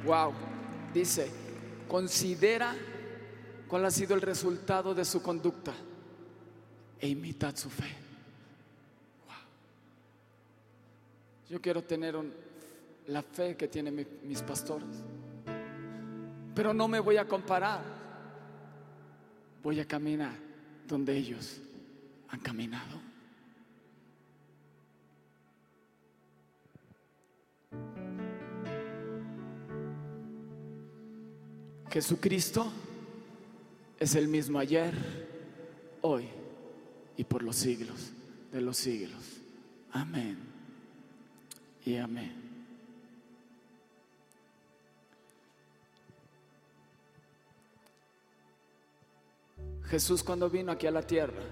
Wow, 0.03 0.33
dice, 0.93 1.31
considera 1.87 2.75
cuál 3.67 3.85
ha 3.85 3.91
sido 3.91 4.15
el 4.15 4.21
resultado 4.21 4.93
de 4.93 5.05
su 5.05 5.21
conducta 5.21 5.73
e 6.99 7.07
imitad 7.07 7.55
su 7.55 7.69
fe. 7.69 7.87
Wow. 9.27 9.37
Yo 11.49 11.61
quiero 11.61 11.83
tener 11.83 12.15
la 13.07 13.21
fe 13.21 13.55
que 13.55 13.67
tienen 13.67 14.05
mis 14.23 14.41
pastores, 14.41 14.89
pero 16.53 16.73
no 16.73 16.87
me 16.87 16.99
voy 16.99 17.17
a 17.17 17.27
comparar. 17.27 17.81
Voy 19.63 19.79
a 19.79 19.87
caminar 19.87 20.33
donde 20.87 21.15
ellos 21.15 21.61
han 22.29 22.39
caminado. 22.39 23.11
Jesucristo 31.91 32.71
es 33.99 34.15
el 34.15 34.29
mismo 34.29 34.59
ayer, 34.59 34.93
hoy 36.01 36.25
y 37.17 37.23
por 37.25 37.43
los 37.43 37.57
siglos 37.57 38.11
de 38.51 38.61
los 38.61 38.77
siglos. 38.77 39.41
Amén 39.91 40.37
y 41.85 41.97
amén. 41.97 42.40
Jesús 49.91 50.23
cuando 50.23 50.49
vino 50.49 50.71
aquí 50.71 50.87
a 50.87 50.91
la 50.91 51.01
tierra, 51.01 51.43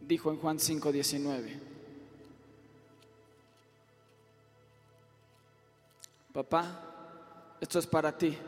dijo 0.00 0.30
en 0.30 0.38
Juan 0.38 0.60
5:19, 0.60 1.58
papá, 6.32 7.56
esto 7.60 7.80
es 7.80 7.86
para 7.88 8.16
ti. 8.16 8.38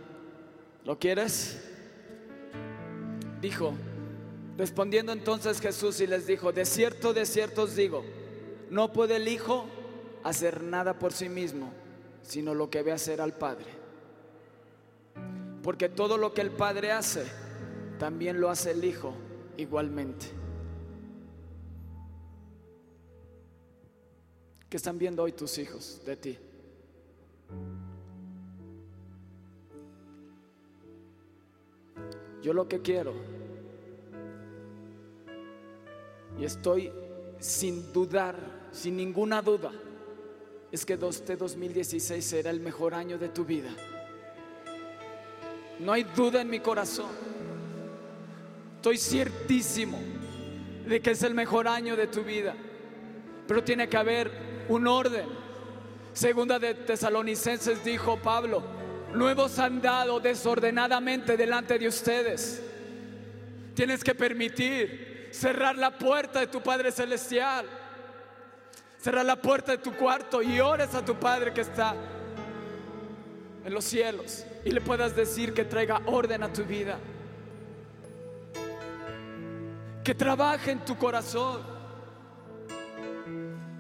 ¿Lo 0.85 0.97
quieres? 0.97 1.61
Dijo, 3.41 3.75
respondiendo 4.57 5.11
entonces 5.11 5.61
Jesús 5.61 6.01
y 6.01 6.07
les 6.07 6.29
dijo, 6.29 6.53
de 6.53 6.65
cierto, 6.65 7.13
de 7.13 7.27
cierto 7.27 7.63
os 7.63 7.75
digo, 7.75 8.05
no 8.71 8.93
puede 8.93 9.17
el 9.17 9.27
Hijo 9.27 9.67
hacer 10.23 10.63
nada 10.63 11.01
por 11.01 11.13
sí 11.13 11.29
mismo, 11.29 11.73
sino 12.23 12.55
lo 12.55 12.71
que 12.71 12.85
ve 12.85 12.93
hacer 12.93 13.21
al 13.21 13.33
Padre. 13.33 13.86
Porque 15.67 15.89
todo 15.89 16.17
lo 16.17 16.33
que 16.33 16.43
el 16.43 16.53
Padre 16.53 16.93
hace, 16.93 17.25
también 17.99 18.41
lo 18.41 18.51
hace 18.51 18.71
el 18.71 18.85
Hijo 18.85 19.13
igualmente. 19.57 20.27
¿Qué 24.71 24.77
están 24.77 24.97
viendo 24.97 25.25
hoy 25.25 25.33
tus 25.33 25.59
hijos 25.59 26.01
de 26.07 26.17
ti? 26.17 26.39
Yo 32.45 32.53
lo 32.53 32.69
que 32.69 32.81
quiero, 32.81 33.15
y 36.39 36.45
estoy 36.45 36.93
sin 37.41 37.93
dudar, 37.93 38.37
sin 38.71 38.97
ninguna 38.97 39.43
duda, 39.43 39.73
es 40.71 40.87
que 40.87 40.93
este 40.93 41.37
2016 41.37 42.25
será 42.25 42.51
el 42.51 42.61
mejor 42.61 42.95
año 42.95 43.19
de 43.19 43.31
tu 43.31 43.45
vida. 43.45 43.75
No 45.79 45.93
hay 45.93 46.05
duda 46.05 46.41
en 46.41 46.51
mi 46.51 46.61
corazón. 46.61 47.11
Estoy 48.77 48.99
ciertísimo 48.99 49.99
de 50.87 51.01
que 51.01 51.11
es 51.11 51.23
el 51.23 51.35
mejor 51.35 51.69
año 51.69 51.97
de 51.97 52.07
tu 52.07 52.23
vida. 52.23 52.55
Pero 53.47 53.63
tiene 53.63 53.89
que 53.89 53.97
haber 53.97 54.31
un 54.69 54.87
orden. 54.87 55.27
Segunda 56.13 56.59
de 56.59 56.75
Tesalonicenses 56.75 57.85
dijo 57.85 58.17
Pablo, 58.19 58.63
Nuevos 59.13 59.59
han 59.59 59.81
dado 59.81 60.21
desordenadamente 60.21 61.37
delante 61.37 61.79
de 61.79 61.89
ustedes. 61.89 62.63
Tienes 63.75 64.03
que 64.03 64.15
permitir 64.15 65.29
cerrar 65.33 65.77
la 65.77 65.99
puerta 65.99 66.41
de 66.41 66.47
tu 66.47 66.63
Padre 66.63 66.93
Celestial. 66.93 67.67
Cerrar 68.99 69.25
la 69.25 69.37
puerta 69.37 69.73
de 69.73 69.79
tu 69.79 69.93
cuarto 69.93 70.43
y 70.43 70.59
ores 70.61 70.95
a 70.95 71.05
tu 71.05 71.15
Padre 71.17 71.53
que 71.53 71.61
está 71.61 71.95
en 73.67 73.75
los 73.75 73.85
cielos 73.85 74.47
y 74.65 74.71
le 74.71 74.81
puedas 74.81 75.17
decir 75.17 75.53
que 75.53 75.65
traiga 75.65 76.01
orden 76.07 76.45
a 76.45 76.53
tu 76.53 76.63
vida. 76.63 76.99
Que 80.05 80.15
trabaje 80.15 80.71
en 80.71 80.85
tu 80.85 80.97
corazón 80.97 81.63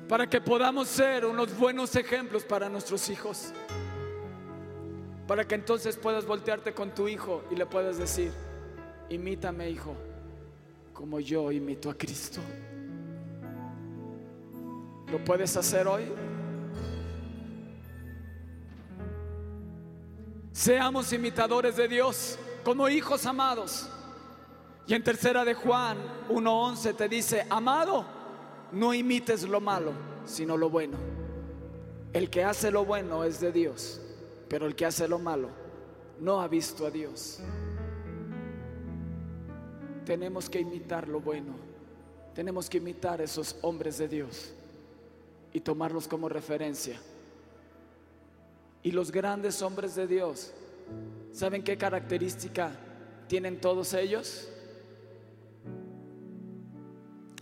para 0.08 0.28
que 0.28 0.40
podamos 0.40 0.88
ser 0.88 1.24
unos 1.24 1.56
buenos 1.56 1.94
ejemplos 1.94 2.44
para 2.44 2.68
nuestros 2.68 3.08
hijos. 3.10 3.52
Para 5.28 5.46
que 5.46 5.54
entonces 5.54 5.96
puedas 5.96 6.26
voltearte 6.26 6.74
con 6.74 6.92
tu 6.92 7.06
hijo 7.06 7.44
y 7.50 7.54
le 7.54 7.66
puedas 7.66 7.96
decir, 7.96 8.32
imítame 9.08 9.70
hijo, 9.70 9.94
como 10.92 11.20
yo 11.20 11.52
imito 11.52 11.90
a 11.90 11.94
Cristo. 11.94 12.40
¿Lo 15.12 15.24
puedes 15.24 15.56
hacer 15.56 15.86
hoy? 15.86 16.04
Seamos 20.56 21.12
imitadores 21.12 21.76
de 21.76 21.86
Dios 21.86 22.38
como 22.64 22.88
hijos 22.88 23.26
amados. 23.26 23.88
Y 24.86 24.94
en 24.94 25.04
tercera 25.04 25.44
de 25.44 25.52
Juan 25.52 25.98
1.11 26.30 26.96
te 26.96 27.08
dice, 27.08 27.46
amado, 27.50 28.06
no 28.72 28.94
imites 28.94 29.42
lo 29.42 29.60
malo, 29.60 29.92
sino 30.24 30.56
lo 30.56 30.70
bueno. 30.70 30.96
El 32.12 32.30
que 32.30 32.44
hace 32.44 32.70
lo 32.70 32.84
bueno 32.84 33.24
es 33.24 33.40
de 33.40 33.52
Dios 33.52 34.00
pero 34.48 34.66
el 34.66 34.74
que 34.74 34.86
hace 34.86 35.08
lo 35.08 35.18
malo 35.18 35.48
no 36.20 36.40
ha 36.40 36.48
visto 36.48 36.86
a 36.86 36.90
Dios. 36.90 37.40
Tenemos 40.04 40.48
que 40.48 40.60
imitar 40.60 41.08
lo 41.08 41.20
bueno. 41.20 41.54
Tenemos 42.34 42.70
que 42.70 42.78
imitar 42.78 43.20
a 43.20 43.24
esos 43.24 43.56
hombres 43.62 43.98
de 43.98 44.08
Dios 44.08 44.52
y 45.52 45.60
tomarlos 45.60 46.06
como 46.06 46.28
referencia. 46.28 47.00
Y 48.86 48.92
los 48.92 49.10
grandes 49.10 49.60
hombres 49.62 49.96
de 49.96 50.06
Dios, 50.06 50.52
¿saben 51.32 51.64
qué 51.64 51.76
característica 51.76 52.70
tienen 53.26 53.60
todos 53.60 53.92
ellos? 53.94 54.48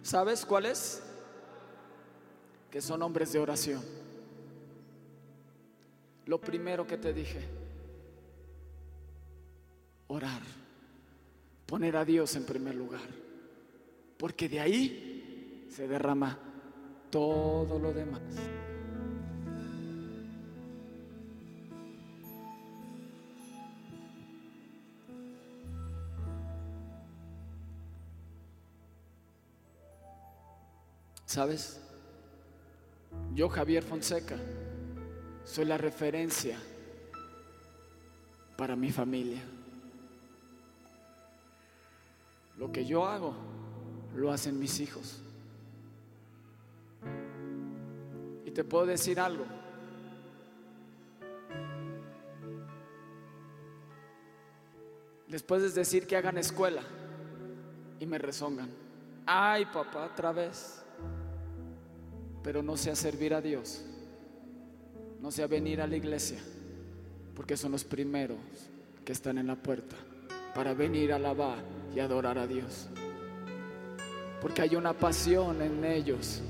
¿Sabes 0.02 0.46
cuál 0.46 0.64
es? 0.64 1.02
Que 2.70 2.80
son 2.80 3.02
hombres 3.02 3.32
de 3.32 3.38
oración 3.40 3.82
lo 6.26 6.40
primero 6.40 6.86
que 6.86 6.96
te 6.96 7.12
dije, 7.12 7.40
orar, 10.08 10.40
poner 11.66 11.96
a 11.96 12.04
Dios 12.04 12.34
en 12.36 12.44
primer 12.44 12.74
lugar, 12.74 13.06
porque 14.16 14.48
de 14.48 14.60
ahí 14.60 15.66
se 15.70 15.86
derrama 15.86 16.38
todo 17.10 17.78
lo 17.78 17.92
demás. 17.92 18.22
¿Sabes? 31.34 31.80
Yo, 33.34 33.48
Javier 33.48 33.82
Fonseca, 33.82 34.36
soy 35.42 35.64
la 35.64 35.76
referencia 35.76 36.56
para 38.56 38.76
mi 38.76 38.92
familia. 38.92 39.42
Lo 42.56 42.70
que 42.70 42.84
yo 42.86 43.04
hago, 43.04 43.34
lo 44.14 44.30
hacen 44.30 44.60
mis 44.60 44.78
hijos. 44.78 45.20
Y 48.44 48.52
te 48.52 48.62
puedo 48.62 48.86
decir 48.86 49.18
algo. 49.18 49.44
Después 55.26 55.62
de 55.62 55.70
decir 55.70 56.06
que 56.06 56.16
hagan 56.16 56.38
escuela 56.38 56.82
y 57.98 58.06
me 58.06 58.18
rezongan. 58.18 58.70
Ay, 59.26 59.64
papá, 59.64 60.04
otra 60.12 60.30
vez. 60.30 60.83
Pero 62.44 62.62
no 62.62 62.76
sea 62.76 62.94
servir 62.94 63.34
a 63.34 63.40
Dios. 63.40 63.82
No 65.20 65.32
sea 65.32 65.46
venir 65.46 65.80
a 65.80 65.86
la 65.86 65.96
iglesia. 65.96 66.38
Porque 67.34 67.56
son 67.56 67.72
los 67.72 67.82
primeros 67.82 68.38
que 69.04 69.12
están 69.12 69.38
en 69.38 69.48
la 69.48 69.56
puerta 69.56 69.96
para 70.54 70.72
venir 70.74 71.12
a 71.12 71.16
alabar 71.16 71.58
y 71.96 72.00
adorar 72.00 72.38
a 72.38 72.46
Dios. 72.46 72.88
Porque 74.40 74.62
hay 74.62 74.76
una 74.76 74.92
pasión 74.92 75.62
en 75.62 75.84
ellos 75.84 76.42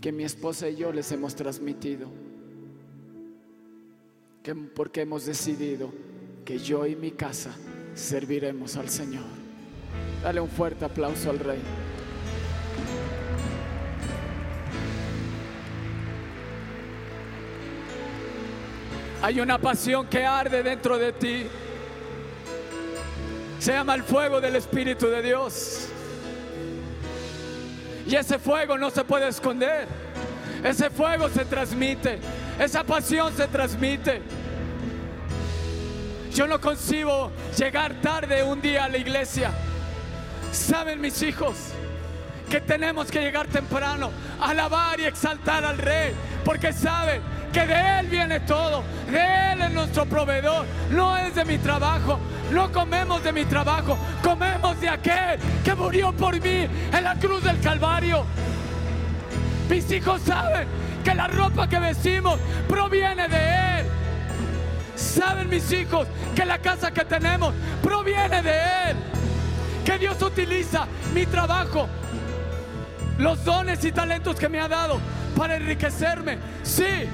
que 0.00 0.12
mi 0.12 0.24
esposa 0.24 0.68
y 0.68 0.76
yo 0.76 0.92
les 0.92 1.10
hemos 1.12 1.34
transmitido. 1.36 2.08
Que 4.42 4.54
porque 4.54 5.02
hemos 5.02 5.24
decidido 5.24 5.90
que 6.44 6.58
yo 6.58 6.86
y 6.86 6.96
mi 6.96 7.12
casa 7.12 7.54
serviremos 7.94 8.76
al 8.76 8.90
Señor. 8.90 9.24
Dale 10.22 10.40
un 10.40 10.50
fuerte 10.50 10.84
aplauso 10.84 11.30
al 11.30 11.38
Rey. 11.38 11.60
Hay 19.24 19.40
una 19.40 19.56
pasión 19.56 20.06
que 20.06 20.26
arde 20.26 20.62
dentro 20.62 20.98
de 20.98 21.10
ti. 21.10 21.46
Se 23.58 23.72
llama 23.72 23.94
el 23.94 24.02
fuego 24.02 24.38
del 24.38 24.54
Espíritu 24.54 25.06
de 25.06 25.22
Dios. 25.22 25.88
Y 28.06 28.14
ese 28.14 28.38
fuego 28.38 28.76
no 28.76 28.90
se 28.90 29.02
puede 29.02 29.26
esconder. 29.28 29.88
Ese 30.62 30.90
fuego 30.90 31.30
se 31.30 31.46
transmite. 31.46 32.18
Esa 32.58 32.84
pasión 32.84 33.34
se 33.34 33.48
transmite. 33.48 34.20
Yo 36.34 36.46
no 36.46 36.60
concibo 36.60 37.32
llegar 37.56 37.94
tarde 38.02 38.42
un 38.42 38.60
día 38.60 38.84
a 38.84 38.88
la 38.90 38.98
iglesia. 38.98 39.52
Saben 40.52 41.00
mis 41.00 41.22
hijos 41.22 41.56
que 42.50 42.60
tenemos 42.60 43.10
que 43.10 43.20
llegar 43.20 43.46
temprano, 43.46 44.10
alabar 44.38 45.00
y 45.00 45.06
exaltar 45.06 45.64
al 45.64 45.78
rey, 45.78 46.12
porque 46.44 46.74
saben 46.74 47.22
que 47.54 47.66
de 47.66 48.00
Él 48.00 48.08
viene 48.08 48.40
todo, 48.40 48.82
de 49.08 49.52
Él 49.52 49.62
es 49.62 49.70
nuestro 49.70 50.04
proveedor, 50.06 50.66
no 50.90 51.16
es 51.16 51.36
de 51.36 51.44
mi 51.44 51.56
trabajo, 51.58 52.18
no 52.50 52.72
comemos 52.72 53.22
de 53.22 53.32
mi 53.32 53.44
trabajo, 53.44 53.96
comemos 54.24 54.80
de 54.80 54.88
aquel 54.88 55.38
que 55.64 55.72
murió 55.76 56.12
por 56.12 56.34
mí 56.40 56.66
en 56.92 57.04
la 57.04 57.14
cruz 57.14 57.44
del 57.44 57.60
Calvario. 57.60 58.24
Mis 59.70 59.88
hijos 59.92 60.20
saben 60.22 60.66
que 61.04 61.14
la 61.14 61.28
ropa 61.28 61.68
que 61.68 61.78
vestimos 61.78 62.40
proviene 62.68 63.28
de 63.28 63.36
Él. 63.36 63.86
Saben 64.96 65.48
mis 65.48 65.70
hijos 65.70 66.08
que 66.34 66.44
la 66.44 66.58
casa 66.58 66.90
que 66.90 67.04
tenemos 67.04 67.54
proviene 67.80 68.42
de 68.42 68.50
Él. 68.90 68.96
Que 69.84 69.96
Dios 69.98 70.20
utiliza 70.22 70.88
mi 71.14 71.24
trabajo, 71.24 71.88
los 73.18 73.44
dones 73.44 73.84
y 73.84 73.92
talentos 73.92 74.34
que 74.34 74.48
me 74.48 74.58
ha 74.58 74.66
dado 74.66 74.98
para 75.36 75.56
enriquecerme. 75.56 76.38
Sí, 76.62 77.08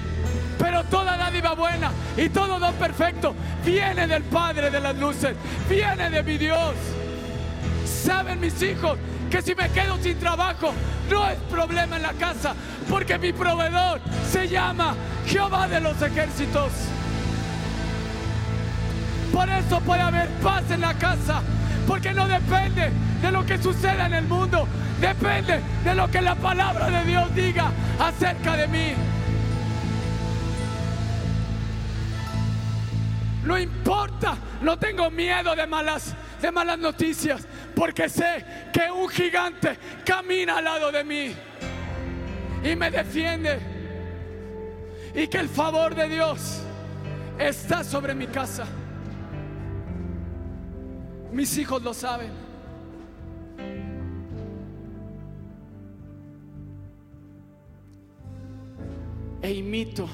pero 0.60 0.84
toda 0.84 1.16
dádiva 1.16 1.54
buena 1.54 1.90
y 2.16 2.28
todo 2.28 2.60
don 2.60 2.74
perfecto 2.74 3.34
viene 3.64 4.06
del 4.06 4.22
Padre 4.24 4.70
de 4.70 4.78
las 4.78 4.96
luces, 4.96 5.34
viene 5.68 6.10
de 6.10 6.22
mi 6.22 6.36
Dios. 6.36 6.74
Saben 7.86 8.38
mis 8.40 8.60
hijos 8.62 8.98
que 9.30 9.40
si 9.40 9.54
me 9.54 9.70
quedo 9.70 9.96
sin 10.02 10.18
trabajo 10.18 10.72
no 11.10 11.28
es 11.28 11.38
problema 11.50 11.96
en 11.96 12.02
la 12.02 12.12
casa, 12.12 12.54
porque 12.88 13.18
mi 13.18 13.32
proveedor 13.32 14.00
se 14.30 14.48
llama 14.48 14.94
Jehová 15.26 15.66
de 15.66 15.80
los 15.80 16.00
ejércitos. 16.02 16.70
Por 19.32 19.48
eso 19.48 19.80
puede 19.80 20.02
haber 20.02 20.28
paz 20.42 20.70
en 20.70 20.82
la 20.82 20.92
casa, 20.94 21.40
porque 21.86 22.12
no 22.12 22.28
depende 22.28 22.90
de 23.22 23.30
lo 23.30 23.46
que 23.46 23.56
suceda 23.58 24.06
en 24.06 24.14
el 24.14 24.24
mundo, 24.24 24.66
depende 25.00 25.60
de 25.84 25.94
lo 25.94 26.10
que 26.10 26.20
la 26.20 26.34
palabra 26.34 26.90
de 26.90 27.04
Dios 27.04 27.34
diga 27.34 27.70
acerca 27.98 28.56
de 28.56 28.68
mí. 28.68 29.19
No 33.44 33.58
importa, 33.58 34.36
no 34.60 34.78
tengo 34.78 35.10
miedo 35.10 35.54
de 35.56 35.66
malas, 35.66 36.14
de 36.40 36.50
malas 36.50 36.78
noticias, 36.78 37.46
porque 37.74 38.08
sé 38.08 38.44
que 38.72 38.90
un 38.90 39.08
gigante 39.08 39.78
camina 40.04 40.58
al 40.58 40.64
lado 40.64 40.92
de 40.92 41.04
mí 41.04 41.34
y 42.62 42.76
me 42.76 42.90
defiende. 42.90 43.58
Y 45.14 45.26
que 45.26 45.38
el 45.38 45.48
favor 45.48 45.94
de 45.94 46.08
Dios 46.08 46.60
está 47.38 47.82
sobre 47.82 48.14
mi 48.14 48.26
casa. 48.26 48.66
Mis 51.32 51.56
hijos 51.58 51.82
lo 51.82 51.94
saben. 51.94 52.30
E 59.42 59.52
imito. 59.52 60.08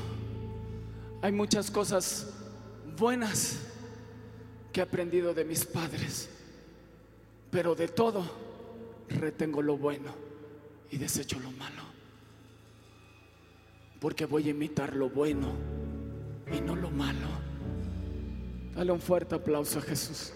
Hay 1.20 1.32
muchas 1.32 1.70
cosas 1.70 2.36
buenas 2.97 3.59
que 4.72 4.80
he 4.80 4.82
aprendido 4.82 5.34
de 5.34 5.44
mis 5.44 5.64
padres, 5.64 6.28
pero 7.51 7.74
de 7.74 7.88
todo 7.88 8.24
retengo 9.09 9.62
lo 9.62 9.76
bueno 9.76 10.11
y 10.90 10.99
desecho 10.99 11.38
lo 11.40 11.51
malo. 11.53 11.82
Porque 14.01 14.26
voy 14.26 14.49
a 14.49 14.51
imitar 14.51 14.94
lo 14.94 15.09
bueno 15.09 15.53
y 16.53 16.61
no 16.61 16.76
lo 16.76 16.90
malo. 16.90 17.28
Dale 18.74 18.92
un 18.92 19.01
fuerte 19.01 19.34
aplauso 19.34 19.78
a 19.78 19.82
Jesús. 19.82 20.32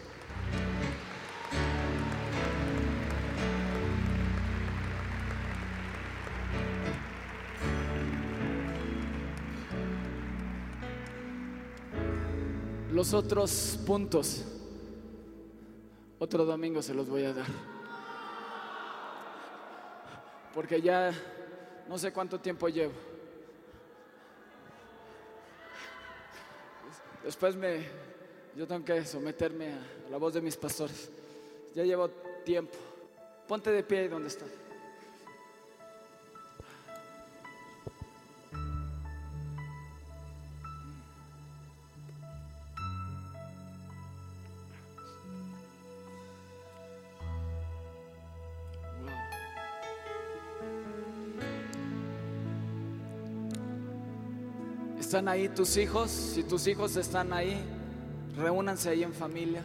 Los 12.93 13.14
otros 13.14 13.78
puntos, 13.86 14.45
otro 16.18 16.45
domingo 16.45 16.82
se 16.82 16.93
los 16.93 17.09
voy 17.09 17.24
a 17.24 17.32
dar. 17.32 17.47
Porque 20.53 20.82
ya 20.82 21.12
no 21.88 21.97
sé 21.99 22.12
cuánto 22.12 22.41
tiempo 22.41 22.68
llevo. 22.68 22.93
Después 27.22 27.55
me, 27.55 27.86
yo 28.57 28.66
tengo 28.66 28.84
que 28.84 29.05
someterme 29.05 29.72
a, 29.72 30.11
la 30.11 30.16
voz 30.16 30.34
de 30.34 30.41
mis 30.41 30.57
pastores. 30.57 31.12
Ya 31.74 31.84
llevo 31.84 32.09
tiempo. 32.45 32.76
Ponte 33.47 33.70
de 33.70 33.84
pie 33.84 34.01
ahí 34.01 34.09
donde 34.09 34.28
está. 34.28 34.47
¿Están 55.11 55.27
ahí 55.27 55.49
tus 55.49 55.77
hijos? 55.77 56.09
Si 56.09 56.45
tus 56.45 56.69
hijos 56.69 56.95
están 56.95 57.33
ahí, 57.33 57.61
reúnanse 58.37 58.91
ahí 58.91 59.03
en 59.03 59.13
familia. 59.13 59.65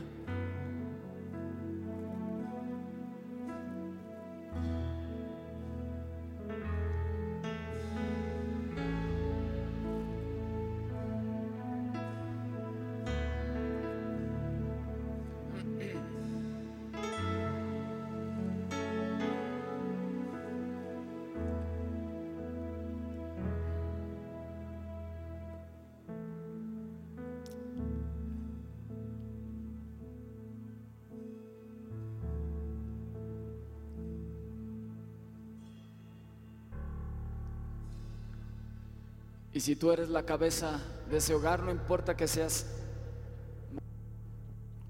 Si 39.66 39.76
tú 39.76 39.92
eres 39.92 40.10
la 40.10 40.24
cabeza 40.24 40.80
de 41.10 41.18
ese 41.18 41.34
hogar, 41.34 41.64
no 41.64 41.72
importa 41.72 42.16
que 42.16 42.28
seas 42.28 42.68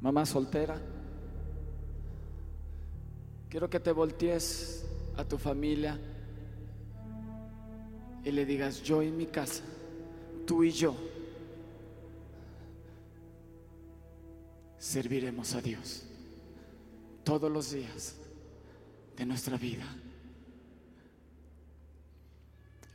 mamá 0.01 0.25
soltera, 0.25 0.77
quiero 3.47 3.69
que 3.69 3.79
te 3.79 3.93
voltees 3.93 4.85
a 5.15 5.23
tu 5.23 5.37
familia 5.37 5.97
y 8.25 8.31
le 8.31 8.45
digas, 8.45 8.83
yo 8.83 9.01
y 9.01 9.11
mi 9.11 9.27
casa, 9.27 9.63
tú 10.45 10.61
y 10.61 10.71
yo, 10.71 10.93
serviremos 14.77 15.55
a 15.55 15.61
Dios 15.61 16.03
todos 17.23 17.49
los 17.49 17.71
días 17.71 18.17
de 19.15 19.25
nuestra 19.25 19.55
vida. 19.55 19.85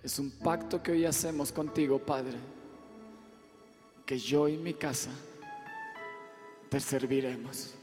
Es 0.02 0.18
un 0.18 0.30
pacto 0.30 0.82
que 0.82 0.92
hoy 0.92 1.04
hacemos 1.04 1.52
contigo, 1.52 1.98
Padre, 1.98 2.38
que 4.06 4.18
yo 4.18 4.48
y 4.48 4.56
mi 4.56 4.74
casa 4.74 5.10
te 6.70 6.80
serviremos. 6.80 7.74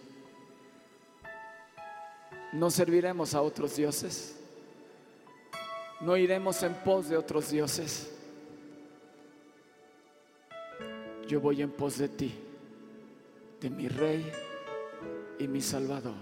No 2.53 2.72
serviremos 2.72 3.36
a 3.36 3.41
otros 3.41 3.76
dioses. 3.76 4.36
No 5.99 6.18
iremos 6.18 6.61
en 6.63 6.74
pos 6.74 7.09
de 7.09 7.18
otros 7.18 7.51
dioses. 7.51 8.11
Yo 11.28 11.41
voy 11.41 11.61
en 11.61 11.72
pos 11.72 11.97
de 11.97 12.07
ti, 12.07 12.34
de 13.59 13.70
mi 13.70 13.88
Rey 13.89 14.32
y 15.38 15.47
mi 15.47 15.61
Salvador. 15.61 16.15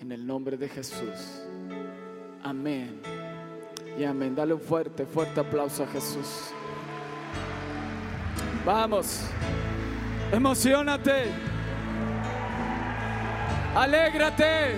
En 0.00 0.12
el 0.12 0.26
nombre 0.26 0.56
de 0.56 0.68
Jesús. 0.68 1.42
Amén. 2.42 3.17
Y 3.98 4.04
amén. 4.04 4.32
Dale 4.32 4.54
un 4.54 4.60
fuerte, 4.60 5.04
fuerte 5.06 5.40
aplauso 5.40 5.82
a 5.82 5.86
Jesús. 5.88 6.52
Vamos. 8.64 9.22
Emocionate. 10.30 11.32
Alégrate. 13.74 14.76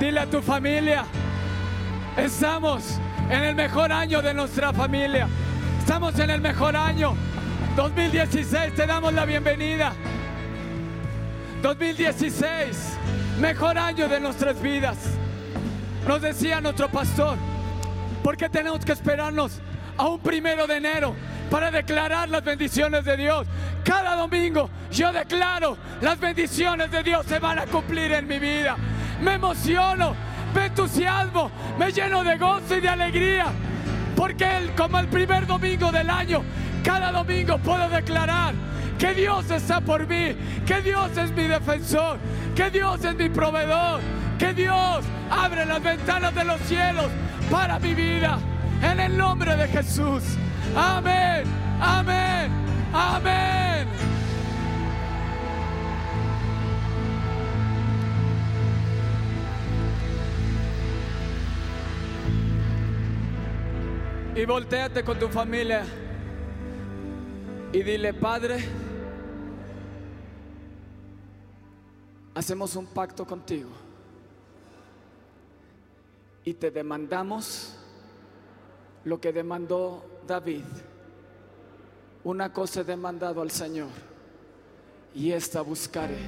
Dile 0.00 0.18
a 0.18 0.26
tu 0.26 0.42
familia. 0.42 1.04
Estamos 2.16 2.98
en 3.30 3.44
el 3.44 3.54
mejor 3.54 3.92
año 3.92 4.20
de 4.20 4.34
nuestra 4.34 4.72
familia. 4.72 5.28
Estamos 5.78 6.18
en 6.18 6.30
el 6.30 6.40
mejor 6.40 6.74
año. 6.74 7.14
2016, 7.76 8.74
te 8.74 8.86
damos 8.88 9.12
la 9.12 9.24
bienvenida. 9.24 9.92
2016, 11.62 12.98
mejor 13.40 13.78
año 13.78 14.08
de 14.08 14.18
nuestras 14.18 14.60
vidas. 14.60 14.98
Nos 16.08 16.20
decía 16.20 16.60
nuestro 16.60 16.88
pastor, 16.88 17.38
¿por 18.22 18.36
qué 18.36 18.48
tenemos 18.48 18.84
que 18.84 18.92
esperarnos 18.92 19.60
a 19.96 20.08
un 20.08 20.20
primero 20.20 20.66
de 20.66 20.76
enero 20.76 21.14
para 21.50 21.70
declarar 21.70 22.28
las 22.28 22.44
bendiciones 22.44 23.04
de 23.04 23.16
Dios? 23.16 23.46
Cada 23.84 24.16
domingo 24.16 24.70
yo 24.90 25.12
declaro 25.12 25.76
las 26.00 26.18
bendiciones 26.18 26.90
de 26.90 27.02
Dios 27.02 27.26
se 27.26 27.38
van 27.38 27.58
a 27.58 27.66
cumplir 27.66 28.12
en 28.12 28.26
mi 28.26 28.38
vida. 28.38 28.76
Me 29.20 29.34
emociono, 29.34 30.14
me 30.54 30.66
entusiasmo, 30.66 31.50
me 31.78 31.92
lleno 31.92 32.24
de 32.24 32.38
gozo 32.38 32.76
y 32.76 32.80
de 32.80 32.88
alegría. 32.88 33.46
Porque 34.16 34.56
Él, 34.56 34.72
como 34.76 34.98
el 34.98 35.08
primer 35.08 35.46
domingo 35.46 35.90
del 35.90 36.08
año, 36.10 36.42
cada 36.84 37.10
domingo 37.10 37.58
puedo 37.58 37.88
declarar 37.88 38.54
que 38.98 39.14
Dios 39.14 39.50
está 39.50 39.80
por 39.80 40.06
mí, 40.06 40.36
que 40.66 40.80
Dios 40.80 41.16
es 41.16 41.32
mi 41.32 41.44
defensor, 41.44 42.18
que 42.54 42.70
Dios 42.70 43.04
es 43.04 43.14
mi 43.16 43.28
proveedor, 43.28 44.00
que 44.38 44.54
Dios 44.54 45.04
abre 45.30 45.64
las 45.64 45.82
ventanas 45.82 46.34
de 46.34 46.44
los 46.44 46.60
cielos 46.62 47.10
para 47.52 47.78
mi 47.78 47.94
vida. 47.94 48.38
En 48.82 48.98
el 48.98 49.16
nombre 49.16 49.54
de 49.54 49.68
Jesús. 49.68 50.22
Amén, 50.74 51.44
amén, 51.78 52.50
amén. 52.94 53.88
Y 64.34 64.46
volteate 64.46 65.04
con 65.04 65.18
tu 65.18 65.28
familia 65.28 65.82
y 67.70 67.82
dile, 67.82 68.14
Padre, 68.14 68.64
hacemos 72.34 72.74
un 72.76 72.86
pacto 72.86 73.26
contigo 73.26 73.91
y 76.44 76.54
te 76.54 76.70
demandamos 76.70 77.74
lo 79.04 79.20
que 79.20 79.32
demandó 79.32 80.04
David. 80.26 80.64
Una 82.24 82.52
cosa 82.52 82.80
he 82.80 82.84
demandado 82.84 83.42
al 83.42 83.50
Señor 83.50 83.88
y 85.14 85.32
esta 85.32 85.60
buscaré, 85.62 86.18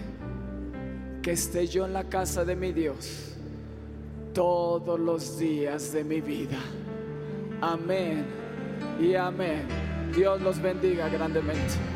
que 1.23 1.33
esté 1.33 1.67
yo 1.67 1.87
en 1.87 1.93
la 1.93 2.05
casa 2.05 2.45
de 2.45 2.57
mi 2.57 2.73
Dios 2.73 3.35
todos 4.35 4.99
los 4.99 5.39
días 5.39 5.93
de 5.93 6.05
mi 6.05 6.21
vida. 6.21 6.59
Amén 7.61 8.27
y 9.01 9.15
amén. 9.15 9.67
Dios 10.15 10.41
los 10.43 10.61
bendiga 10.61 11.09
grandemente. 11.09 11.94